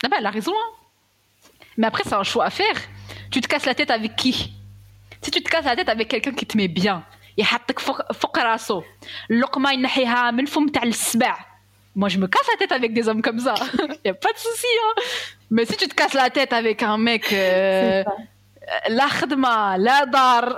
[0.04, 0.52] Ah bah, elle a raison.
[0.52, 1.50] Hein.
[1.78, 2.76] Mais après, c'est un choix à faire.
[3.30, 4.52] Tu te casses la tête avec qui?
[5.23, 7.05] Si tu te casses la tête avec quelqu'un qui te met bien,
[7.39, 8.85] يحطك فوق فوق راسه
[9.31, 11.37] اللقمة ينحيها من الفم تاع السبع.
[11.95, 13.55] Moi, je me casse la tête avec des hommes comme ça.
[14.05, 14.67] y a pas de souci.
[14.83, 15.03] Hein.
[15.51, 18.17] Mais si tu te casses la tête avec un mec euh, C'est ça.
[18.89, 20.57] لا خدمة لا دار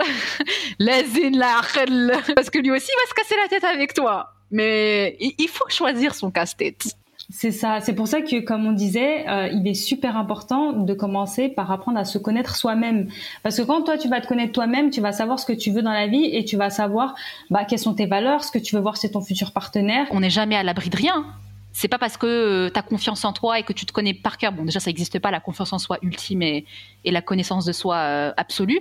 [0.79, 3.95] لا زين لا عقل parce que lui aussi il va se casser la tête avec
[3.95, 6.85] toi mais il il faut choisir son casse-tête
[7.32, 7.80] C'est ça.
[7.80, 11.72] C'est pour ça que, comme on disait, euh, il est super important de commencer par
[11.72, 13.08] apprendre à se connaître soi-même.
[13.44, 15.70] Parce que quand toi, tu vas te connaître toi-même, tu vas savoir ce que tu
[15.70, 17.14] veux dans la vie et tu vas savoir
[17.52, 20.08] bah, quelles sont tes valeurs, ce que tu veux voir chez ton futur partenaire.
[20.10, 21.24] on n'est jamais à l'abri de rien.
[21.72, 24.40] C'est pas parce que tu as confiance en toi et que tu te connais par
[24.40, 24.52] cœur.
[24.52, 26.66] Bon, déjà, ça n'existe pas, la confiance en soi ultime et,
[27.06, 28.80] et la connaissance de soi euh, absolue.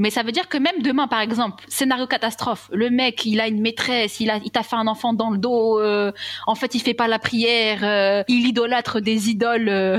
[0.00, 3.48] Mais ça veut dire que même demain, par exemple, scénario catastrophe, le mec, il a
[3.48, 6.10] une maîtresse, il, a, il t'a fait un enfant dans le dos, euh,
[6.46, 9.98] en fait, il fait pas la prière, euh, il idolâtre des idoles euh,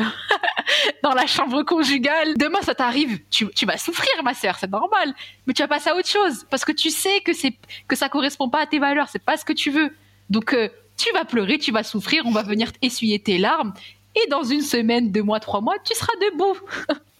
[1.04, 2.36] dans la chambre conjugale.
[2.36, 5.14] Demain, ça t'arrive, tu, tu vas souffrir, ma sœur, c'est normal.
[5.46, 7.54] Mais tu vas passer à autre chose parce que tu sais que c'est
[7.88, 9.96] que ça correspond pas à tes valeurs, c'est pas ce que tu veux.
[10.32, 10.58] Donc,
[10.98, 13.72] tu vas pleurer, tu vas souffrir, on va venir essuyer tes larmes.
[14.16, 16.58] Et dans une semaine, deux mois, trois mois, tu seras debout.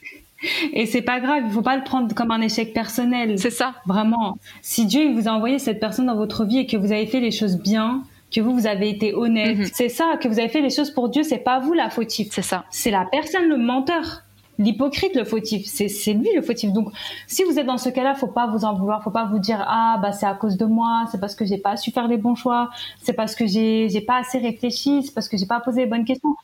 [0.74, 3.38] Et c'est pas grave, il faut pas le prendre comme un échec personnel.
[3.40, 3.76] C'est ça.
[3.86, 4.38] Vraiment.
[4.62, 7.06] Si Dieu il vous a envoyé cette personne dans votre vie et que vous avez
[7.08, 9.66] fait les choses bien, que vous, vous avez été honnête, Mhm.
[9.74, 12.30] c'est ça, que vous avez fait les choses pour Dieu, c'est pas vous la fautive.
[12.32, 12.64] C'est ça.
[12.70, 14.24] C'est la personne le menteur.
[14.60, 16.72] L'hypocrite le fautif, c'est c'est lui le fautif.
[16.72, 16.90] Donc,
[17.26, 19.64] si vous êtes dans ce cas-là, faut pas vous en vouloir, faut pas vous dire
[19.68, 22.18] ah bah c'est à cause de moi, c'est parce que j'ai pas su faire les
[22.18, 22.70] bons choix,
[23.02, 25.88] c'est parce que j'ai j'ai pas assez réfléchi, c'est parce que j'ai pas posé les
[25.88, 26.36] bonnes questions.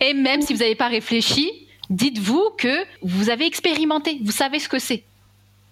[0.00, 1.50] Et même si vous n'avez pas réfléchi,
[1.90, 5.04] dites-vous que vous avez expérimenté, vous savez ce que c'est.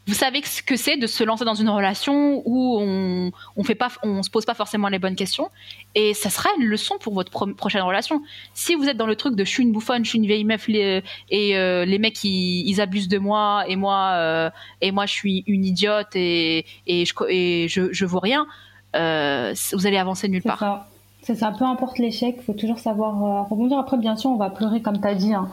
[0.08, 3.74] Vous savez ce que c'est de se lancer dans une relation où on on fait
[3.74, 5.50] pas, on se pose pas forcément les bonnes questions,
[5.96, 8.22] et ça sera une leçon pour votre pro- prochaine relation.
[8.54, 10.44] Si vous êtes dans le truc de je suis une bouffonne, je suis une vieille
[10.44, 14.50] meuf, les- et euh, les mecs ils, ils abusent de moi, et moi euh,
[14.80, 18.46] et moi je suis une idiote et et je et je, je vaux rien.
[18.94, 20.60] euh, vous allez avancer nulle part.
[20.60, 20.88] ça.
[21.22, 21.50] C'est ça.
[21.58, 23.78] Peu importe l'échec, il faut toujours savoir euh, rebondir.
[23.80, 25.34] Après, bien sûr, on va pleurer, comme tu as dit.
[25.34, 25.48] hein.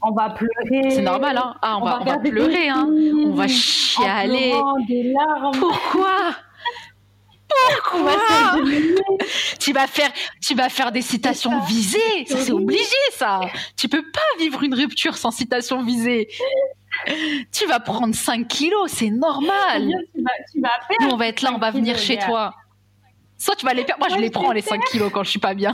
[0.00, 0.90] On va pleurer.
[0.90, 1.56] C'est normal, hein.
[1.60, 2.86] Ah, on, va, on va pleurer, hein.
[2.88, 4.54] On va chialer.
[4.86, 5.58] des larmes.
[5.58, 6.34] Pourquoi?
[7.82, 8.12] Pourquoi?
[9.58, 12.24] tu vas faire, tu vas faire des citations visées.
[12.26, 13.40] C'est obligé, ça.
[13.76, 16.28] Tu peux pas vivre une rupture sans citation visée.
[17.52, 19.86] Tu vas prendre 5 kilos, c'est normal.
[19.86, 20.70] Bien, tu vas, tu vas
[21.00, 22.54] Nous, on va être là, on va 5 venir kilos, chez toi.
[23.36, 24.04] Soit tu vas les perdre.
[24.06, 25.72] Moi, je les prends, les les 5 kilos, quand je suis pas bien.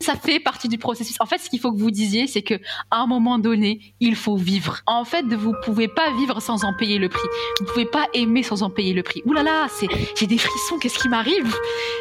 [0.00, 1.16] Ça fait partie du processus.
[1.20, 2.54] En fait, ce qu'il faut que vous disiez, c'est que
[2.90, 4.80] à un moment donné, il faut vivre.
[4.86, 7.28] En fait, vous pouvez pas vivre sans en payer le prix.
[7.60, 9.22] Vous pouvez pas aimer sans en payer le prix.
[9.24, 10.78] Ouh là là, c'est, j'ai des frissons.
[10.78, 11.54] Qu'est-ce qui m'arrive?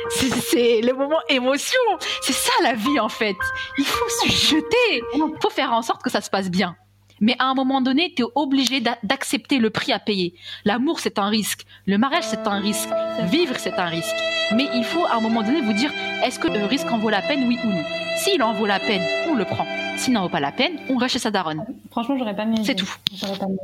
[0.09, 1.79] C'est, c'est le moment émotion.
[2.21, 3.37] C'est ça la vie en fait.
[3.77, 5.03] Il faut se jeter.
[5.13, 6.75] Il faut faire en sorte que ça se passe bien.
[7.21, 10.33] Mais à un moment donné, tu es obligé d'a- d'accepter le prix à payer.
[10.65, 11.65] L'amour, c'est un risque.
[11.85, 12.89] Le mariage, c'est un risque.
[13.31, 14.15] Vivre, c'est un risque.
[14.53, 15.91] Mais il faut à un moment donné vous dire,
[16.23, 17.83] est-ce que le risque en vaut la peine, oui ou non?
[18.17, 19.65] S'il en vaut la peine, on le prend.
[19.97, 21.65] S'il n'en vaut pas la peine, on reste chez sa daronne.
[21.91, 22.63] Franchement, j'aurais pas mieux.
[22.63, 22.93] C'est tout.
[23.13, 23.57] J'aurais pas mieux.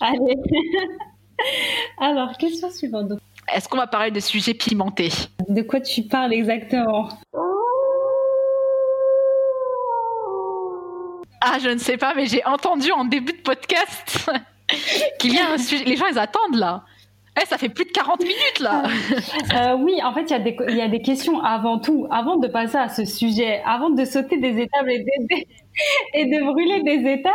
[0.00, 0.36] Allez.
[1.98, 3.12] Alors, question suivante.
[3.54, 5.10] Est-ce qu'on va parler de sujets pimentés?
[5.48, 7.08] De quoi tu parles exactement?
[11.48, 14.28] Ah, je ne sais pas, mais j'ai entendu en début de podcast
[15.20, 15.84] qu'il y a un sujet.
[15.84, 16.82] Les gens, ils attendent là.
[17.40, 18.82] Eh, ça fait plus de 40 minutes là.
[19.54, 22.88] Euh, Oui, en fait, il y, a des- questions avant tout, avant de passer à
[22.88, 24.88] ce sujet, avant de sauter des étapes
[26.14, 27.32] et de, brûler des étapes.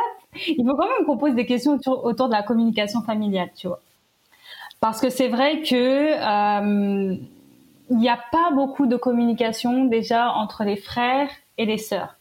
[0.48, 3.68] Il faut quand même qu'on pose des questions autour, autour de la communication familiale, tu
[3.68, 3.80] vois.
[4.82, 7.16] Parce que c'est vrai que euh,
[7.92, 12.16] il n'y a pas beaucoup de communication déjà entre les frères et les sœurs.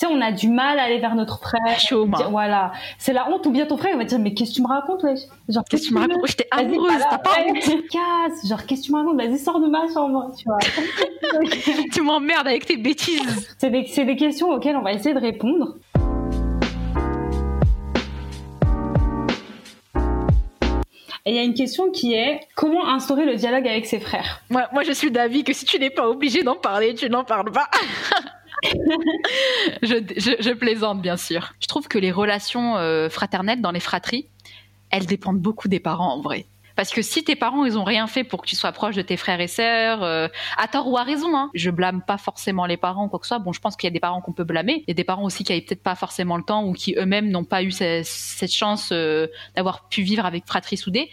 [0.00, 1.78] Tu sais, on a du mal à aller vers notre frère.
[1.78, 2.06] Chaud.
[2.06, 3.44] Dire, Voilà, c'est la honte.
[3.44, 5.20] Ou bien ton frère il va dire mais qu'est-ce que tu me racontes, wesh?
[5.46, 6.26] Genre Qu'est-ce que tu me racontes?
[6.26, 7.58] J'étais amoureuse, t'as pas honte
[7.90, 9.16] Casse, genre qu'est-ce que tu me racontes?
[9.18, 10.56] Vas-y, sors de ma chambre, tu vois.
[11.92, 13.54] Tu m'emmerdes avec tes bêtises.
[13.58, 15.76] c'est des, c'est des questions auxquelles on va essayer de répondre.
[21.26, 24.40] Et il y a une question qui est comment instaurer le dialogue avec ses frères?
[24.48, 27.24] Moi, moi, je suis d'avis que si tu n'es pas obligé d'en parler, tu n'en
[27.24, 27.68] parles pas.
[29.82, 31.52] je, plaisante, bien sûr.
[31.60, 34.26] Je trouve que les relations euh, fraternelles dans les fratries,
[34.90, 36.46] elles dépendent beaucoup des parents en vrai.
[36.76, 39.02] Parce que si tes parents, ils ont rien fait pour que tu sois proche de
[39.02, 42.64] tes frères et sœurs, euh, à tort ou à raison, hein, je blâme pas forcément
[42.64, 43.38] les parents ou quoi que ce soit.
[43.38, 44.84] Bon, je pense qu'il y a des parents qu'on peut blâmer.
[44.86, 46.94] Il y a des parents aussi qui avaient peut-être pas forcément le temps ou qui
[46.96, 51.10] eux-mêmes n'ont pas eu ce- cette chance euh, d'avoir pu vivre avec fratrie soudée.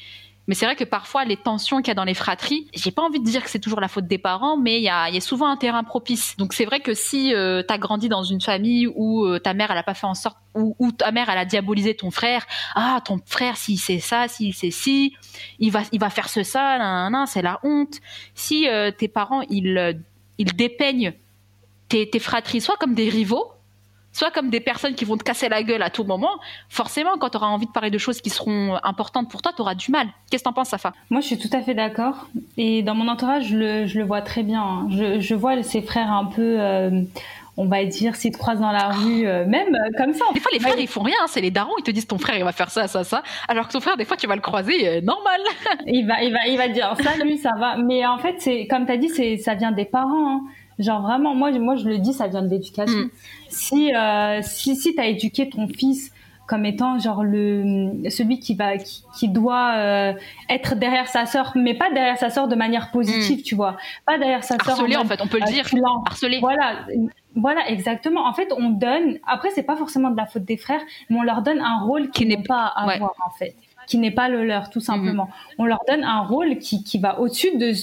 [0.47, 3.01] Mais c'est vrai que parfois, les tensions qu'il y a dans les fratries, j'ai pas
[3.01, 5.17] envie de dire que c'est toujours la faute des parents, mais il y a, y
[5.17, 6.37] a souvent un terrain propice.
[6.37, 9.53] Donc c'est vrai que si euh, tu as grandi dans une famille où euh, ta
[9.53, 12.11] mère, elle a pas fait en sorte, ou où ta mère, elle a diabolisé ton
[12.11, 12.45] frère,
[12.75, 15.13] ah, ton frère, s'il sait ça, s'il sait ci,
[15.59, 17.99] il va, il va faire ce, ça, nan, c'est la honte.
[18.33, 19.93] Si euh, tes parents, ils, euh,
[20.37, 21.13] ils dépeignent
[21.89, 23.51] tes, tes fratries, soit comme des rivaux,
[24.17, 26.31] soit comme des personnes qui vont te casser la gueule à tout moment,
[26.69, 29.61] forcément, quand tu auras envie de parler de choses qui seront importantes pour toi, tu
[29.61, 30.07] auras du mal.
[30.29, 30.93] Qu'est-ce que t'en penses, Safa?
[31.09, 32.27] Moi, je suis tout à fait d'accord.
[32.57, 34.61] Et dans mon entourage, je le, je le vois très bien.
[34.63, 34.87] hein.
[34.91, 37.01] Je, je vois ses frères un peu, euh,
[37.59, 40.25] on va dire, s'ils te croisent dans la rue, euh, même euh, comme ça.
[40.33, 41.15] Des fois, les frères, ils font rien.
[41.23, 41.27] hein.
[41.27, 43.23] C'est les darons, ils te disent ton frère, il va faire ça, ça, ça.
[43.47, 45.41] Alors que ton frère, des fois, tu vas le croiser, euh, normal.
[45.87, 47.77] Il va, il va, il va dire salut, ça va.
[47.77, 50.37] Mais en fait, c'est comme tu as dit, c'est, ça vient des parents.
[50.37, 50.41] hein.
[50.79, 52.97] Genre vraiment, moi, moi, je le dis, ça vient de l'éducation.
[52.97, 53.09] Mm.
[53.49, 56.11] Si, euh, si, si t'as éduqué ton fils
[56.47, 60.13] comme étant genre le celui qui va qui, qui doit euh,
[60.49, 63.75] être derrière sa sœur, mais pas derrière sa sœur de manière positive, tu vois,
[64.05, 64.65] pas derrière sa sœur.
[64.65, 64.79] Mm.
[64.79, 65.65] Harcelé, en fait, on peut le euh, dire.
[65.65, 66.39] tu Harcelé.
[66.39, 66.85] Voilà,
[67.35, 68.25] voilà, exactement.
[68.25, 69.17] En fait, on donne.
[69.27, 72.09] Après, c'est pas forcément de la faute des frères, mais on leur donne un rôle
[72.11, 72.95] Qui n'est pas à ouais.
[72.95, 73.55] avoir en fait,
[73.85, 75.25] qui n'est pas le leur, tout simplement.
[75.25, 75.55] Mhm.
[75.59, 77.73] On leur donne un rôle qui, qui va au-dessus de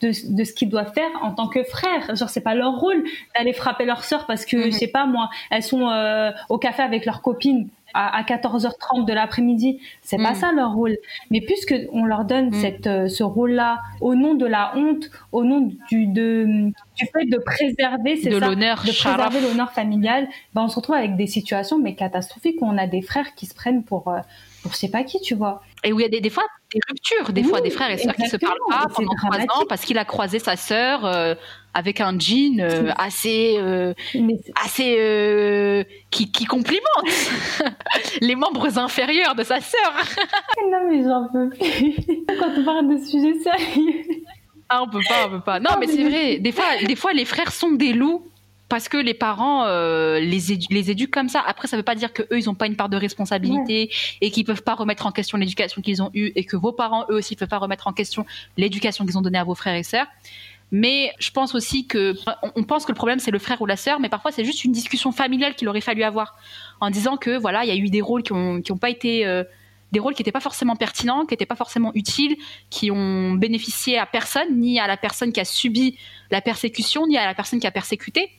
[0.00, 2.14] de, de ce qu'ils doivent faire en tant que frères.
[2.16, 3.04] Genre, c'est pas leur rôle
[3.36, 4.64] d'aller frapper leur sœur parce que, Mhm.
[4.66, 9.04] je sais pas moi, elles sont euh, au café avec leurs copines à, à 14h30
[9.06, 9.78] de l'après-midi.
[10.02, 10.34] C'est pas Mhm.
[10.36, 10.96] ça leur rôle.
[11.30, 12.52] Mais puisque on leur donne Mhm.
[12.54, 16.44] cette, euh, ce rôle-là au nom de la honte, au nom du, de,
[16.96, 20.96] du fait de préserver, c'est De l'honneur, de préserver l'honneur familial, ben on se retrouve
[20.96, 24.18] avec des situations mais catastrophiques où on a des frères qui se prennent pour euh,
[24.64, 25.60] pour je sais pas qui, tu vois.
[25.84, 27.90] Et où il y a des, des fois des ruptures, des Oui, fois des frères
[27.90, 31.04] et sœurs qui se parlent pas pendant trois ans parce qu'il a croisé sa sœur
[31.04, 31.34] euh,
[31.74, 33.92] avec un jean euh, assez euh,
[34.64, 36.82] assez qui, qui complimente
[38.22, 39.92] les membres inférieurs de sa sœur.
[40.72, 41.94] non mais j'en peux plus.
[42.38, 44.02] Quand on parle de sujets sérieux.
[44.70, 45.60] Ah, on peut pas, on peut pas.
[45.60, 46.38] Non, mais c'est vrai.
[46.38, 48.26] Des fois, des fois, les frères sont des loups
[48.68, 51.42] parce que les parents euh, les, édu- les éduquent comme ça.
[51.46, 53.90] Après, ça veut pas dire que eux ils ont pas une part de responsabilité
[54.20, 57.04] et qu'ils peuvent pas remettre en question l'éducation qu'ils ont eue et que vos parents
[57.10, 58.24] eux aussi peuvent pas remettre en question
[58.56, 60.06] l'éducation qu'ils ont donnée à vos frères et sœurs.
[60.72, 63.66] Mais je pense aussi que on- on pense que le problème c'est le frère ou
[63.66, 66.36] la sœur, mais parfois c'est juste une discussion familiale qu'il aurait fallu avoir
[66.80, 68.90] en disant que voilà il y a eu des rôles qui ont qui ont pas
[68.90, 69.44] été euh,
[69.92, 72.34] des rôles qui n'étaient pas forcément pertinents, qui n'étaient pas forcément utiles,
[72.70, 75.96] qui ont bénéficié à personne, ni à la personne qui a subi
[76.32, 78.30] la persécution, ni à la personne qui a persécuté.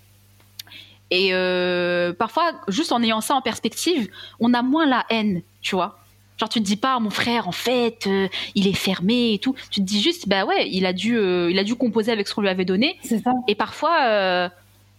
[1.11, 5.75] Et euh, parfois, juste en ayant ça en perspective, on a moins la haine, tu
[5.75, 5.99] vois.
[6.37, 9.55] Genre, tu te dis pas, mon frère, en fait, euh, il est fermé et tout.
[9.71, 12.27] Tu te dis juste, bah ouais, il a dû, euh, il a dû composer avec
[12.27, 12.97] ce qu'on lui avait donné.
[13.03, 13.31] C'est ça.
[13.47, 14.49] Et parfois,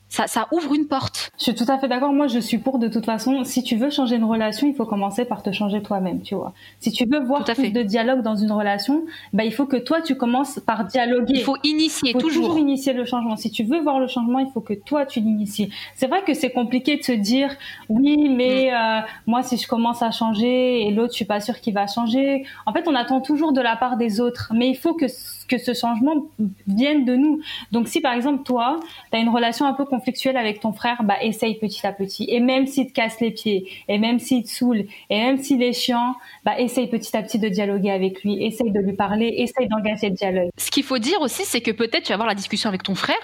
[0.08, 1.30] ça, ça ouvre une porte.
[1.38, 2.12] Je suis tout à fait d'accord.
[2.12, 3.44] Moi, je suis pour de toute façon.
[3.44, 6.52] Si tu veux changer une relation, il faut commencer par te changer toi-même, tu vois.
[6.80, 7.70] Si tu veux voir plus fait.
[7.70, 11.34] de dialogue dans une relation, bah, il faut que toi, tu commences par dialoguer.
[11.34, 12.46] Il faut initier Il faut toujours.
[12.46, 13.36] toujours initier le changement.
[13.36, 15.70] Si tu veux voir le changement, il faut que toi tu l'inities.
[15.94, 17.54] C'est vrai que c'est compliqué de se dire
[17.88, 21.60] oui, mais euh, moi si je commence à changer et l'autre je suis pas sûre
[21.60, 22.44] qu'il va changer.
[22.64, 25.06] En fait, on attend toujours de la part des autres, mais il faut que
[25.46, 26.26] que ce changement
[26.66, 27.40] vienne de nous.
[27.72, 28.80] Donc si par exemple toi,
[29.10, 32.26] tu as une relation un peu conflictuelle avec ton frère, bah essaye petit à petit.
[32.28, 35.62] Et même s'il te casse les pieds, et même s'il te saoule, et même s'il
[35.62, 39.34] est chiant, bah essaye petit à petit de dialoguer avec lui, essaye de lui parler,
[39.38, 40.50] essaye d'engager le dialogue.
[40.56, 42.94] Ce qu'il faut dire aussi, c'est que peut-être tu vas avoir la discussion avec ton
[42.94, 43.16] frère,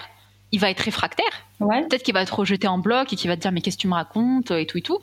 [0.51, 1.45] il va être réfractaire.
[1.59, 1.81] Ouais.
[1.81, 3.81] Peut-être qu'il va te rejeter en bloc et qu'il va te dire mais qu'est-ce que
[3.81, 4.99] tu me racontes et tout et tout.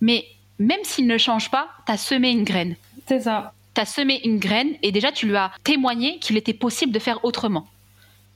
[0.00, 0.24] Mais
[0.58, 2.76] même s'il ne change pas, tu as semé une graine.
[3.06, 3.52] C'est ça.
[3.74, 6.98] Tu as semé une graine et déjà tu lui as témoigné qu'il était possible de
[6.98, 7.66] faire autrement.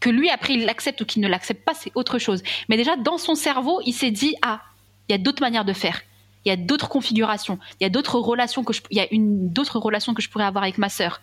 [0.01, 2.43] Que lui, après, il l'accepte ou qu'il ne l'accepte pas, c'est autre chose.
[2.69, 4.63] Mais déjà, dans son cerveau, il s'est dit Ah,
[5.09, 6.03] il y a d'autres manières de faire.
[6.45, 7.59] Il y a d'autres configurations.
[7.81, 10.45] Il y a d'autres relations que je, y a une d'autres relations que je pourrais
[10.45, 11.21] avoir avec ma sœur.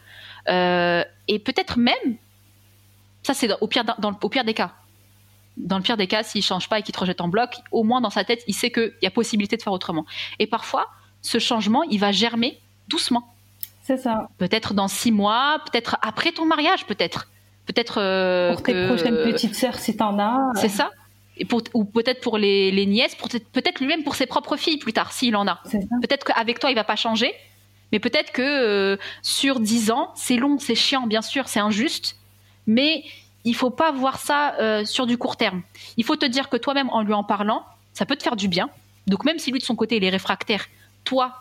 [0.50, 2.18] Euh, et peut-être même,
[3.22, 4.74] ça c'est au pire, dans, au pire des cas.
[5.56, 7.84] Dans le pire des cas, s'il change pas et qu'il te rejette en bloc, au
[7.84, 10.06] moins dans sa tête, il sait qu'il y a possibilité de faire autrement.
[10.40, 10.90] Et parfois,
[11.22, 12.60] ce changement, il va germer
[12.90, 13.33] doucement.
[13.84, 14.30] C'est ça.
[14.38, 17.28] Peut-être dans six mois, peut-être après ton mariage, peut-être.
[17.66, 20.52] Peut-être euh, Pour tes que- prochaines petites sœurs, si t'en as.
[20.56, 20.90] C'est ça.
[21.38, 24.94] Et pour, ou peut-être pour les, les nièces, peut-être lui-même pour ses propres filles plus
[24.94, 25.60] tard, s'il en a.
[26.02, 27.34] Peut-être qu'avec toi, il va pas changer,
[27.92, 32.18] mais peut-être que euh, sur 10 ans, c'est long, c'est chiant, bien sûr, c'est injuste,
[32.68, 33.04] mais
[33.46, 35.64] il faut pas voir ça euh, sur du court terme.
[35.98, 38.48] Il faut te dire que toi-même, en lui en parlant, ça peut te faire du
[38.48, 38.70] bien.
[39.08, 40.68] Donc même si lui, de son côté, il est réfractaire,
[41.04, 41.40] toi,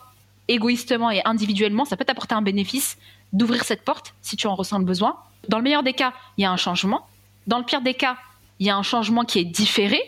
[0.49, 2.99] égoïstement et individuellement, ça peut t'apporter un bénéfice
[3.32, 5.16] d'ouvrir cette porte si tu en ressens le besoin.
[5.49, 7.07] Dans le meilleur des cas, il y a un changement.
[7.47, 8.16] Dans le pire des cas,
[8.59, 10.01] il y a un changement qui est différé,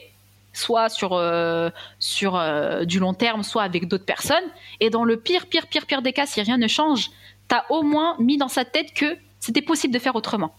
[0.53, 4.45] soit sur, euh, sur euh, du long terme, soit avec d'autres personnes.
[4.81, 7.11] Et dans le pire, pire, pire, pire des cas, si rien ne change,
[7.49, 10.55] tu as au moins mis dans sa tête que c'était possible de faire autrement.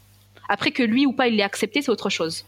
[0.49, 2.45] Après que lui ou pas il l'ait accepté, c'est autre chose.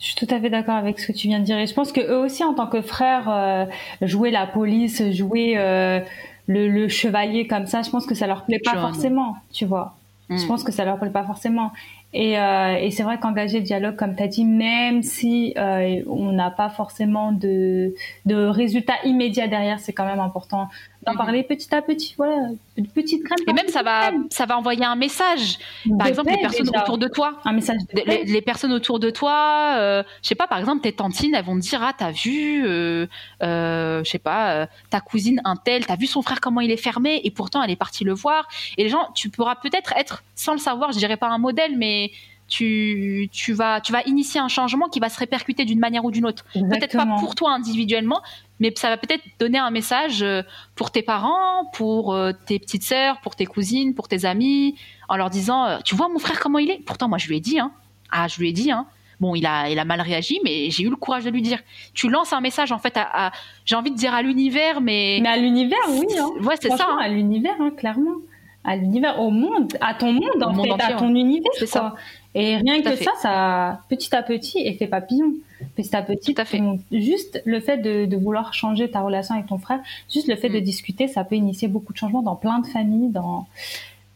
[0.00, 1.58] Je suis tout à fait d'accord avec ce que tu viens de dire.
[1.58, 3.66] Et je pense que eux aussi, en tant que frères, euh,
[4.00, 6.00] jouer la police, jouer euh,
[6.46, 9.94] le, le chevalier comme ça, je pense que ça leur plaît pas forcément, tu vois.
[10.28, 10.46] Je Mm.
[10.46, 11.72] pense que ça leur plaît pas forcément.
[12.12, 16.02] Et, euh, et c'est vrai qu'engager le dialogue, comme tu as dit, même si euh,
[16.08, 17.94] on n'a pas forcément de,
[18.26, 20.68] de résultats immédiats derrière, c'est quand même important
[21.06, 21.18] d'en Mhm.
[21.18, 22.14] parler petit à petit.
[22.16, 23.38] Voilà, une petite graine.
[23.48, 25.58] Et même ça va, ça va envoyer un message.
[25.98, 26.82] Par De exemple, les paix, personnes déjà.
[26.82, 27.40] autour de toi.
[27.44, 30.82] Un message de Les, les personnes autour de toi, euh, je sais pas, par exemple,
[30.82, 33.06] tes tantines, elles vont te dire, ah, t'as vu, euh,
[33.42, 36.70] euh, je sais pas, euh, ta cousine, un tel, t'as vu son frère comment il
[36.70, 38.46] est fermé, et pourtant elle est partie le voir.
[38.76, 41.76] Et les gens, tu pourras peut-être être, sans le savoir, je dirais pas un modèle,
[41.78, 42.10] mais
[42.50, 46.10] tu, tu vas, tu vas initier un changement qui va se répercuter d'une manière ou
[46.10, 46.44] d'une autre.
[46.52, 48.20] Peut-être pas pour toi individuellement,
[48.58, 50.42] mais ça va peut-être donner un message euh,
[50.74, 54.74] pour tes parents, pour euh, tes petites sœurs, pour tes cousines, pour tes amis,
[55.08, 56.82] en leur disant, euh, tu vois mon frère comment il est?
[56.84, 57.70] Pourtant moi je lui ai dit, hein.
[58.10, 58.86] Ah je lui ai dit, hein.
[59.20, 61.58] Bon, il a, il a mal réagi, mais j'ai eu le courage de lui dire.
[61.94, 63.32] Tu lances un message en fait à, à-
[63.66, 66.06] j'ai envie de dire à l'univers, mais, Mais à l'univers, oui.
[66.18, 66.28] Hein.
[66.42, 66.88] ouais c'est ça.
[66.90, 66.98] Hein.
[67.00, 68.16] à l'univers, hein, clairement.
[68.64, 71.50] À l'univers, au monde, à ton monde, Au en monde fait, entier, à ton univers.
[71.58, 71.94] C'est quoi.
[72.34, 73.04] Et rien que fait.
[73.04, 75.32] ça, ça, petit à petit, effet papillon.
[75.76, 76.58] Petit à petit, Tout à fait.
[76.58, 79.80] ton- juste le fait de, de vouloir changer ta relation avec ton frère,
[80.12, 80.62] juste le fait de Mm.
[80.62, 83.46] discuter, ça peut initier beaucoup de changements dans plein de familles, dans,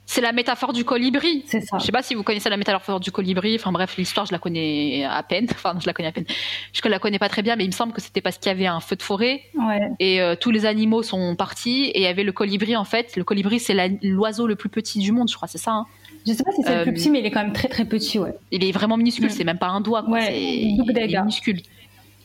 [0.06, 1.44] C'est la métaphore du colibri.
[1.46, 1.78] c'est ça.
[1.78, 3.56] Je sais pas si vous connaissez la métaphore du colibri.
[3.56, 5.46] Enfin bref, l'histoire, je la connais à peine.
[5.50, 6.26] Enfin, non, je la connais à peine.
[6.74, 8.54] Je la connais pas très bien, mais il me semble que c'était parce qu'il y
[8.54, 9.80] avait un feu de forêt Ouais.
[10.00, 13.16] et euh, tous les animaux sont partis et il y avait le colibri en fait.
[13.16, 15.70] Le colibri, c'est l'oiseau le plus petit du monde, je crois, c'est ça.
[15.72, 15.86] hein?
[16.26, 17.68] Je sais pas si c'est le Euh, plus petit, mais il est quand même très
[17.68, 18.34] très petit, ouais.
[18.50, 19.30] Il est vraiment minuscule, Mm.
[19.30, 20.02] c'est même pas un doigt.
[20.02, 20.14] Quoi.
[20.18, 21.60] Ouais, c'est il est minuscule.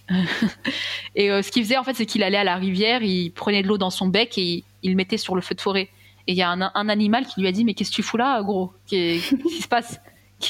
[1.16, 3.62] et euh, ce qu'il faisait en fait, c'est qu'il allait à la rivière, il prenait
[3.62, 5.90] de l'eau dans son bec et il, il le mettait sur le feu de forêt.
[6.30, 8.04] Et il y a un, un animal qui lui a dit mais qu'est-ce que tu
[8.04, 8.72] fous là, gros?
[8.88, 10.00] Qu'est- Qu'est-ce qui se passe?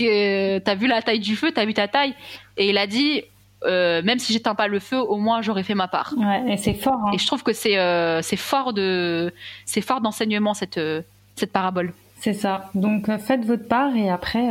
[0.01, 1.51] Euh, T'as vu la taille du feu?
[1.55, 2.13] T'as vu ta taille?
[2.57, 3.23] Et il a dit
[3.65, 6.13] euh, même si j'éteins pas le feu, au moins j'aurais fait ma part.
[6.17, 6.99] Ouais, et c'est fort.
[7.05, 7.11] Hein.
[7.13, 9.34] Et je trouve que c'est euh, c'est fort de
[9.65, 10.80] c'est fort d'enseignement cette
[11.36, 11.93] cette parabole.
[12.19, 12.69] C'est ça.
[12.75, 14.49] Donc faites votre part et après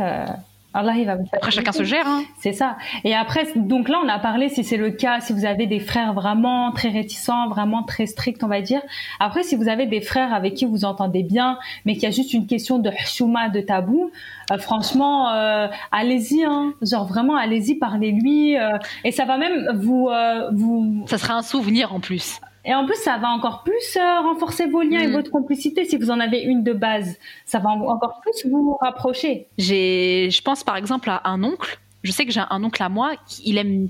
[0.73, 2.07] Allah il va vous Après chacun se gère.
[2.07, 2.23] Hein.
[2.39, 2.77] C'est ça.
[3.03, 5.79] Et après, donc là, on a parlé si c'est le cas, si vous avez des
[5.79, 8.81] frères vraiment très réticents, vraiment très stricts, on va dire.
[9.19, 12.11] Après, si vous avez des frères avec qui vous entendez bien, mais qu'il y a
[12.11, 14.11] juste une question de chouma, de tabou,
[14.51, 16.73] euh, franchement, euh, allez-y, hein.
[16.83, 18.57] Genre vraiment, allez-y, parlez-lui.
[18.57, 21.03] euh, et ça va même vous, euh, vous.
[21.07, 22.39] Ça sera un souvenir en plus.
[22.65, 25.13] Et en plus, ça va encore plus euh, renforcer vos liens et Mm.
[25.13, 27.17] votre complicité si vous en avez une de base.
[27.45, 29.47] Ça va en- encore plus vous rapprocher.
[29.57, 31.79] J'ai, je pense par exemple à un oncle.
[32.03, 33.89] Je sais que j'ai un oncle à moi qui il aime,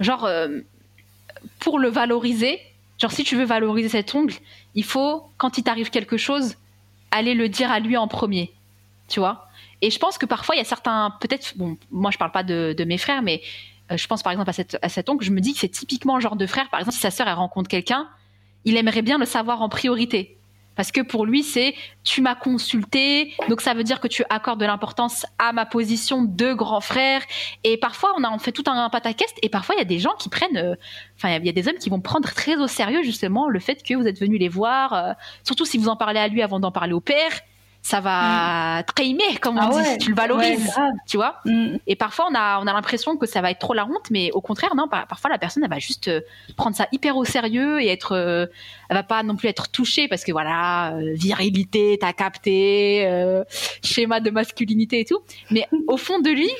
[0.00, 0.60] genre, euh,
[1.58, 2.58] pour le valoriser,
[2.98, 4.34] genre si tu veux valoriser cet ongle,
[4.74, 6.56] il faut, quand il t'arrive quelque chose,
[7.10, 8.52] aller le dire à lui en premier.
[9.08, 9.48] Tu vois?
[9.82, 12.42] Et je pense que parfois, il y a certains, peut-être, bon, moi je parle pas
[12.44, 13.42] de, de mes frères, mais
[13.96, 16.20] je pense par exemple à, cette, cet oncle, je me dis que c'est typiquement le
[16.20, 18.08] genre de frère, par exemple, si sa sœur rencontre quelqu'un,
[18.64, 20.38] il aimerait bien le savoir en priorité.
[20.74, 24.58] Parce que pour lui, c'est tu m'as consulté, donc ça veut dire que tu accordes
[24.58, 27.22] de l'importance à ma position de grand frère.
[27.62, 30.14] Et parfois, on a fait tout un pataquès, et parfois, il y a des gens
[30.18, 30.74] qui prennent, euh,
[31.16, 33.82] enfin, il y a des hommes qui vont prendre très au sérieux justement le fait
[33.82, 35.12] que vous êtes venu les voir, euh,
[35.44, 37.32] surtout si vous en parlez à lui avant d'en parler au père.
[37.84, 41.40] Ça va très aimer, comme on Ah dit, si tu le valorises, ouais, tu vois.
[41.44, 41.78] Mm.
[41.88, 44.30] Et parfois, on a, on a l'impression que ça va être trop la honte, mais
[44.32, 44.86] au contraire, non.
[44.86, 46.20] par- Parfois, la personne, elle va juste euh,
[46.56, 48.46] prendre ça hyper au sérieux et être, euh,
[48.88, 53.42] elle va pas non plus être touchée parce que voilà, euh, virilité, t'as capté, euh,
[53.82, 55.18] schéma de masculinité et tout.
[55.50, 56.50] Mais au fond de lui,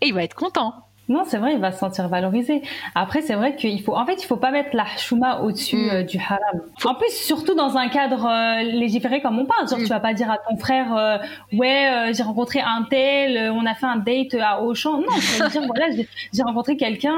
[0.00, 0.74] et il va être content.
[1.12, 2.62] Non, c'est vrai, il va se sentir valorisé.
[2.94, 5.90] Après, c'est vrai qu'il faut, en fait, il faut pas mettre la chouma au-dessus Mm.
[5.92, 6.60] euh, du haram.
[6.84, 9.68] En plus, surtout dans un cadre euh, légiféré comme on parle.
[9.68, 9.82] Genre, Mm.
[9.82, 11.18] tu vas pas dire à ton frère, euh,
[11.52, 14.98] ouais, j'ai rencontré un tel, on a fait un date à Auchan.
[14.98, 15.86] Non, tu vas dire, voilà,
[16.32, 17.14] j'ai rencontré quelqu'un,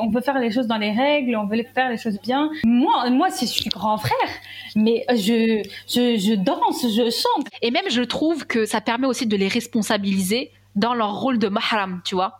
[0.00, 2.50] on peut faire les choses dans les règles, on veut faire les choses bien.
[2.64, 4.30] Moi, moi, si je suis grand frère,
[4.76, 7.46] mais je, je, je danse, je chante.
[7.62, 11.48] Et même, je trouve que ça permet aussi de les responsabiliser dans leur rôle de
[11.48, 12.38] mahram, tu vois.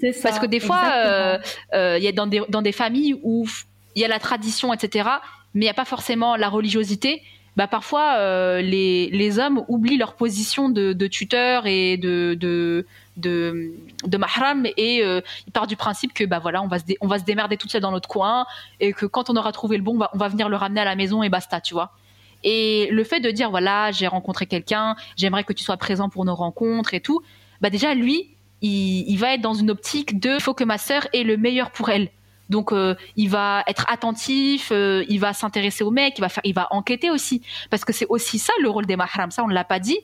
[0.00, 0.28] C'est ça.
[0.28, 1.38] Parce que des fois, euh,
[1.74, 3.46] euh, il y a dans des, dans des familles où
[3.94, 5.08] il y a la tradition, etc.,
[5.54, 7.22] mais il n'y a pas forcément la religiosité.
[7.56, 12.86] Bah, parfois, euh, les, les hommes oublient leur position de, de tuteur et de, de,
[13.16, 13.72] de,
[14.04, 17.06] de mahram et ils partent du principe que bah, voilà, on, va se dé- on
[17.06, 18.44] va se démerder toute seule dans notre coin
[18.78, 20.82] et que quand on aura trouvé le bon, on va, on va venir le ramener
[20.82, 21.92] à la maison et basta, tu vois.
[22.44, 26.26] Et le fait de dire voilà, j'ai rencontré quelqu'un, j'aimerais que tu sois présent pour
[26.26, 27.22] nos rencontres et tout,
[27.62, 28.28] bah déjà lui,
[28.62, 31.70] il, va être dans une optique de il faut que ma sœur ait le meilleur
[31.70, 32.10] pour elle.
[32.48, 36.42] Donc euh, il va être attentif, euh, il va s'intéresser au mec, il va faire,
[36.44, 39.30] il va enquêter aussi parce que c'est aussi ça le rôle des mahrams.
[39.30, 39.98] Ça on l'a pas dit,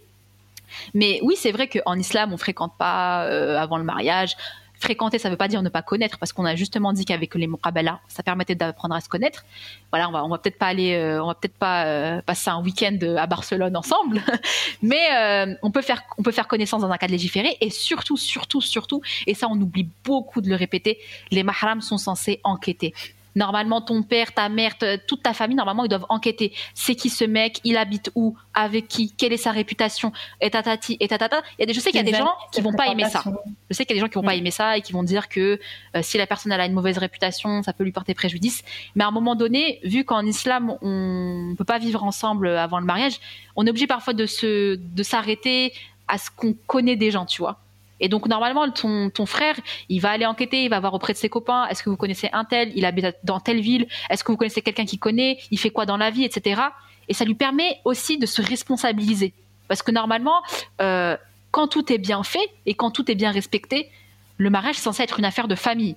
[0.92, 4.36] mais oui c'est vrai qu'en islam on fréquente pas euh, avant le mariage.
[4.82, 7.46] Fréquenter, ça veut pas dire ne pas connaître, parce qu'on a justement dit qu'avec les
[7.46, 9.44] muqabala, ça permettait d'apprendre à se connaître.
[9.92, 12.50] Voilà, on va, on va peut-être pas aller, euh, on va peut-être pas euh, passer
[12.50, 14.20] un week-end à Barcelone ensemble,
[14.82, 18.16] mais euh, on peut faire, on peut faire connaissance dans un cadre légiféré, et surtout,
[18.16, 20.98] surtout, surtout, et ça on oublie beaucoup de le répéter,
[21.30, 22.92] les mahrams sont censés enquêter.
[23.34, 26.52] Normalement, ton père, ta mère, te- toute ta famille, normalement, ils doivent enquêter.
[26.74, 27.60] C'est qui ce mec?
[27.64, 28.36] Il habite où?
[28.54, 29.12] Avec qui?
[29.12, 30.12] Quelle est sa réputation?
[30.40, 31.42] Et tatati, et tatata.
[31.58, 33.04] Il y a des, je sais qu'il y a des gens qui vont pas aimer
[33.08, 33.22] ça.
[33.70, 34.38] Je sais qu'il y a des gens qui vont pas Mm.
[34.38, 35.58] aimer ça et qui vont dire que
[35.96, 38.62] euh, si la personne elle a une mauvaise réputation, ça peut lui porter préjudice.
[38.96, 42.84] Mais à un moment donné, vu qu'en islam on peut pas vivre ensemble avant le
[42.86, 43.18] mariage,
[43.56, 45.72] on est obligé parfois de se de s'arrêter
[46.08, 47.58] à ce qu'on connaît des gens, tu vois.
[48.03, 49.55] Et donc normalement ton frère,
[49.88, 52.28] il va aller enquêter, il va voir auprès de ses copains, est-ce que vous connaissez
[52.32, 55.59] un tel, il habite dans telle ville, est-ce que vous connaissez quelqu'un qui connaît, il
[55.59, 56.61] fait quoi dans la vie, etc.
[57.09, 59.32] Et ça lui permet aussi de se responsabiliser.
[59.68, 60.42] Parce que normalement,
[60.80, 61.16] euh,
[61.53, 63.88] quand tout est bien fait et quand tout est bien respecté,
[64.36, 65.96] le mariage est censé être une affaire de famille.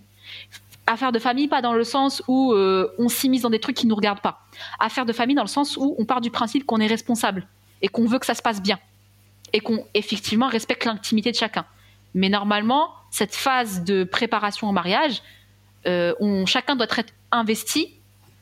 [0.85, 3.87] Affaire de famille, pas dans le sens où euh, on s'immisce dans des trucs qui
[3.87, 4.45] nous regardent pas.
[4.79, 7.47] Affaire de famille dans le sens où on part du principe qu'on est responsable
[7.81, 8.77] et qu'on veut que ça se passe bien
[9.53, 11.65] et qu'on effectivement respecte l'intimité de chacun.
[12.15, 15.21] Mais normalement, cette phase de préparation au mariage,
[15.85, 17.89] euh, on, chacun doit être investi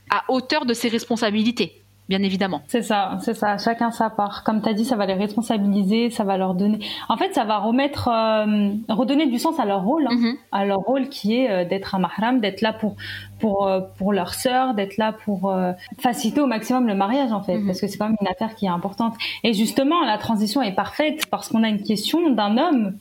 [0.09, 2.61] à hauteur de ses responsabilités, bien évidemment.
[2.67, 3.57] C'est ça, c'est ça.
[3.57, 4.43] Chacun sa part.
[4.43, 6.79] Comme tu as dit, ça va les responsabiliser, ça va leur donner.
[7.09, 10.35] En fait, ça va remettre, euh, redonner du sens à leur rôle, hein, Mhm.
[10.51, 12.95] à leur rôle qui est euh, d'être un mahram, d'être là pour
[13.39, 17.57] pour pour leur sœur, d'être là pour euh, faciliter au maximum le mariage en fait,
[17.57, 17.65] Mhm.
[17.65, 19.15] parce que c'est quand même une affaire qui est importante.
[19.43, 22.93] Et justement, la transition est parfaite parce qu'on a une question d'un homme.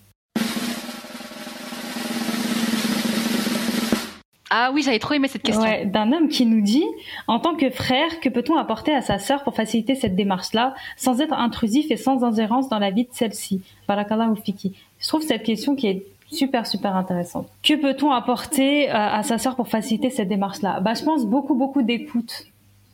[4.54, 5.64] Ah oui, j'avais trop aimé cette question.
[5.86, 6.84] D'un homme qui nous dit,
[7.26, 11.22] en tant que frère, que peut-on apporter à sa sœur pour faciliter cette démarche-là, sans
[11.22, 13.62] être intrusif et sans ingérence dans la vie de celle-ci?
[13.88, 17.46] Je trouve cette question qui est Super, super intéressante.
[17.62, 20.80] Que peut-on apporter euh, à sa sœur pour faciliter cette démarche-là?
[20.80, 22.46] Bah, je pense beaucoup, beaucoup d'écoute,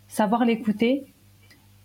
[0.08, 1.04] savoir l'écouter,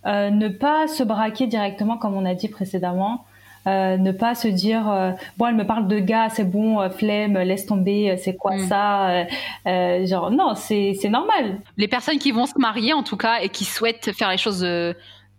[0.07, 3.23] euh, ne pas se braquer directement comme on a dit précédemment.
[3.65, 6.89] Euh, ne pas se dire euh, bon elle me parle de gars c'est bon euh,
[6.89, 8.67] flemme laisse tomber c'est quoi Mm.
[8.67, 9.25] ça
[9.67, 13.35] Euh, genre non c'est c'est normal Les personnes qui vont se marier, en tout cas,
[13.41, 14.93] et qui souhaitent faire les choses euh,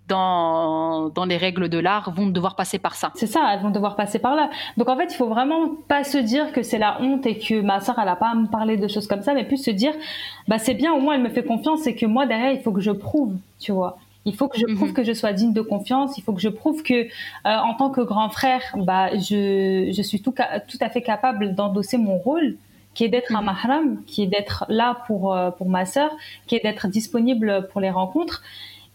[0.08, 3.10] dans, dans les règles de l'art, vont devoir passer par ça.
[3.14, 6.04] c'est ça elles vont devoir passer par là donc en fait il faut vraiment pas
[6.04, 8.46] se dire que c'est la honte et que ma sœur elle a pas à me
[8.46, 9.92] parler de choses comme ça mais plus se dire
[10.48, 12.72] bah c'est bien au moins elle me fait confiance et que moi derrière il faut
[12.72, 13.96] que je prouve tu vois
[14.26, 14.94] il faut que je prouve Mhm.
[14.94, 16.16] que je sois digne de confiance.
[16.18, 17.08] Il faut que je prouve que, euh,
[17.44, 20.34] en tant que grand frère, bah, je, je suis tout,
[20.68, 22.56] tout à fait capable d'endosser mon rôle,
[22.94, 23.44] qui est d'être un Mhm.
[23.46, 26.10] mahram, qui est d'être là pour, euh, pour ma sœur,
[26.46, 28.42] qui est d'être disponible pour les rencontres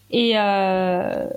[0.09, 1.27] et, euh,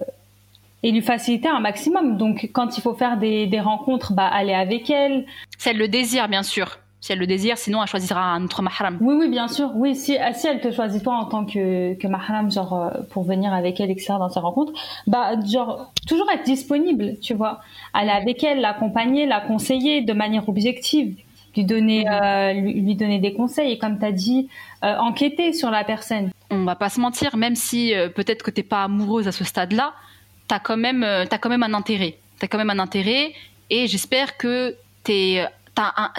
[0.85, 2.17] et lui faciliter un maximum.
[2.17, 5.27] Donc, quand il faut faire des, des rencontres, bah, aller avec elle.
[5.67, 6.79] Elle le désire, bien sûr.
[7.03, 8.97] Si elle le désire, sinon elle choisira un autre mahram.
[9.01, 9.71] Oui, oui, bien sûr.
[9.75, 13.03] Oui, si, ah, si elle te choisit toi en tant que, que mahram, genre, euh,
[13.11, 14.73] pour venir avec elle, etc., dans ses rencontres,
[15.09, 17.61] bah, genre, toujours être disponible, tu vois.
[17.93, 21.17] Aller avec elle, l'accompagner, la conseiller de manière objective,
[21.57, 24.49] lui donner, euh, lui, lui donner des conseils et comme tu as dit,
[24.85, 26.31] euh, enquêter sur la personne.
[26.53, 29.43] On va pas se mentir, même si euh, peut-être que t'es pas amoureuse à ce
[29.43, 29.93] stade-là,
[30.47, 32.17] t'as quand même, euh, t'as quand même un intérêt.
[32.39, 33.33] T'as quand même un intérêt,
[33.71, 35.45] et j'espère que t'es,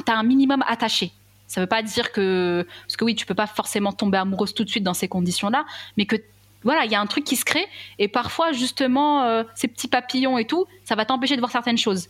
[0.05, 1.11] t'as un, minimum attaché.
[1.47, 4.63] Ça veut pas dire que, parce que oui, tu peux pas forcément tomber amoureuse tout
[4.63, 5.65] de suite dans ces conditions-là,
[5.97, 6.15] mais que
[6.63, 7.67] voilà, il y a un truc qui se crée,
[7.99, 11.77] et parfois justement euh, ces petits papillons et tout, ça va t'empêcher de voir certaines
[11.77, 12.09] choses.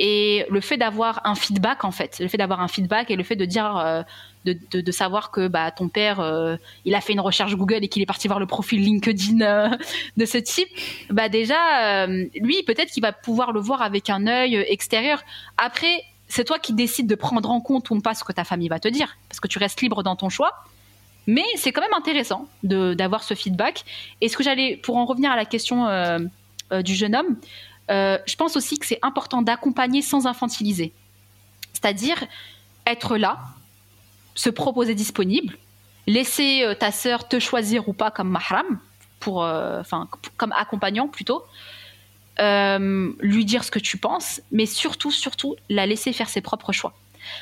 [0.00, 3.22] Et le fait d'avoir un feedback, en fait, le fait d'avoir un feedback et le
[3.22, 4.02] fait de dire, euh,
[4.44, 8.02] de, savoir que bah, ton père, euh, il a fait une recherche Google et qu'il
[8.02, 9.70] est parti voir le profil LinkedIn
[10.16, 10.68] de ce type,
[11.10, 15.22] bah déjà, lui, peut-être qu'il va pouvoir le voir avec un œil extérieur.
[15.58, 16.02] Après,
[16.34, 18.80] c'est toi qui décides de prendre en compte ou pas ce que ta famille va
[18.80, 20.64] te dire, parce que tu restes libre dans ton choix.
[21.28, 23.84] Mais c'est quand même intéressant d'avoir ce feedback.
[24.20, 26.18] Et ce que j'allais, pour en revenir à la question euh,
[26.72, 27.36] euh, du jeune homme,
[27.88, 30.92] euh, je pense aussi que c'est important d'accompagner sans infantiliser.
[31.72, 32.24] C'est-à-dire
[32.84, 33.38] être là,
[34.34, 35.56] se proposer disponible,
[36.08, 38.80] laisser ta sœur te choisir ou pas comme mahram,
[39.20, 39.46] pour,
[40.36, 41.44] comme accompagnant plutôt,
[42.40, 46.72] euh, lui dire ce que tu penses, mais surtout, surtout, la laisser faire ses propres
[46.72, 46.94] choix.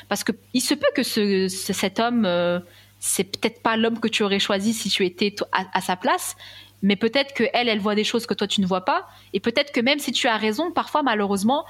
[0.09, 2.59] Parce que il se peut que ce, ce- cet homme, euh,
[2.99, 6.35] c'est peut-être pas l'homme que tu aurais choisi si tu étais à, sa place,
[6.81, 9.39] mais peut-être que elle, elle voit des choses que toi tu ne vois pas, et
[9.39, 11.65] peut-être que même si tu as raison, parfois malheureusement,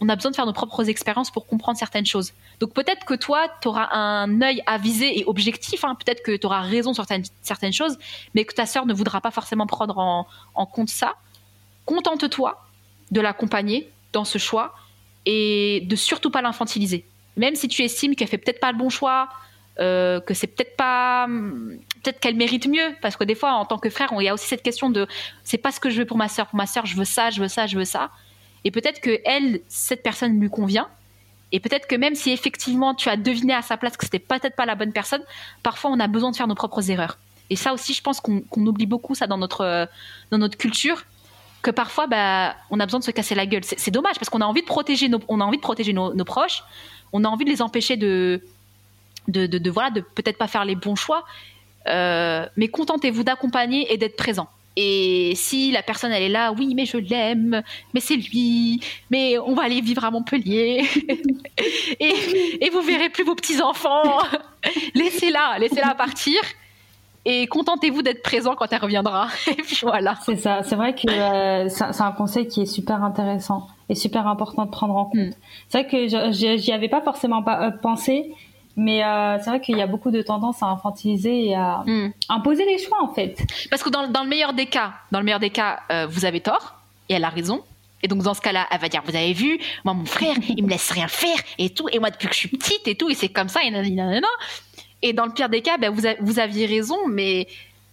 [0.00, 2.32] on a besoin de faire nos propres expériences pour comprendre certaines choses.
[2.60, 6.46] Donc peut-être que toi, tu auras un œil avisé et objectif, hein, peut-être que tu
[6.46, 7.04] auras raison sur
[7.42, 7.98] certaines, choses,
[8.34, 11.16] mais que ta sœur ne voudra pas forcément prendre en, en compte ça.
[11.86, 12.62] Contente-toi
[13.10, 14.74] de l'accompagner dans ce choix
[15.26, 17.04] et de surtout pas l'infantiliser.
[17.36, 19.28] Même si tu estimes qu'elle fait peut-être pas le bon choix,
[19.78, 21.26] euh, que c'est peut-être pas,
[22.02, 24.34] peut-être qu'elle mérite mieux, parce que des fois, en tant que frère, il y a
[24.34, 25.06] aussi cette question de,
[25.42, 26.46] c'est pas ce que je veux pour ma sœur.
[26.48, 28.10] Pour ma sœur, je veux ça, je veux ça, je veux ça.
[28.64, 30.88] Et peut-être que elle, cette personne lui convient.
[31.52, 34.54] Et peut-être que même si effectivement tu as deviné à sa place que c'était peut-être
[34.54, 35.22] pas la bonne personne,
[35.62, 37.18] parfois on a besoin de faire nos propres erreurs.
[37.48, 39.86] Et ça aussi, je pense qu'on qu'on oublie beaucoup ça dans notre euh,
[40.30, 41.04] dans notre culture,
[41.62, 43.62] que parfois bah on a besoin de se casser la gueule.
[43.64, 46.12] C'est dommage parce qu'on a envie de protéger nos on a envie de protéger nos,
[46.24, 46.62] proches,
[47.12, 48.42] on a envie de les empêcher de
[49.28, 51.24] de, de, de, voilà de peut-être pas faire les bons choix,
[51.86, 54.48] euh, mais contentez-vous d'accompagner et d'être présent.
[54.76, 58.80] Et si la personne elle est là, oui, mais je l'aime, mais c'est lui,
[59.10, 60.88] mais on va aller vivre à Montpellier,
[62.00, 62.14] et,
[62.60, 64.18] et vous verrez plus vos petits enfants.
[64.94, 66.40] laissez-la, laissez-la partir,
[67.24, 69.28] et contentez-vous d'être présent quand elle reviendra.
[69.46, 70.14] Et puis voilà.
[70.24, 70.62] C'est ça.
[70.62, 74.70] C'est vrai que euh, c'est un conseil qui est super intéressant et super important de
[74.70, 75.14] prendre en compte.
[75.16, 75.30] Mm.
[75.68, 78.32] C'est vrai que j'y avais pas forcément pas, euh, pensé,
[78.76, 82.10] mais euh, c'est vrai qu'il y a beaucoup de tendance à infantiliser et à Hmm.
[82.28, 83.36] imposer les choix en fait.
[83.68, 86.24] Parce que dans, dans le meilleur des cas, dans le meilleur des cas, euh, vous
[86.24, 86.76] avez tort
[87.08, 87.62] et elle a raison.
[88.02, 90.64] Et donc dans ce cas-là, elle va dire vous avez vu, moi mon frère, il
[90.64, 93.10] me laisse rien faire et tout, et moi depuis que je suis petite et tout,
[93.10, 94.26] et c'est comme ça et nanana.
[95.02, 97.46] Et dans le pire des cas, ben, vous, a- vous aviez raison, mais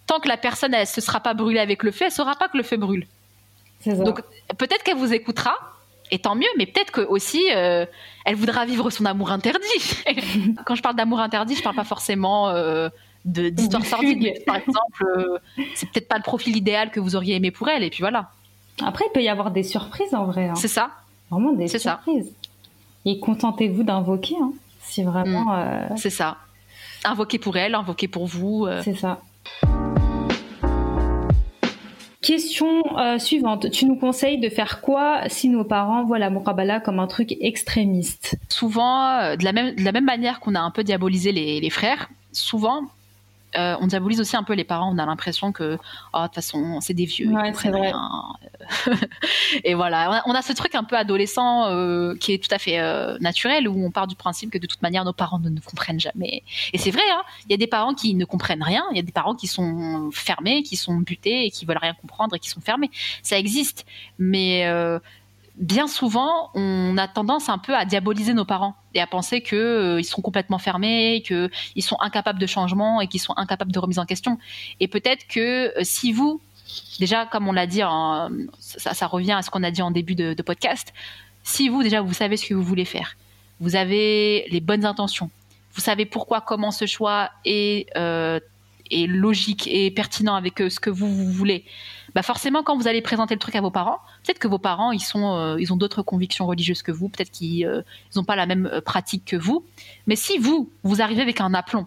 [0.08, 2.48] tant que la personne elle se sera pas brûlée avec le feu, elle saura pas
[2.48, 3.08] que le feu brûle.
[3.82, 3.94] Ça.
[3.94, 4.22] Donc
[4.58, 5.54] peut-être qu'elle vous écoutera.
[6.10, 7.86] Et tant mieux, mais peut-être que aussi euh,
[8.24, 10.04] elle voudra vivre son amour interdit.
[10.66, 12.88] Quand je parle d'amour interdit, je parle pas forcément euh,
[13.26, 14.44] de d'histoire De sordide.
[14.46, 15.38] Par exemple, euh,
[15.76, 18.32] c'est peut-être pas le profil idéal que vous auriez aimé pour elle, et puis voilà.
[18.86, 20.48] Après, il peut y avoir des surprises en vrai.
[20.48, 20.56] hein.
[20.56, 20.92] C'est ça.
[21.30, 21.78] Vraiment des ça.
[21.80, 22.32] surprises.
[23.06, 24.52] Et contentez-vous d'invoquer, hein,
[24.82, 25.60] si vraiment Mm.
[25.60, 26.38] euh, C'est ça.
[27.06, 28.66] Invoquer pour elle, invoquer pour vous.
[28.66, 28.82] euh.
[28.84, 29.22] c'est ça.
[32.22, 33.70] Question euh, suivante.
[33.72, 37.36] Tu nous conseilles de faire quoi si nos parents voient la Murabala comme un truc
[37.40, 38.36] extrémiste?
[38.50, 41.70] Souvent, de, la même, de la même manière qu'on a un peu diabolisé les, les
[41.70, 42.82] frères, souvent,
[43.56, 44.92] euh, on diabolise aussi un peu les parents.
[44.94, 45.78] On a l'impression que,
[46.14, 47.30] oh, de toute façon, c'est des vieux.
[47.30, 47.94] Ouais, c'est vrai.
[49.64, 52.80] et voilà, on a, ce truc un peu adolescent euh, qui est tout à fait
[52.80, 55.62] euh, naturel, où on part du principe que de toute manière, nos parents ne nous
[55.62, 56.44] comprennent jamais.
[56.74, 59.00] Et c'est vrai, hein, il y a des parents qui ne comprennent rien, il y
[59.00, 62.40] a des parents qui sont fermés, qui sont butés et qui veulent rien comprendre et
[62.40, 62.92] qui sont fermés.
[63.24, 63.86] Ça existe.
[64.20, 64.68] Mais
[65.58, 69.58] bien souvent, on a tendance un peu à diaboliser nos parents et à penser qu'ils
[69.58, 74.00] euh, sont complètement fermés, qu'ils sont incapables de changement et qu'ils sont incapables de remise
[74.00, 74.38] en question.
[74.80, 76.40] Et peut-être que euh, si vous,
[77.00, 77.82] déjà, comme on l'a dit,
[78.60, 80.94] ça, revient à ce qu'on a dit en début de, podcast,
[81.44, 83.18] si vous, déjà, vous savez ce que vous voulez faire,
[83.60, 85.32] vous avez les bonnes intentions,
[85.74, 88.40] vous savez pourquoi, comment ce choix est, euh,
[88.92, 91.66] est logique et pertinent avec ce que vous, vous voulez,
[92.18, 94.92] bah forcément quand vous allez présenter le truc à vos parents, peut-être que vos parents
[94.92, 98.36] ils sont euh, ils ont d'autres convictions religieuses que vous, peut-être qu'ils n'ont euh, pas
[98.36, 99.64] la même euh, pratique que vous,
[100.08, 101.86] mais si vous vous arrivez avec un aplomb,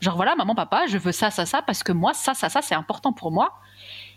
[0.00, 2.62] genre voilà maman papa je veux ça ça ça parce que moi ça ça ça
[2.62, 3.60] c'est important pour moi,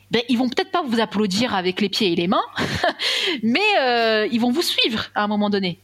[0.10, 2.46] ben, ils vont peut-être pas vous applaudir avec les pieds et les mains,
[3.44, 5.82] mais ils vont vous suivre à un moment donné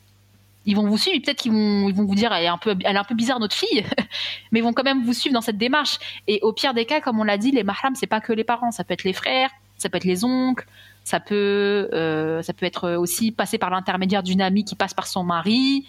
[0.67, 1.19] ils vont vous suivre.
[1.23, 2.75] Peut-être qu'ils vont, vont vous dire, elle est un peu,
[3.15, 3.85] bizarre notre fille,
[4.51, 5.97] mais ils vont quand même vous suivre dans cette démarche.
[6.27, 8.43] Et au pire des cas, comme on l'a dit, les mahrams, c'est pas que les
[8.43, 10.67] parents, ça peut être les frères, ça peut être les oncles,
[11.05, 15.87] ça peut, euh, être aussi passer par l'intermédiaire d'une amie qui passe par son mari.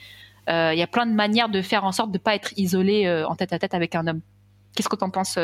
[0.49, 3.07] Euh, il y a plein de manières de faire en sorte de pas être isolé
[3.07, 4.21] euh, en tête à tête avec un homme.
[4.77, 5.37] Qu'est-ce que tu en penses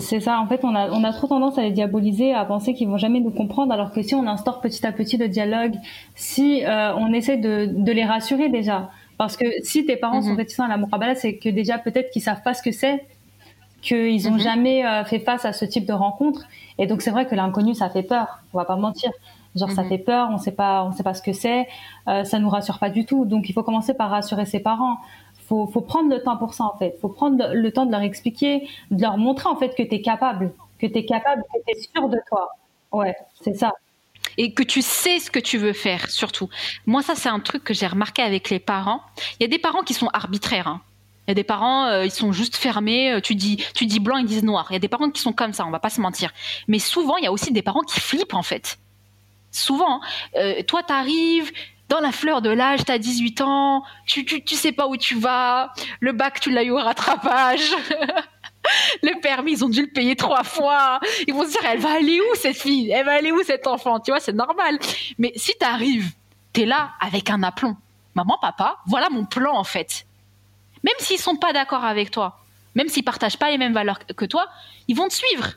[0.00, 2.74] c'est ça, en fait, on a, on a trop tendance à les diaboliser, à penser
[2.74, 5.74] qu'ils vont jamais nous comprendre, alors que si on instaure petit à petit le dialogue,
[6.16, 10.30] si euh, on essaie de, de les rassurer déjà, parce que si tes parents sont
[10.30, 10.38] mhm.
[10.38, 13.06] réticents à la Murabala, c'est que déjà peut-être qu'ils savent pas ce que c'est,
[13.80, 14.40] qu'ils ont mhm.
[14.40, 16.44] jamais euh, fait face à ce type de rencontre,
[16.78, 19.12] et donc c'est vrai que l'inconnu ça fait peur, on va pas mentir.
[19.54, 19.88] Genre ça mhm.
[19.88, 21.68] fait peur, on sait pas, on sait pas ce que c'est,
[22.08, 23.24] euh, ça nous rassure pas du tout.
[23.24, 24.96] Donc il faut commencer par rassurer ses parents
[25.48, 26.96] faut, faut prendre le temps pour ça en fait.
[27.00, 30.00] Faut prendre le temps de leur expliquer, de leur montrer en fait que tu es
[30.00, 32.48] capable, que tu es capable, que tu es sûr de toi.
[32.92, 33.72] Ouais, c'est ça.
[34.36, 36.48] Et que tu sais ce que tu veux faire, surtout.
[36.86, 39.00] Moi, ça, c'est un truc que j'ai remarqué avec les parents.
[39.38, 40.68] Il y a des parents qui sont arbitraires.
[40.68, 40.80] Hein.
[41.26, 43.12] Il y a des parents, euh, ils sont juste fermés.
[43.12, 44.66] Euh, tu dis, tu dis blanc, ils disent noir.
[44.70, 46.32] Il y a des parents qui sont comme ça, on va pas se mentir.
[46.68, 48.78] Mais souvent, il y a aussi des parents qui flippent en fait.
[49.50, 50.00] Souvent, hein.
[50.36, 51.52] euh, toi, t'arrives,
[51.88, 55.14] dans la fleur de l'âge, tu as 18 ans, tu, tu, sais pas où tu
[55.16, 57.72] vas, le bac, tu l'as eu au rattrapage.
[59.02, 61.00] le permis, ils ont dû le payer trois fois.
[61.26, 62.90] Ils vont se dire, elle va aller où cette fille?
[62.90, 64.00] Elle va aller où cet enfant?
[64.00, 64.78] Tu vois, c'est normal.
[65.18, 66.10] Mais si tu arrives,
[66.52, 67.76] tu es là avec un aplomb.
[68.14, 70.06] Maman, papa, voilà mon plan en fait.
[70.84, 72.40] Même s'ils sont pas d'accord avec toi,
[72.74, 74.48] même s'ils partagent pas les mêmes valeurs que toi,
[74.86, 75.54] ils vont te suivre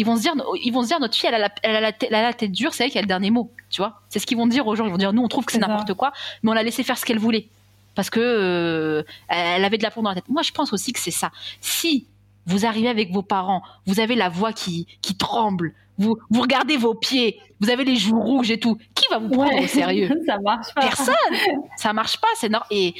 [0.00, 0.32] ils vont se dire,
[0.64, 2.84] ils vont se dire notre fille, elle a la, elle a la, tête, dure, c'est
[2.84, 4.00] elle qui a le dernier mot, tu vois.
[4.08, 4.86] C'est ce qu'ils vont dire aux gens.
[4.86, 6.96] Ils vont dire, nous, on trouve que c'est n'importe quoi, mais on l'a laissé faire
[6.96, 7.48] ce qu'elle voulait
[7.94, 10.28] parce que euh, elle avait de la peau dans la tête.
[10.30, 11.30] Moi, je pense aussi que c'est ça.
[11.60, 12.06] Si
[12.46, 16.78] vous arrivez avec vos parents, vous avez la voix qui qui tremble, vous vous regardez
[16.78, 20.08] vos pieds, vous avez les joues rouges et tout, qui va vous prendre au sérieux?
[20.26, 20.80] Ça marche pas.
[20.80, 21.14] Personne.
[21.76, 22.28] ça marche pas.
[22.36, 22.94] C'est non et.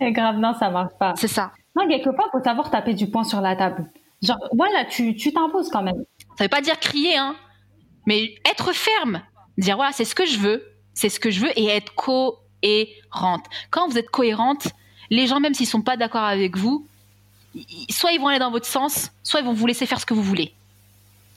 [0.00, 1.14] grave, non, ça marche pas.
[1.16, 1.52] C'est ça.
[1.76, 3.88] Non, quelque part, faut savoir taper du poing sur la table.
[4.22, 6.04] Genre, voilà, tu t'imposes quand même.
[6.36, 7.36] Ça veut pas dire crier, hein,
[8.06, 9.22] mais être ferme.
[9.56, 10.64] Dire, voilà, c'est ce que je veux,
[10.94, 13.44] c'est ce que je veux, et être cohérente.
[13.70, 14.68] Quand vous êtes cohérente,
[15.10, 16.86] les gens, même s'ils sont pas d'accord avec vous,
[17.90, 20.14] soit ils vont aller dans votre sens, soit ils vont vous laisser faire ce que
[20.14, 20.52] vous voulez.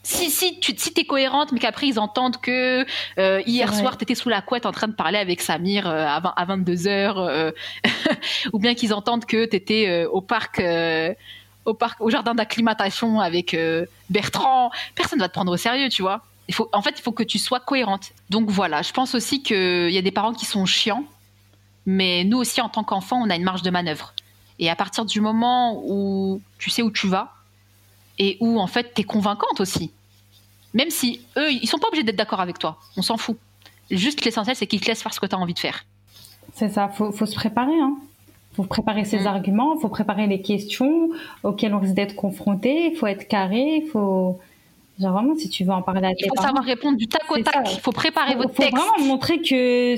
[0.04, 2.86] Si, si tu si es cohérente, mais qu'après ils entendent que
[3.20, 6.06] euh, hier soir tu étais sous la couette en train de parler avec Samir euh,
[6.08, 7.52] à, à 22 h euh,
[8.54, 10.60] ou bien qu'ils entendent que tu étais au parc
[11.66, 15.89] au parc, au jardin d'acclimatation avec euh, Bertrand, personne ne va te prendre au sérieux,
[15.89, 16.22] tu vois.
[16.74, 18.12] En fait, il faut que tu sois cohérente.
[18.30, 21.05] Donc voilà, je pense aussi qu'il y a des parents qui sont chiants,
[21.86, 24.14] mais nous aussi, en tant qu'enfants, on a une marge de manœuvre.
[24.59, 27.34] Et à partir du moment où tu sais où tu vas,
[28.20, 29.91] et où en fait, tu es convaincante aussi,
[30.74, 33.38] même si eux, ils sont pas obligés d'être d'accord avec toi, on s'en fout.
[33.89, 35.84] Juste l'essentiel, c'est qu'ils te laissent faire ce que tu as envie de faire.
[36.53, 37.80] C'est ça, faut, faut se préparer.
[37.80, 37.98] Hein
[38.53, 39.28] faut préparer ses mm.
[39.28, 41.10] arguments, faut préparer les questions
[41.44, 44.40] auxquelles on risque d'être confronté, il faut être carré, il faut
[44.99, 47.41] genre vraiment si tu veux en parler à Il faut savoir répondre du tac au
[47.41, 48.72] tac, il faut préparer votre texte.
[48.73, 49.95] Il faut vraiment montrer que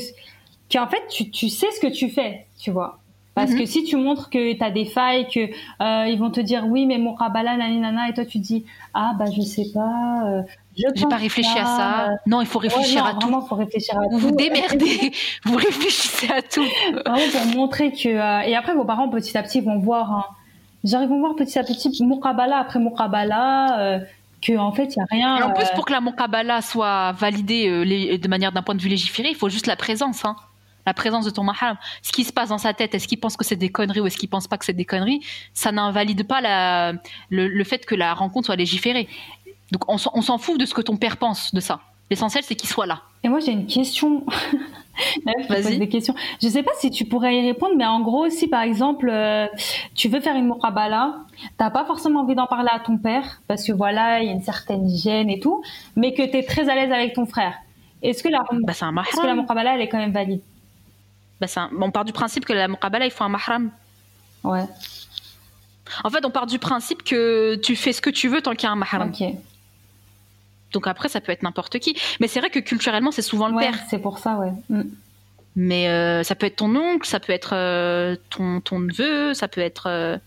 [0.72, 3.00] qu'en fait tu, tu sais ce que tu fais, tu vois.
[3.36, 3.58] Parce mm-hmm.
[3.58, 6.66] que si tu montres que tu as des failles, que euh, ils vont te dire
[6.68, 10.42] oui mais mon rabala nana et toi tu dis ah bah je sais pas, euh,
[10.76, 12.10] j'ai pas réfléchi à ça.
[12.26, 13.30] Non, il faut réfléchir à tout.
[13.48, 14.18] Faut réfléchir à vous tout.
[14.20, 15.12] Vous démerdez.
[15.46, 16.64] vous réfléchissez à tout.
[17.06, 20.12] Vraiment pour montrer que euh, et après vos parents petit à petit vont voir.
[20.12, 20.26] Hein,
[20.84, 24.00] ils vont voir petit à petit Moukabala après Moukabala euh,
[24.42, 25.38] que en fait il y a rien.
[25.38, 28.62] Et en plus, euh, pour que la Monkabala soit validée euh, les- de manière d'un
[28.64, 30.26] point de vue légiféré, il faut juste la présence.
[30.26, 30.36] Hein.
[30.86, 31.78] La présence de ton mahram.
[32.02, 34.08] Ce qui se passe dans sa tête, est-ce qu'il pense que c'est des conneries ou
[34.08, 35.22] est-ce qu'il pense pas que c'est des conneries,
[35.54, 36.92] ça n'invalide pas la,
[37.30, 39.08] le, le fait que la rencontre soit légiférée.
[39.74, 41.82] Donc on, s'en- on s'en fout de ce que ton père pense de ça.
[42.10, 43.02] L'essentiel, c'est qu'il soit là.
[43.24, 44.24] Et moi j'ai une question.
[45.26, 45.48] Vas-y.
[45.64, 46.14] pose des questions.
[46.40, 49.48] Je sais pas si tu pourrais y répondre, mais en gros, si par exemple euh,
[49.96, 51.16] tu veux faire une muqabala,
[51.58, 54.34] t'as pas forcément envie d'en parler à ton père parce que voilà, il y a
[54.34, 55.64] une certaine gêne et tout,
[55.96, 57.56] mais que tu es très à l'aise avec ton frère.
[58.04, 60.42] Est-ce que la, Bah, un que la elle est quand même valide?
[61.42, 63.72] Bah, un- on part du principe que la Monkabala, il faut un mahram.
[64.44, 64.66] Ouais.
[66.04, 68.64] En fait, on part du principe que tu fais ce que tu veux tant qu'il
[68.64, 69.10] y a un mahram.
[69.10, 69.24] Ok.
[70.74, 71.96] Donc après, ça peut être n'importe qui.
[72.20, 73.76] Mais c'est vrai que culturellement, c'est souvent le Ouais, père.
[73.90, 74.52] c'est pour ça, ouais.
[74.70, 74.82] Mm.
[75.56, 79.48] Mais euh, ça peut être ton oncle, ça peut être euh, ton, ton neveu, ça
[79.48, 80.18] peut être euh,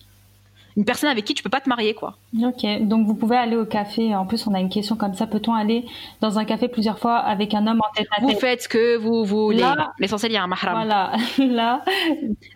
[0.76, 2.16] une personne avec qui tu peux pas te marier, quoi.
[2.44, 4.14] Ok, donc vous pouvez aller au café.
[4.14, 5.26] En plus, on a une question comme ça.
[5.26, 5.84] Peut-on aller
[6.20, 8.40] dans un café plusieurs fois avec un homme en tête à Vous tête?
[8.40, 9.64] faites ce que vous voulez.
[9.98, 10.74] L'essentiel, il y a un mahram.
[10.74, 11.82] Voilà, là.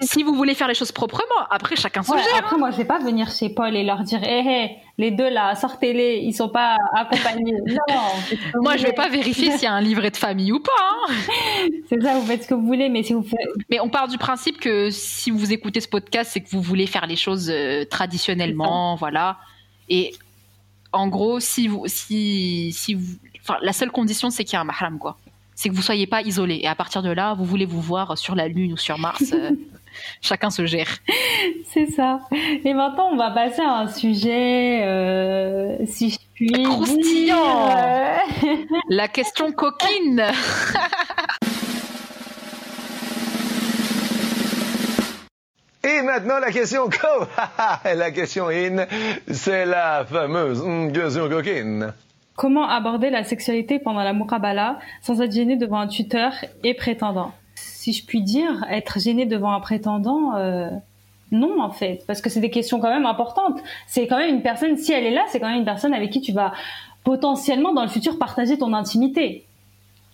[0.03, 2.39] Si vous voulez faire les choses proprement, après, chacun se Ouais, gère.
[2.39, 5.29] après, moi, je vais pas venir chez Paul et leur dire, hé, hé, les deux
[5.31, 7.55] là, sortez-les, ils sont pas accompagnés.
[7.67, 8.63] non.
[8.63, 10.71] Moi, je vais pas vérifier s'il y a un livret de famille ou pas.
[11.09, 11.13] hein.
[11.89, 13.39] C'est ça, vous faites ce que vous voulez, mais si vous faites.
[13.71, 16.87] Mais on part du principe que si vous écoutez ce podcast, c'est que vous voulez
[16.87, 19.39] faire les choses euh, traditionnellement, voilà.
[19.89, 20.13] Et
[20.93, 24.61] en gros, si vous, si, si vous, enfin, la seule condition, c'est qu'il y a
[24.61, 25.19] un mahram, quoi.
[25.55, 26.61] C'est que vous soyez pas isolé.
[26.63, 29.35] Et à partir de là, vous voulez vous voir sur la Lune ou sur Mars.
[30.21, 30.89] chacun se gère.
[31.67, 32.21] C'est ça.
[32.65, 37.69] Et maintenant, on va passer à un sujet, euh, si je puis Croustillant.
[37.69, 38.51] dire,
[38.89, 40.25] La question coquine.
[45.83, 47.27] Et maintenant, la question co.
[47.85, 48.87] la question in,
[49.29, 51.93] c'est la fameuse hum, question coquine.
[52.37, 56.33] Comment aborder la sexualité pendant la muqabala sans être gêné devant un tuteur
[56.65, 57.33] et prétendant?
[57.81, 60.69] Si je puis dire, être gêné devant un prétendant, euh,
[61.33, 63.59] non en fait, parce que c'est des questions quand même importantes.
[63.87, 66.11] C'est quand même une personne, si elle est là, c'est quand même une personne avec
[66.11, 66.53] qui tu vas
[67.05, 69.47] potentiellement dans le futur partager ton intimité.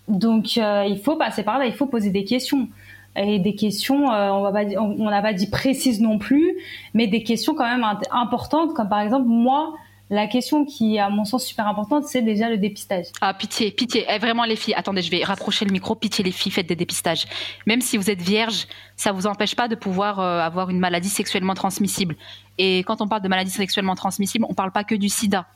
[0.06, 2.68] Donc euh, il faut passer par là, il faut poser des questions.
[3.16, 6.58] Et des questions, euh, on on n'a pas dit précises non plus,
[6.94, 9.74] mais des questions quand même importantes, comme par exemple moi,
[10.08, 13.06] la question qui est à mon sens super importante, c'est déjà le dépistage.
[13.20, 14.06] Ah, pitié, pitié.
[14.08, 15.96] Eh, vraiment, les filles, attendez, je vais rapprocher le micro.
[15.96, 17.26] Pitié, les filles, faites des dépistages.
[17.66, 21.08] Même si vous êtes vierge, ça vous empêche pas de pouvoir euh, avoir une maladie
[21.08, 22.14] sexuellement transmissible.
[22.58, 25.46] Et quand on parle de maladie sexuellement transmissible, on parle pas que du sida.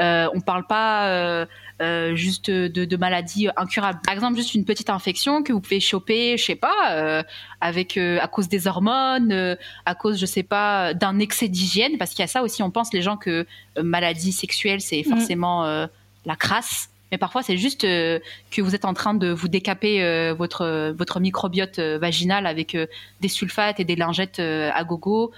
[0.00, 1.46] Euh, on parle pas euh,
[1.82, 4.00] euh, juste de, de maladies incurables.
[4.04, 7.22] Par exemple, juste une petite infection que vous pouvez choper, je sais pas, euh,
[7.60, 9.56] avec euh, à cause des hormones, euh,
[9.86, 12.62] à cause, je sais pas, d'un excès d'hygiène, parce qu'il y a ça aussi.
[12.62, 13.46] On pense les gens que
[13.82, 15.10] maladie sexuelle, c'est Mm.
[15.10, 15.86] forcément euh,
[16.26, 16.90] la crasse.
[17.10, 18.18] Mais parfois, c'est juste euh,
[18.50, 22.74] que vous êtes en train de vous décaper euh, votre, votre microbiote euh, vaginal avec
[22.74, 22.86] euh,
[23.20, 25.32] des sulfates et des lingettes à gogo.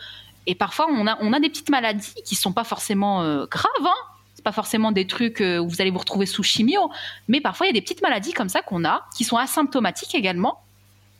[0.47, 3.67] Et parfois, on a, on a des petites maladies qui sont pas forcément euh, graves.
[3.85, 3.95] Hein
[4.43, 6.91] pas forcément des trucs euh, où vous allez vous retrouver sous chimio.
[7.29, 10.15] Mais parfois, il y a des petites maladies comme ça qu'on a, qui sont asymptomatiques
[10.15, 10.63] également,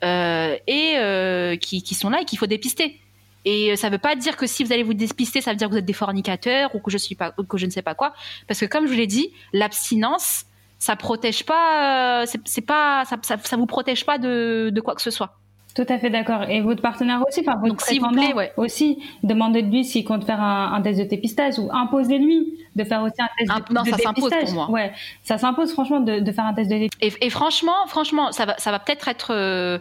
[0.05, 3.01] euh, et euh, qui, qui sont là et qu'il faut dépister.
[3.45, 5.73] Et ça veut pas dire que si vous allez vous dépister, ça veut dire que
[5.73, 8.13] vous êtes des fornicateurs ou que je suis pas, que je ne sais pas quoi.
[8.47, 10.45] Parce que comme je vous l'ai dit, l'abstinence,
[10.79, 15.40] ça protège pas, ça, ça vous protège pas de, de quoi que ce soit.
[15.75, 16.43] Tout à fait d'accord.
[16.49, 18.53] Et votre partenaire aussi, enfin votre Donc, s'il vous prétendant plaît, ouais.
[18.57, 22.85] aussi, demandez de lui s'il compte faire un, un test de dépistage ou imposez-lui de
[22.85, 24.45] faire aussi un test Un- de, non, de ça s'impose dépistage.
[24.47, 24.71] pour moi.
[24.71, 24.93] Ouais,
[25.23, 27.15] ça s'impose franchement de, de faire un test de dépistage.
[27.23, 29.79] Et, et franchement, franchement, ça va, ça va peut-être être, euh,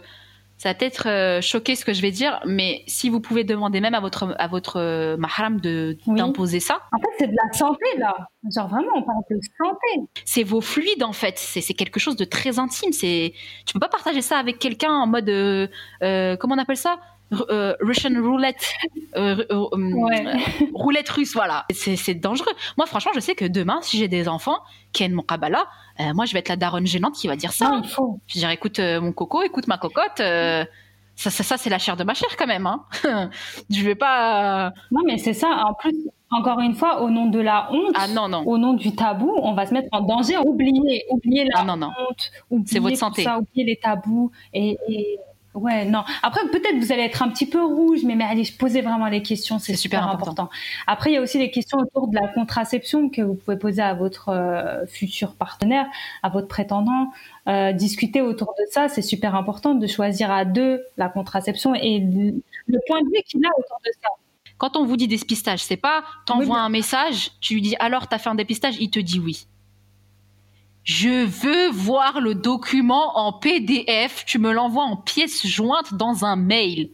[0.62, 3.80] ça va peut-être euh, choquer ce que je vais dire, mais si vous pouvez demander
[3.80, 6.18] même à votre, à votre euh, mahram de Oui.
[6.18, 8.14] d'imposer ça, En fait, c'est de la santé là.
[8.54, 10.06] Genre vraiment, on parle de santé.
[10.26, 11.38] c'est vos fluides en fait.
[11.38, 12.92] C'est c'est quelque chose de très intime.
[12.92, 13.32] C'est,
[13.64, 15.66] tu peux pas partager ça avec quelqu'un en mode, euh,
[16.02, 16.98] euh, comment on appelle ça?
[17.32, 18.70] R- euh, Russian roulette,
[19.16, 20.26] Euh, euh, euh, Ouais.
[20.26, 20.34] euh,
[20.74, 21.64] roulette russe, voilà.
[21.72, 22.52] C'est c'est dangereux.
[22.76, 24.58] Moi, franchement, je sais que demain, si j'ai des enfants
[24.92, 25.66] qui aiment mon kabbalah,
[26.00, 27.68] euh, moi, je vais être la daronne gênante qui va dire ça.
[27.68, 28.18] Non, il faut.
[28.26, 30.20] Je dirais, écoute euh, mon coco, écoute ma cocotte.
[30.20, 30.64] euh,
[31.16, 32.66] ça, ça, ça c'est la chair de ma chair quand même.
[32.66, 32.84] Hein.
[33.70, 34.72] je vais pas.
[34.90, 35.48] Non, mais c'est ça.
[35.66, 35.94] En plus,
[36.30, 38.42] encore une fois, au nom de la honte, Ah non non.
[38.46, 40.38] au nom du tabou, on va se mettre en danger.
[40.38, 43.22] Oubliez, oubliez la Ah non honte, oubliez C'est votre tout santé.
[43.24, 45.18] ça, oubliez les tabous et, et-
[45.54, 46.04] ouais non.
[46.22, 49.22] Après peut-être vous allez être un petit peu rouge, mais mais allez posez vraiment les
[49.22, 50.44] questions, c'est super super, important.
[50.44, 50.56] important.
[50.86, 53.82] Après il y a aussi les questions autour de la contraception que vous pouvez poser
[53.82, 55.86] à votre euh, futur partenaire,
[56.22, 57.12] à votre prétendant.
[57.48, 61.98] Euh, discuter autour de ça, c'est super important de choisir à deux la contraception et
[62.00, 64.08] le le point de vue qu'il a autour de ça.
[64.58, 68.18] Quand on vous dit dépistage, c'est pas t'envoies un message, tu lui dis alors t'as
[68.18, 69.46] fait un dépistage, il te dit oui.
[70.84, 76.36] Je veux voir le document en PDF, tu me l'envoies en pièce jointe dans un
[76.36, 76.90] mail.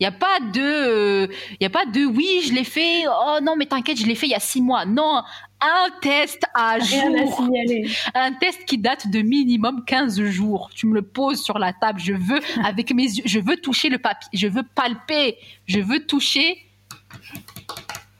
[0.00, 3.04] Il y a pas de, il y a pas de oui, je l'ai fait.
[3.06, 4.86] Oh non, mais t'inquiète, je l'ai fait il y a six mois.
[4.86, 5.22] Non,
[5.60, 7.50] un test à jour,
[8.14, 10.70] un test qui date de minimum 15 jours.
[10.74, 12.00] Tu me le poses sur la table.
[12.00, 15.36] Je veux avec mes yeux, je veux toucher le papier, je veux palper,
[15.66, 16.66] je veux toucher.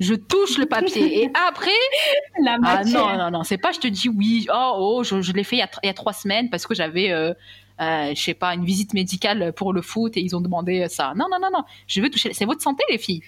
[0.00, 1.70] Je touche le papier et après
[2.42, 5.44] la ah non non non c'est pas je te dis oui oh oh je, l'ai
[5.44, 7.34] fait il y, a, trois semaines parce que j'avais euh,
[7.80, 11.14] euh, je sais pas, une visite médicale pour le foot et ils ont demandé ça.
[11.16, 11.64] Non, non, non, non.
[11.86, 12.34] Je veux toucher.
[12.34, 13.22] C'est votre santé, les filles.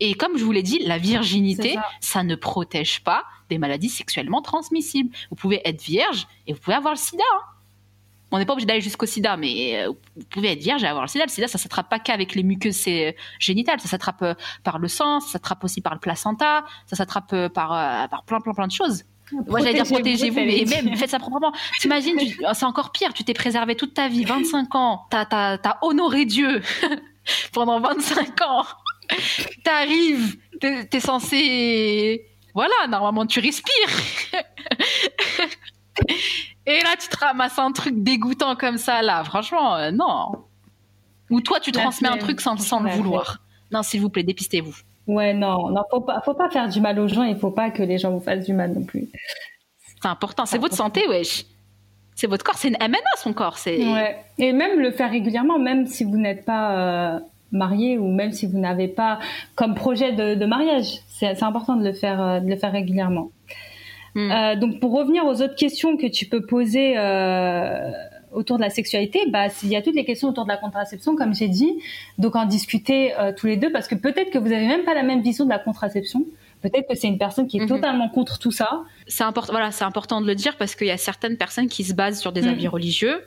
[0.00, 2.22] Et comme je vous l'ai dit, la virginité, ça.
[2.22, 5.14] ne protège pas des maladies sexuellement transmissibles.
[5.30, 7.24] Vous pouvez être vierge et vous pouvez avoir le sida.
[7.34, 7.40] Hein.
[8.32, 11.04] On n'est pas obligé d'aller jusqu'au sida, mais euh, vous pouvez être vierge et avoir
[11.04, 11.24] le sida.
[11.24, 12.84] Le sida, ça s'attrape pas qu'avec les muqueuses
[13.38, 13.80] génitales.
[13.80, 14.34] Ça s'attrape euh,
[14.64, 18.52] par le sang, ça s'attrape aussi par le placenta, ça s'attrape par, par plein, plein,
[18.52, 19.04] plein de choses.
[19.32, 21.52] Moi, j'allais dire protégez-vous, et même faites ça proprement.
[21.80, 25.78] T'imagines, oh, c'est encore pire, tu t'es préservé toute ta vie, 25 ans, t'as, as,
[25.82, 26.62] honoré Dieu
[27.52, 28.64] pendant 25 ans.
[29.64, 32.26] T'arrives, t'es, es censé.
[32.54, 33.88] Voilà, normalement, tu respires.
[36.66, 39.24] et là, tu te ramasses un truc dégoûtant comme ça, là.
[39.24, 40.32] Franchement, euh, non.
[41.30, 43.38] Ou toi, tu transmets un truc sans, sans le vouloir.
[43.72, 44.74] Non, s'il vous plaît, dépistez-vous.
[45.06, 47.22] Ouais, non, non, faut pas, faut pas faire du mal aux gens.
[47.22, 49.08] Il faut pas que les gens vous fassent du mal non plus.
[50.02, 50.46] C'est important.
[50.46, 51.46] C'est votre santé, wesh.
[52.14, 52.56] C'est votre corps.
[52.56, 53.58] C'est une MNA, son corps.
[53.58, 53.76] C'est.
[53.78, 54.16] Ouais.
[54.38, 57.20] Et même le faire régulièrement, même si vous n'êtes pas euh,
[57.52, 59.18] marié ou même si vous n'avez pas
[59.54, 63.30] comme projet de, de mariage, c'est important de le faire, euh, de le faire régulièrement.
[64.16, 64.30] Hmm.
[64.30, 66.94] Euh, donc pour revenir aux autres questions que tu peux poser.
[66.96, 67.92] Euh,
[68.32, 71.16] autour de la sexualité, bah, il y a toutes les questions autour de la contraception,
[71.16, 71.72] comme j'ai dit.
[72.18, 74.92] Donc, en discuter euh, tous les deux, parce que peut-être que vous avez même pas
[74.92, 76.22] la même vision de la contraception.
[76.60, 77.68] Peut-être que c'est une personne qui est mhm.
[77.68, 78.82] totalement contre tout ça.
[79.06, 81.82] C'est important, voilà, c'est important de le dire parce qu'il y a certaines personnes qui
[81.82, 82.48] se basent sur des mhm.
[82.48, 83.24] avis religieux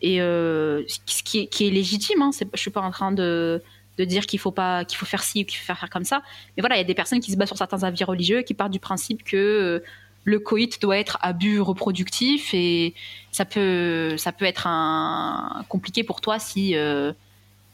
[0.00, 2.22] et ce qui est, qui est légitime.
[2.22, 3.62] Hein, je suis pas en train de
[3.98, 6.22] de dire qu'il faut pas qu'il faut faire ci ou qu'il faut faire comme ça.
[6.56, 8.54] Mais voilà, il y a des personnes qui se basent sur certains avis religieux qui
[8.54, 9.82] partent du principe que
[10.26, 12.94] le coït doit être à but reproductif et
[13.30, 17.12] ça peut ça peut être un, compliqué pour toi si euh,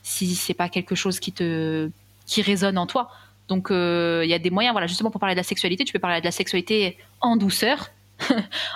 [0.02, 1.90] si c'est pas quelque chose qui te
[2.26, 3.10] qui résonne en toi.
[3.48, 4.72] Donc euh, il y a des moyens.
[4.74, 7.90] Voilà justement pour parler de la sexualité, tu peux parler de la sexualité en douceur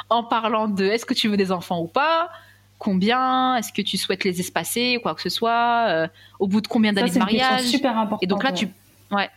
[0.08, 2.30] en parlant de est-ce que tu veux des enfants ou pas
[2.78, 6.08] combien est-ce que tu souhaites les espacer ou quoi que ce soit euh,
[6.38, 7.62] au bout de combien d'années de mariage.
[7.62, 8.68] super important et donc là tu
[9.10, 9.30] ouais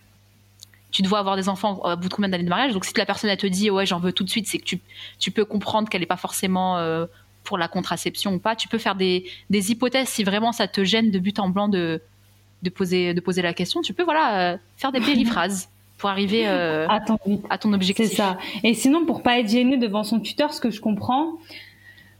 [0.91, 2.74] tu dois avoir des enfants au bout de combien d'années de mariage.
[2.74, 4.64] Donc si la personne elle te dit ouais j'en veux tout de suite, c'est que
[4.64, 4.80] tu,
[5.20, 7.06] tu peux comprendre qu'elle n'est pas forcément euh,
[7.44, 8.56] pour la contraception ou pas.
[8.56, 11.68] Tu peux faire des, des, hypothèses si vraiment ça te gêne de but en blanc
[11.68, 12.02] de,
[12.64, 13.82] de, poser, de poser la question.
[13.82, 17.18] Tu peux voilà euh, faire des périphrases pour arriver euh, à, ton,
[17.49, 18.07] à ton objectif.
[18.07, 18.38] C'est ça.
[18.64, 21.34] Et sinon pour pas être gêné devant son tuteur, ce que je comprends,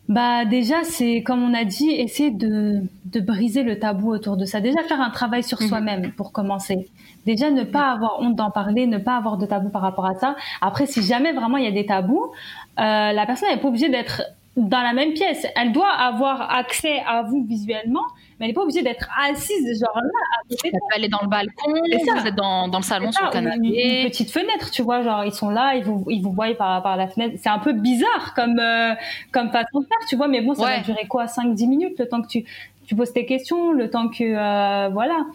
[0.08, 4.46] bah déjà c'est comme on a dit essayer de, de briser le tabou autour de
[4.46, 4.62] ça.
[4.62, 5.68] Déjà faire un travail sur mhm.
[5.68, 6.88] soi-même pour commencer.
[7.26, 10.16] Déjà, ne pas avoir honte d'en parler, ne pas avoir de tabou par rapport à
[10.16, 10.36] ça.
[10.62, 12.32] Après, si jamais vraiment il y a des tabous,
[12.80, 14.24] euh, la personne n'est pas obligée d'être
[14.60, 15.46] dans la même pièce.
[15.56, 18.04] Elle doit avoir accès à vous visuellement,
[18.40, 20.62] mais elle n'est pas obligée d'être assise genre là à côté.
[20.66, 23.58] Elle peut aller dans le balcon, vous êtes dans, dans le salon sur le canapé.
[23.58, 26.82] Une, petite fenêtre, tu vois, genre ils sont là, ils vous ils vous voient par
[26.84, 27.36] par la fenêtre.
[27.38, 28.94] C'est un peu bizarre comme euh,
[29.32, 32.00] comme façon de faire, tu vois, mais bon, ça va durer quoi 5 10 minutes
[32.00, 32.46] le temps que tu
[32.86, 35.26] tu poses tes questions, le temps que euh, voilà.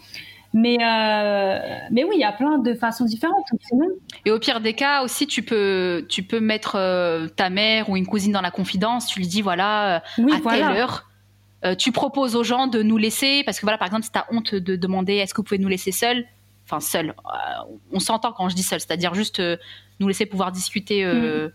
[0.54, 1.58] Mais, euh,
[1.90, 3.44] mais oui, il y a plein de façons différentes.
[4.24, 7.96] Et au pire des cas aussi, tu peux, tu peux mettre euh, ta mère ou
[7.96, 9.08] une cousine dans la confidence.
[9.08, 11.10] Tu lui dis voilà, euh, à telle heure,
[11.76, 14.26] tu proposes aux gens de nous laisser parce que voilà, par exemple, si tu as
[14.30, 16.24] honte de demander est-ce que vous pouvez nous laisser seuls,
[16.66, 17.14] enfin seuls,
[17.90, 19.42] on s'entend quand je dis seul, c'est-à-dire juste
[19.98, 21.50] nous laisser pouvoir discuter mm.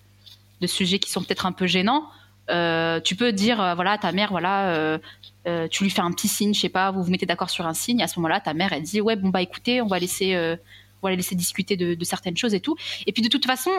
[0.61, 2.03] de sujets qui sont peut-être un peu gênants.
[2.49, 4.99] Tu peux dire voilà ta mère voilà
[5.47, 7.65] euh, tu lui fais un petit signe, je sais pas, vous vous mettez d'accord sur
[7.65, 8.01] un signe.
[8.03, 10.55] À ce moment-là, ta mère, elle dit ouais, bon bah écoutez, on va laisser, euh,
[11.01, 12.75] on va laisser discuter de, certaines choses et tout.
[13.07, 13.71] Et puis de toute façon,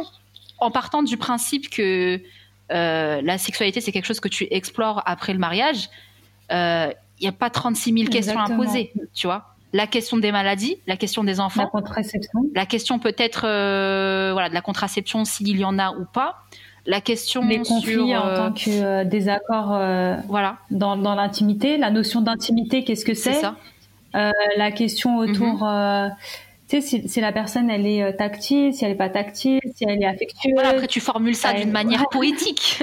[0.59, 2.21] en partant du principe que
[2.73, 5.91] euh, la sexualité c'est quelque chose que tu explores après le mariage,
[6.51, 9.55] il n'y a pas 36 000 questions à poser, tu vois.
[9.73, 14.55] La question des maladies, la question des enfants, la contraception, la question peut-être voilà de
[14.55, 16.43] la contraception s'il y en a ou pas
[16.91, 21.79] la question les conflits en euh, tant que euh, désaccord euh, voilà dans, dans l'intimité
[21.79, 23.43] la notion d'intimité qu'est-ce que c'est
[24.13, 26.11] la question autour mhm.
[26.69, 30.03] tu sais si, la personne elle est tactile si elle est pas tactile si elle
[30.03, 32.83] est affectueuse après tu formules ça d'une manière poétique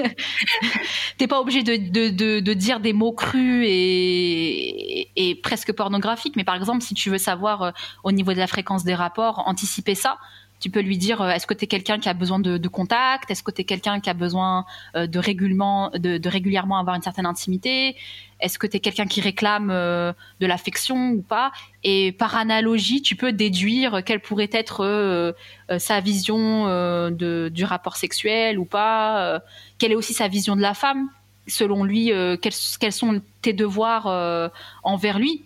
[1.18, 6.36] t'es pas obligé de, de, de, dire des mots crus et, est, presque pornographique.
[6.36, 7.70] Mais par exemple, si tu veux savoir euh,
[8.04, 10.18] au niveau de la fréquence des rapports, anticiper ça,
[10.60, 13.30] tu peux lui dire euh, est-ce que tu es quelqu'un qui a besoin de, contact?
[13.30, 14.66] Est-ce que tu es quelqu'un qui a besoin
[14.96, 17.96] euh, de, régulièrement, de, régulièrement avoir une certaine intimité?
[18.40, 21.50] Est-ce que tu es quelqu'un qui réclame de l'affection ou pas?
[21.82, 25.34] Et par analogie, tu peux déduire quelle pourrait être
[25.78, 29.42] sa vision du rapport sexuel ou pas,
[29.78, 31.08] quelle est aussi sa vision de la femme
[31.48, 34.48] selon lui, euh, quels, sont tes devoirs euh,
[34.84, 35.44] envers lui?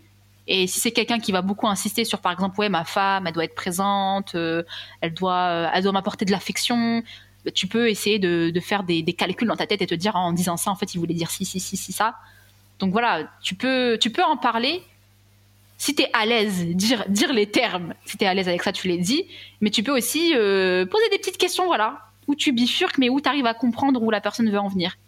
[0.55, 3.33] Et si c'est quelqu'un qui va beaucoup insister sur, par exemple, ouais, ma femme, elle
[3.33, 4.62] doit être présente, euh,
[5.01, 7.03] elle doit, elle doit m'apporter de l'affection,
[7.55, 10.59] tu peux essayer de, faire des, calculs dans ta tête et te dire en disant
[10.59, 12.16] ça, en fait, il voulait dire si, si, si, si, ça.
[12.81, 14.83] Donc voilà, tu peux, tu peux en parler.
[15.79, 17.95] Si tu es à l'aise, dire, dire les termes.
[18.05, 19.24] Si tu es à l'aise avec ça, tu les dis.
[19.62, 23.29] Mais tu peux aussi poser des petites questions, voilà, où tu bifurques, mais où tu
[23.31, 24.99] arrives à comprendre où la personne veut en venir.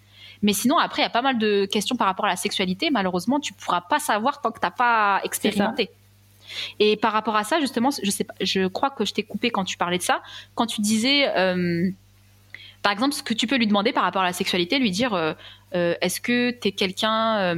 [0.45, 2.91] Mais sinon, après, il y a pas mal de questions par rapport à la sexualité.
[2.91, 5.89] Malheureusement, tu pourras pas savoir tant que tu n'as pas expérimenté.
[6.79, 9.51] Et par rapport à ça, justement, je sais pas, je crois que je t'ai coupé
[9.51, 10.21] quand tu parlais de ça.
[10.55, 11.91] Quand tu disais, euh,
[12.83, 15.15] par exemple, ce que tu peux lui demander par rapport à la sexualité, lui dire,
[15.15, 15.33] euh,
[15.75, 17.57] euh, est-ce que tu es quelqu'un,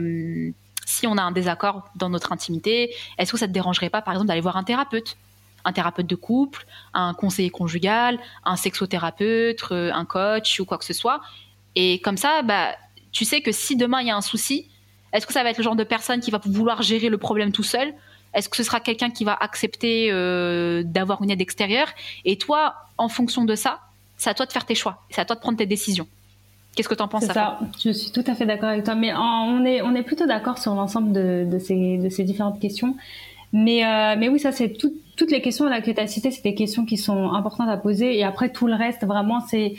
[0.87, 4.15] si on a un désaccord dans notre intimité, est-ce que ça te dérangerait pas, par
[4.15, 5.17] exemple, d'aller voir un thérapeute?
[5.65, 6.65] Un thérapeute de couple,
[6.95, 11.21] un conseiller conjugal, un sexothérapeute, un coach ou quoi que ce soit,
[11.77, 12.75] et comme ça, bah,
[13.13, 14.69] tu sais que si demain il y a un souci,
[15.13, 17.53] est-ce que ça va être le genre de personne qui va vouloir gérer le problème
[17.53, 17.95] tout seul?
[18.35, 21.89] Est-ce que ce sera quelqu'un qui va accepter euh, d'avoir une aide extérieure?
[22.25, 23.81] Et toi, en fonction de ça,
[24.17, 25.03] c'est à toi de faire tes choix.
[25.11, 26.07] C'est à toi de prendre tes décisions.
[26.75, 28.95] Qu'est-ce que tu en penses ça, je suis tout à fait d'accord avec toi.
[28.95, 32.97] Mais on est, on est plutôt d'accord sur l'ensemble de, ces, de ces différentes questions.
[33.53, 36.43] Mais, euh, mais oui, ça, c'est toutes les questions là, que tu as citées, c'est
[36.43, 38.19] des questions qui sont importantes à poser.
[38.19, 39.77] Et après, tout le reste, vraiment, c'est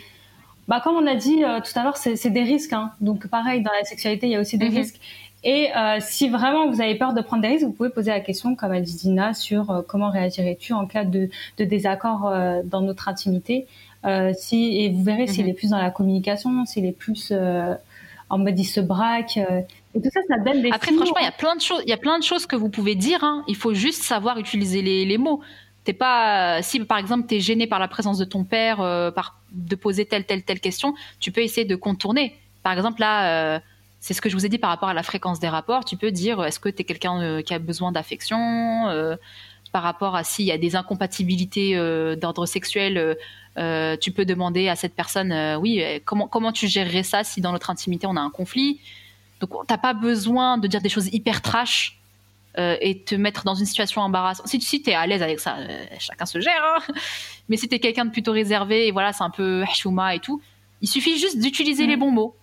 [0.67, 2.73] bah, comme on a dit euh, tout à l'heure, c'est des risques.
[2.73, 2.91] Hein.
[2.99, 4.77] Donc, pareil, dans la sexualité, il y a aussi des mhm.
[4.77, 4.99] risques.
[5.43, 8.19] Et euh, si vraiment vous avez peur de prendre des risques, vous pouvez poser la
[8.19, 12.61] question, comme a dit Dina, sur euh, comment réagirais-tu en cas de, de désaccord euh,
[12.65, 13.67] dans notre intimité.
[14.33, 15.51] si, et vous verrez s'il mhm.
[15.51, 17.31] est plus dans la communication, s'il est plus
[18.29, 19.37] en mode il se braque.
[19.37, 21.81] et tout ça, ça donne des Après, franchement, il y a plein de choses.
[21.85, 23.23] Il y a plein de choses que vous pouvez dire.
[23.23, 23.43] Hein.
[23.47, 25.41] Il faut juste savoir utiliser les, les mots
[25.93, 29.39] pas si par exemple tu es gêné par la présence de ton père euh, par
[29.51, 32.35] de poser telle telle telle question, tu peux essayer de contourner.
[32.63, 33.59] Par exemple là euh,
[33.99, 35.97] c'est ce que je vous ai dit par rapport à la fréquence des rapports, tu
[35.97, 38.37] peux dire est-ce que tu es quelqu'un euh, qui a besoin d'affection
[39.73, 41.75] par rapport à s'il y a des incompatibilités
[42.15, 43.17] d'ordre sexuel,
[43.99, 47.69] tu peux demander à cette personne oui, comment comment tu gérerais ça si dans notre
[47.69, 48.79] intimité on a un conflit?
[49.41, 51.96] Donc t'as pas besoin de dire des choses hyper trash
[52.81, 54.47] et te mettre dans une situation embarrassante.
[54.47, 56.63] Si, si tu es à l'aise avec ça, euh, chacun se gère.
[56.63, 56.93] Hein.
[57.49, 60.19] Mais si tu es quelqu'un de plutôt réservé et voilà, c'est un peu chouma et
[60.19, 60.41] tout,
[60.81, 61.99] il suffit juste d'utiliser les mm.
[61.99, 62.35] bons mots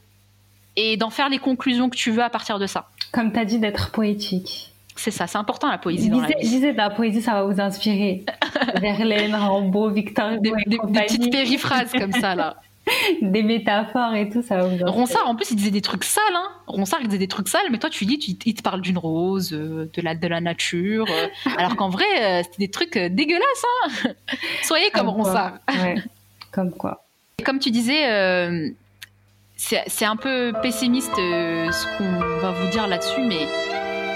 [0.77, 2.89] et d'en faire les conclusions que tu veux à partir de ça.
[3.13, 4.73] Comme tu as dit, d'être poétique.
[4.97, 6.09] C'est ça, c'est important la poésie.
[6.09, 8.25] Dans la, la poésie, ça va vous inspirer.
[8.81, 12.57] Verlaine, Rambo, Victor Hugo des, des, des petites périphrases comme ça là.
[13.23, 16.23] des métaphores et tout, ça va vous Ronsard, en plus, il disait des trucs sales.
[16.35, 16.49] Hein.
[16.67, 18.99] Ronsard, il disait des trucs sales, mais toi, tu dis, tu, il te parle d'une
[18.99, 22.99] rose, euh, de la, de la nature, euh, alors qu'en vrai, euh, c'était des trucs
[22.99, 23.65] dégueulasses.
[23.85, 24.11] Hein.
[24.63, 25.59] Soyez comme, Ronsard.
[25.69, 25.97] Ouais.
[26.51, 27.05] Comme quoi.
[27.39, 28.05] Et comme tu disais,
[29.57, 33.47] c'est un peu pessimiste ce qu'on va vous dire là-dessus, mais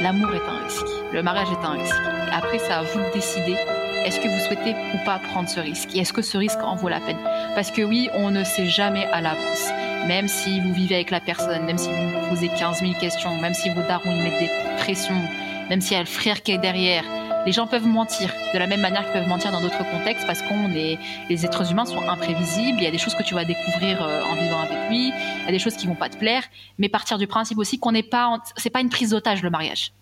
[0.00, 0.86] l'amour est un risque.
[1.12, 1.96] Le mariage est un risque.
[2.32, 3.56] Après, c'est à vous de décider
[4.04, 5.94] est-ce que vous souhaitez ou pas prendre ce risque?
[5.94, 7.18] Et est-ce que ce risque en vaut la peine?
[7.54, 9.68] Parce que oui, on ne sait jamais à l'avance.
[10.06, 13.54] Même si vous vivez avec la personne, même si vous posez 15 000 questions, même
[13.54, 15.20] si vos darons y mettent des pressions,
[15.68, 17.04] même s'il y a le frère qui est derrière,
[17.46, 20.42] les gens peuvent mentir de la même manière qu'ils peuvent mentir dans d'autres contextes parce
[20.42, 20.98] qu'on est
[21.28, 22.78] les êtres humains sont imprévisibles.
[22.78, 25.44] Il y a des choses que tu vas découvrir euh, en vivant avec lui, il
[25.44, 26.42] y a des choses qui vont pas te plaire,
[26.78, 29.92] mais partir du principe aussi qu'on n'est pas, c'est pas une prise d'otage le mariage.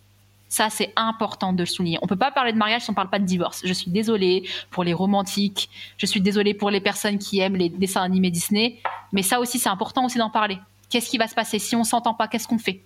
[0.48, 1.98] Ça, c'est important de le souligner.
[2.02, 3.62] On peut pas parler de mariage si on parle pas de divorce.
[3.64, 5.68] Je suis désolée pour les romantiques.
[5.98, 8.80] Je suis désolée pour les personnes qui aiment les dessins animés Disney.
[9.12, 10.58] Mais ça aussi, c'est important aussi d'en parler.
[10.88, 12.28] Qu'est-ce qui va se passer si on s'entend pas?
[12.28, 12.80] Qu'est-ce qu'on fait?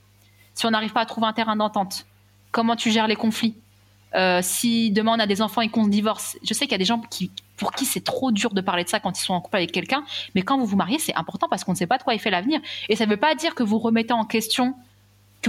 [0.55, 2.07] Si on n'arrive pas à trouver un terrain d'entente
[2.53, 3.55] Comment tu gères les conflits?
[4.15, 6.75] Euh, Si demain on a des enfants et qu'on se divorce, je sais qu'il y
[6.75, 9.23] a des gens qui, pour qui c'est trop dur de parler de ça quand ils
[9.23, 10.03] sont en couple avec quelqu'un.
[10.35, 12.19] Mais quand vous vous mariez, c'est important parce qu'on ne sait pas de quoi il
[12.19, 12.61] fait l'avenir.
[12.89, 14.75] Et ça ne veut pas dire que vous remettez en question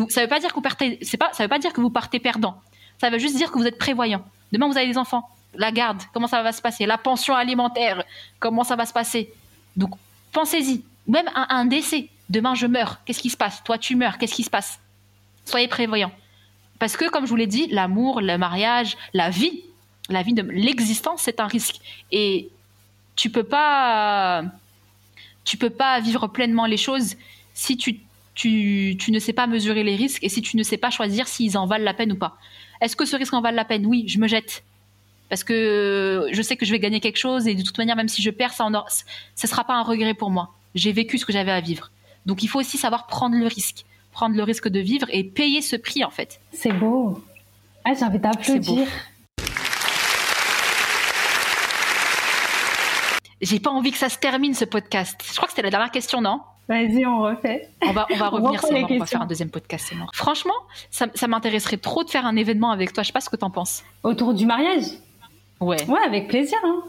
[0.09, 2.61] ça veut pas dire que vous partez, veut pas dire que vous partez perdant.
[2.99, 4.23] Ça veut juste dire que vous êtes prévoyant.
[4.51, 5.30] Demain, vous avez des enfants.
[5.55, 6.85] La garde, comment ça va se passer?
[6.85, 8.03] La pension alimentaire,
[8.39, 9.34] comment ça va se passer?
[9.76, 9.91] Donc,
[10.31, 10.84] pensez-y.
[11.07, 12.09] Même un, un décès.
[12.30, 12.99] Demain, je meurs.
[13.03, 13.61] Qu'est-ce qui se passe?
[13.63, 14.18] Toi, tu meurs.
[14.18, 14.80] Qu'est-ce qui se passe?
[15.45, 16.11] Soyez prévoyant.
[16.80, 19.63] Parce que, comme je vous l'ai dit, l'amour, le mariage, la vie,
[20.09, 21.81] la vie de l'existence, c'est un risque.
[22.11, 22.49] Et
[23.15, 24.43] tu peux pas,
[25.43, 27.15] tu peux pas vivre pleinement les choses
[27.53, 27.99] si tu
[28.33, 31.27] tu, tu ne sais pas mesurer les risques et si tu ne sais pas choisir
[31.27, 32.37] s'ils en valent la peine ou pas.
[32.79, 33.85] Est-ce que ce risque en valent la peine?
[33.85, 34.63] Oui, je me jette.
[35.29, 38.09] Parce que je sais que je vais gagner quelque chose et de toute manière, même
[38.09, 40.53] si je perds, ça ne sera pas un regret pour moi.
[40.75, 41.91] J'ai vécu ce que j'avais à vivre.
[42.25, 43.85] Donc il faut aussi savoir prendre le risque.
[44.11, 46.41] Prendre le risque de vivre et payer ce prix, en fait.
[46.51, 47.23] C'est beau.
[47.85, 48.87] Ah, j'ai envie d'applaudir.
[53.41, 55.19] J'ai pas envie que ça se termine ce podcast.
[55.25, 56.41] Je crois que c'était la dernière question, non?
[56.72, 57.68] Vas-y, on refait.
[57.81, 60.10] On va, on va revenir, c'est On va faire un deuxième podcast, c'est mort.
[60.14, 60.53] Franchement,
[60.89, 63.03] ça, ça m'intéresserait trop de faire un événement avec toi.
[63.03, 63.84] Je sais pas ce que t'en penses.
[64.03, 64.85] Autour du mariage?
[65.60, 65.84] Ouais.
[65.89, 66.57] Ouais, avec plaisir.
[66.64, 66.81] Hein.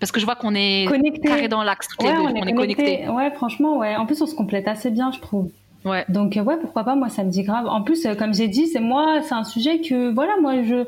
[0.00, 1.28] Parce que je vois qu'on est connectés.
[1.28, 2.18] carré dans l'axe toutes les deux.
[2.18, 3.08] On est, connectés.
[3.08, 3.94] Ouais, franchement, ouais.
[3.94, 5.52] En plus, on se complète assez bien, je trouve.
[5.84, 6.04] Ouais.
[6.08, 7.68] Donc ouais, pourquoi pas Moi, ça me dit grave.
[7.68, 10.84] En plus, euh, comme j'ai dit, c'est moi, c'est un sujet que voilà, moi je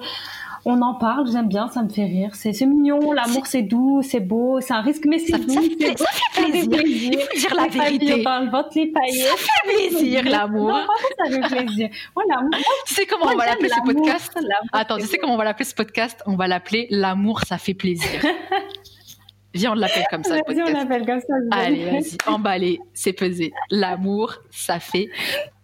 [0.64, 2.30] on en parle, j'aime bien, ça me fait rire.
[2.34, 5.52] C'est mignon, l'amour c'est doux, c'est beau, c'est un risque, mais c'est doux.
[5.52, 7.10] Ça, fait, ça, fait plaisir.
[7.12, 8.22] Il faut dire la vérité.
[8.22, 9.26] Dans le ventre, les paillettes.
[9.26, 10.78] Ça fait plaisir, l'amour.
[11.18, 11.88] ça fait plaisir.
[12.14, 12.42] Voilà.
[12.86, 14.38] Tu sais comment on va l'appeler ce podcast?
[14.72, 16.22] Attends, tu sais comment on va l'appeler ce podcast?
[16.26, 18.08] On va l'appeler L'amour, ça fait plaisir.
[19.54, 20.36] Viens, on l'appelle comme ça.
[20.46, 21.34] Vas-y, on l'appelle comme ça.
[21.50, 23.52] Allez, vas-y, emballé, c'est pesé.
[23.70, 25.08] L'amour, ça fait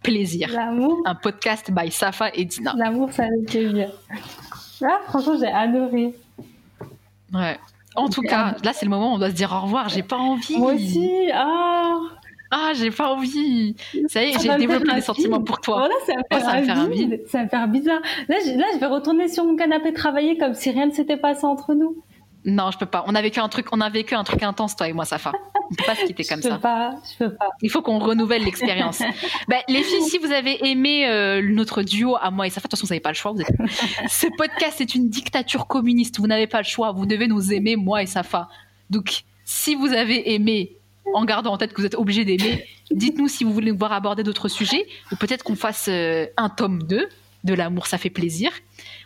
[0.03, 0.51] plaisir.
[0.53, 1.03] L'amour.
[1.05, 2.75] Un podcast by Safa et Dina.
[2.77, 3.93] L'amour, ça fait plaisir.
[4.83, 6.15] Ah, franchement, j'ai adoré.
[7.33, 7.59] Ouais.
[7.95, 9.89] En tout cas, là, c'est le moment où on doit se dire au revoir.
[9.89, 10.59] J'ai pas envie.
[10.59, 11.31] Moi aussi.
[11.33, 11.99] Ah.
[12.51, 13.75] Ah, j'ai pas envie.
[14.09, 15.79] Ça y est, j'ai développé des sentiments pour toi.
[15.79, 17.23] Voilà, ça me fait, faire un vide.
[17.29, 18.01] Ça fait bizarre.
[18.29, 21.45] Là, là, je vais retourner sur mon canapé travailler comme si rien ne s'était passé
[21.45, 21.97] entre nous.
[22.47, 23.05] Non, je peux pas.
[23.09, 25.33] On a vécu un truc, on a vécu un truc intense, toi et moi, Safa.
[25.69, 26.59] On peut pas se quitter comme je ça.
[26.59, 27.49] Pas, je peux pas.
[27.61, 29.01] Il faut qu'on renouvelle l'expérience.
[29.49, 32.71] ben, les filles, si vous avez aimé euh, notre duo à moi et Safa, de
[32.71, 33.33] toute façon, vous n'avez pas le choix.
[33.33, 33.49] Vous êtes...
[34.09, 36.21] Ce podcast est une dictature communiste.
[36.21, 36.93] Vous n'avez pas le choix.
[36.93, 38.49] Vous devez nous aimer, moi et Safa.
[38.91, 40.77] Donc, si vous avez aimé,
[41.15, 43.93] en gardant en tête que vous êtes obligé d'aimer, dites-nous si vous voulez nous voir
[43.93, 47.09] aborder d'autres sujets, ou peut-être qu'on fasse euh, un tome 2
[47.47, 48.51] de l'amour, ça fait plaisir.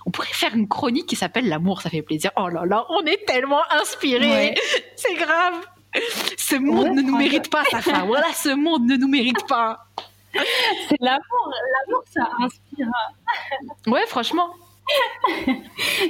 [0.06, 2.32] On pourrait faire une chronique qui s'appelle L'amour, ça fait plaisir.
[2.36, 4.54] Oh là là, on est tellement inspirés.
[4.96, 5.54] C'est grave.
[6.36, 8.04] Ce monde ne nous mérite pas, Safa.
[8.06, 9.86] Voilà, ce monde ne nous mérite pas.
[10.32, 11.52] C'est l'amour.
[11.86, 12.88] L'amour, ça inspire.
[13.86, 14.50] Ouais, franchement.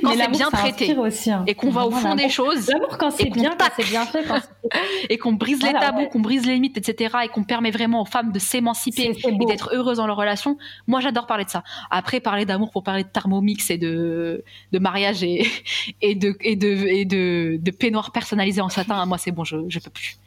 [0.02, 1.44] Quand c'est bien traité aussi, hein.
[1.47, 4.24] et qu'on va au fond des choses l'amour quand c'est bien quand c'est bien fait
[5.11, 8.07] et qu'on brise les tabous qu'on brise les limites etc et qu'on permet vraiment aux
[8.07, 12.20] femmes de s'émanciper et d'être heureuses dans leur relation moi j'adore parler de ça après
[12.20, 15.47] parler d'amour pour parler de thermomix et de de mariage et
[16.02, 19.57] et de et de et de, de peignoir personnalisé en satin moi c'est bon je
[19.69, 20.19] je peux plus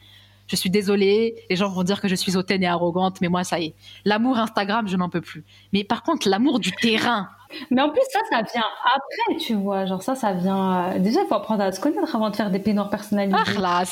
[0.46, 3.44] je suis désolée, les gens vont dire que je suis hautaine et arrogante, mais moi,
[3.44, 3.74] ça y est.
[4.04, 5.44] L'amour Instagram, je n'en peux plus.
[5.72, 7.28] Mais par contre, l'amour du terrain.
[7.70, 9.86] Mais en plus, ça, ça vient après, tu vois.
[9.86, 10.92] Genre, ça, ça vient.
[10.94, 13.36] Euh, déjà, il faut apprendre à se connaître avant de faire des peignoirs personnalisés.
[13.38, 13.84] Ah, là,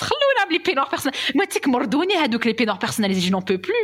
[0.53, 1.33] les peignoirs personnalisés.
[1.35, 3.75] Moi, tu sais que les peignoirs personnalisés, je n'en peux plus.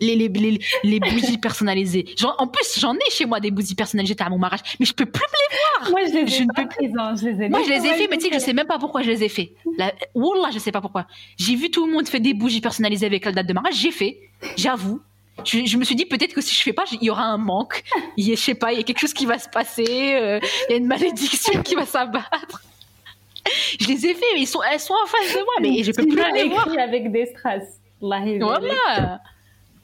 [0.00, 2.04] Les, les, les, les bougies personnalisées.
[2.16, 4.92] Genre, en plus, j'en ai chez moi des bougies personnalisées à mon mariage, mais je
[4.92, 5.90] peux plus me les voir.
[5.90, 8.08] Moi, je les ai je pas présents, je les ai Moi, je les ai fait,
[8.10, 9.52] mais tu sais que je sais même pas pourquoi je les ai fait.
[9.78, 9.92] La...
[10.14, 11.06] Wallah, je sais pas pourquoi.
[11.36, 13.92] J'ai vu tout le monde faire des bougies personnalisées avec la date de mariage, j'ai
[13.92, 14.18] fait,
[14.56, 15.00] j'avoue.
[15.44, 17.38] Je, je, me suis dit peut-être que si je fais pas, il y aura un
[17.38, 17.82] manque.
[18.16, 20.14] Il y a, je sais pas, il y a quelque chose qui va se passer.
[20.14, 20.38] Euh,
[20.68, 22.62] il y a une malédiction qui va s'abattre.
[23.80, 25.92] Je les ai fait, mais ils sont, elles sont en face de moi, mais je
[25.92, 26.68] peux plus les voir.
[26.78, 27.64] avec des strass.
[28.00, 29.20] Voilà.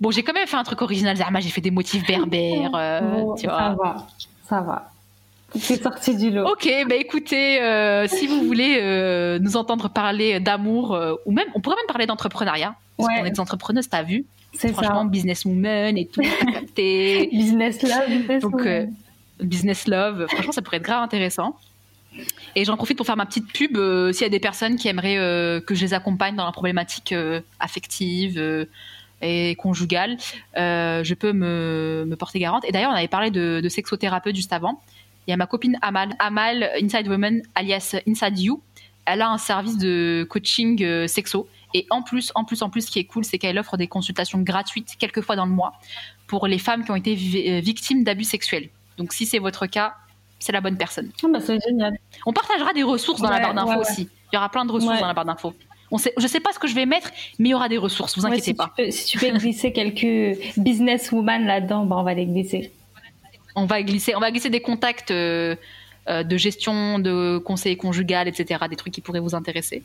[0.00, 1.40] Bon, j'ai quand même fait un truc original, Zama.
[1.40, 3.58] J'ai fait des motifs berbères, euh, tu vois.
[3.58, 4.06] Ça va,
[4.48, 4.90] ça va.
[5.56, 6.48] C'est sorti du lot.
[6.48, 11.48] Ok, bah écoutez, euh, si vous voulez euh, nous entendre parler d'amour, euh, ou même,
[11.54, 12.74] on pourrait même parler d'entrepreneuriat.
[12.96, 16.22] Parce qu'on est des entrepreneuses, t'as vu C'est Franchement, businesswoman et tout,
[16.76, 18.68] business love, business Donc,
[19.40, 21.56] business love, franchement, ça pourrait être grave intéressant.
[22.56, 23.76] Et j'en profite pour faire ma petite pub.
[24.12, 27.14] S'il y a des personnes qui aimeraient que je les accompagne dans la problématique
[27.60, 28.66] affective
[29.22, 30.18] et conjugale,
[30.56, 32.64] je peux me, me, porter garante.
[32.66, 34.80] Et d'ailleurs, on avait parlé de, de sexothérapeute juste avant.
[35.26, 38.60] Il y a ma copine Amal, Amal Inside Women, alias Inside You.
[39.04, 41.48] Elle a un service de coaching euh, sexo.
[41.74, 43.86] Et en plus, en plus, en plus, ce qui est cool, c'est qu'elle offre des
[43.86, 45.74] consultations gratuites quelques fois dans le mois
[46.26, 48.68] pour les femmes qui ont été euh, victimes d'abus sexuels.
[48.98, 49.94] Donc, si c'est votre cas,
[50.38, 51.10] c'est la bonne personne.
[51.22, 51.98] Oh bah c'est génial.
[52.26, 54.08] On partagera des ressources dans la barre d'infos aussi.
[54.32, 55.54] Il y aura plein de ressources dans la barre d'infos.
[55.92, 57.10] On sait, je sais pas ce que je vais mettre,
[57.40, 58.72] mais il y aura des ressources, vous inquiétez si pas.
[58.76, 62.72] Tu peux, si tu peux glisser quelques businesswoman là-dedans, bah on va les glisser
[63.54, 65.56] on va glisser, on va glisser des contacts euh,
[66.08, 68.64] euh, de gestion, de conseil conjugal, etc.
[68.68, 69.82] Des trucs qui pourraient vous intéresser.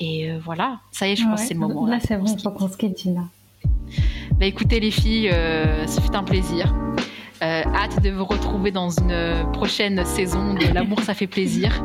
[0.00, 1.86] Et euh, voilà, ça y est, je pense que c'est le moment.
[1.86, 3.28] Là, c'est bon, il faut qu'on se quitte, Gina.
[4.38, 6.74] Bah, écoutez, les filles, ce fut un plaisir.
[7.42, 11.84] hâte de vous retrouver dans une prochaine saison de L'amour, ça fait plaisir.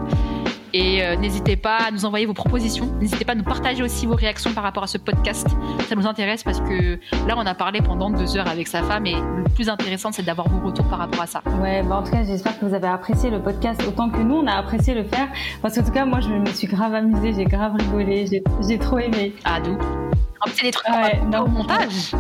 [0.78, 2.94] Et euh, n'hésitez pas à nous envoyer vos propositions.
[3.00, 5.48] N'hésitez pas à nous partager aussi vos réactions par rapport à ce podcast.
[5.88, 9.06] Ça nous intéresse parce que là, on a parlé pendant deux heures avec sa femme
[9.06, 11.42] et le plus intéressant, c'est d'avoir vos retours par rapport à ça.
[11.62, 14.36] Ouais, bah en tout cas, j'espère que vous avez apprécié le podcast autant que nous,
[14.36, 15.30] on a apprécié le faire.
[15.62, 19.00] Parce qu'en tout cas, moi, je me suis grave amusée, j'ai grave rigolé, j'ai trop
[19.00, 19.34] aimé.
[19.46, 22.12] Ah, d'où En plus, c'est des trucs ouais, au montage.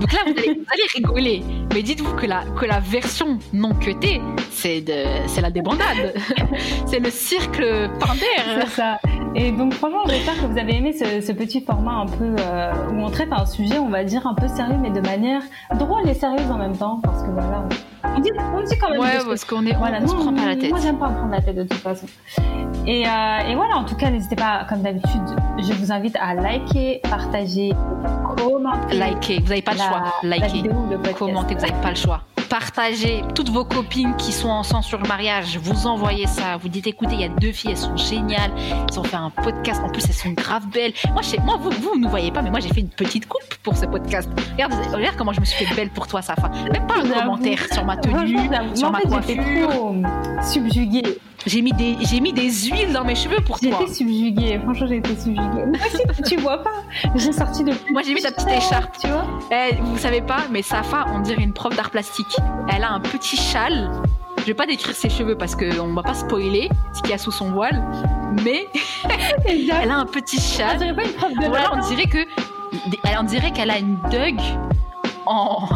[0.00, 1.42] Donc là, vous allez, vous allez rigoler.
[1.74, 4.20] Mais dites-vous que la, que la version non cutée,
[4.50, 6.14] c'est de, c'est la débandade.
[6.86, 7.62] c'est le cirque
[7.98, 8.24] pander.
[8.60, 8.98] C'est ça.
[9.34, 13.00] Et donc, franchement, j'espère que vous avez aimé ce, petit format un peu euh, où
[13.00, 15.42] on traite un sujet, on va dire, un peu sérieux, mais de manière
[15.78, 17.00] drôle et sérieuse en même temps.
[17.02, 17.68] Parce que voilà,
[18.20, 19.00] dit, on dit quand même.
[19.00, 20.70] Ouais, parce qu'on est, voilà, on, se prend pas la tête.
[20.70, 22.06] Moi, j'aime pas me prendre la tête de toute façon.
[22.86, 25.22] Et, euh, et voilà, en tout cas, n'hésitez pas, comme d'habitude,
[25.58, 27.72] je vous invite à liker, partager,
[28.36, 28.96] commenter.
[28.96, 30.02] Liker, vous n'avez pas le choix.
[30.22, 30.62] Liker,
[31.18, 35.06] commenter, vous n'avez pas le choix partagez toutes vos copines qui sont ensemble sur le
[35.06, 38.52] mariage, vous envoyez ça, vous dites écoutez, il y a deux filles, elles sont géniales,
[38.90, 40.92] elles ont fait un podcast, en plus elles sont grave belles.
[41.12, 43.54] Moi, je moi vous, vous ne voyez pas, mais moi j'ai fait une petite coupe
[43.62, 44.28] pour ce podcast.
[44.52, 46.48] Regarde, regarde comment je me suis fait belle pour toi, Safa.
[46.72, 49.94] Même pas un commentaire sur ma tenue, sur ma coiffure.
[50.42, 51.18] Subjuguée.
[51.46, 53.70] J'ai mis des j'ai mis des huiles dans mes cheveux pour toi.
[53.80, 55.64] J'étais subjuguée, franchement j'ai été subjuguée.
[55.66, 56.82] Moi aussi, tu vois pas.
[57.14, 59.24] J'ai sorti de Moi j'ai mis ta petite écharpe, tu vois.
[59.50, 62.36] Eh, vous savez pas, mais Safa, on dirait une prof d'art plastique.
[62.74, 63.90] Elle a un petit châle.
[64.38, 67.18] Je vais pas décrire ses cheveux parce qu'on va pas spoiler ce qu'il y a
[67.18, 67.82] sous son voile,
[68.42, 68.68] mais
[69.44, 70.76] elle a un petit châle.
[70.76, 72.26] On dirait pas une prof de Voilà, on dirait que
[73.18, 74.40] on dirait qu'elle a une Doug
[75.26, 75.68] en,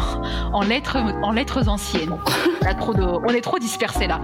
[0.52, 2.16] en, lettres, en lettres anciennes.
[2.78, 4.20] trop de, on est trop dispersés là.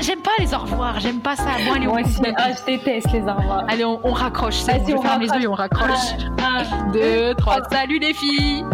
[0.00, 1.50] J'aime pas les au revoir, j'aime pas ça.
[1.66, 3.64] Bon, allez, on, ah, je déteste les au revoir.
[3.68, 4.64] Allez, on, on raccroche.
[4.64, 6.14] Bon, on ferme les yeux et on raccroche.
[6.38, 7.58] Un, deux, trois.
[7.70, 8.64] Salut les filles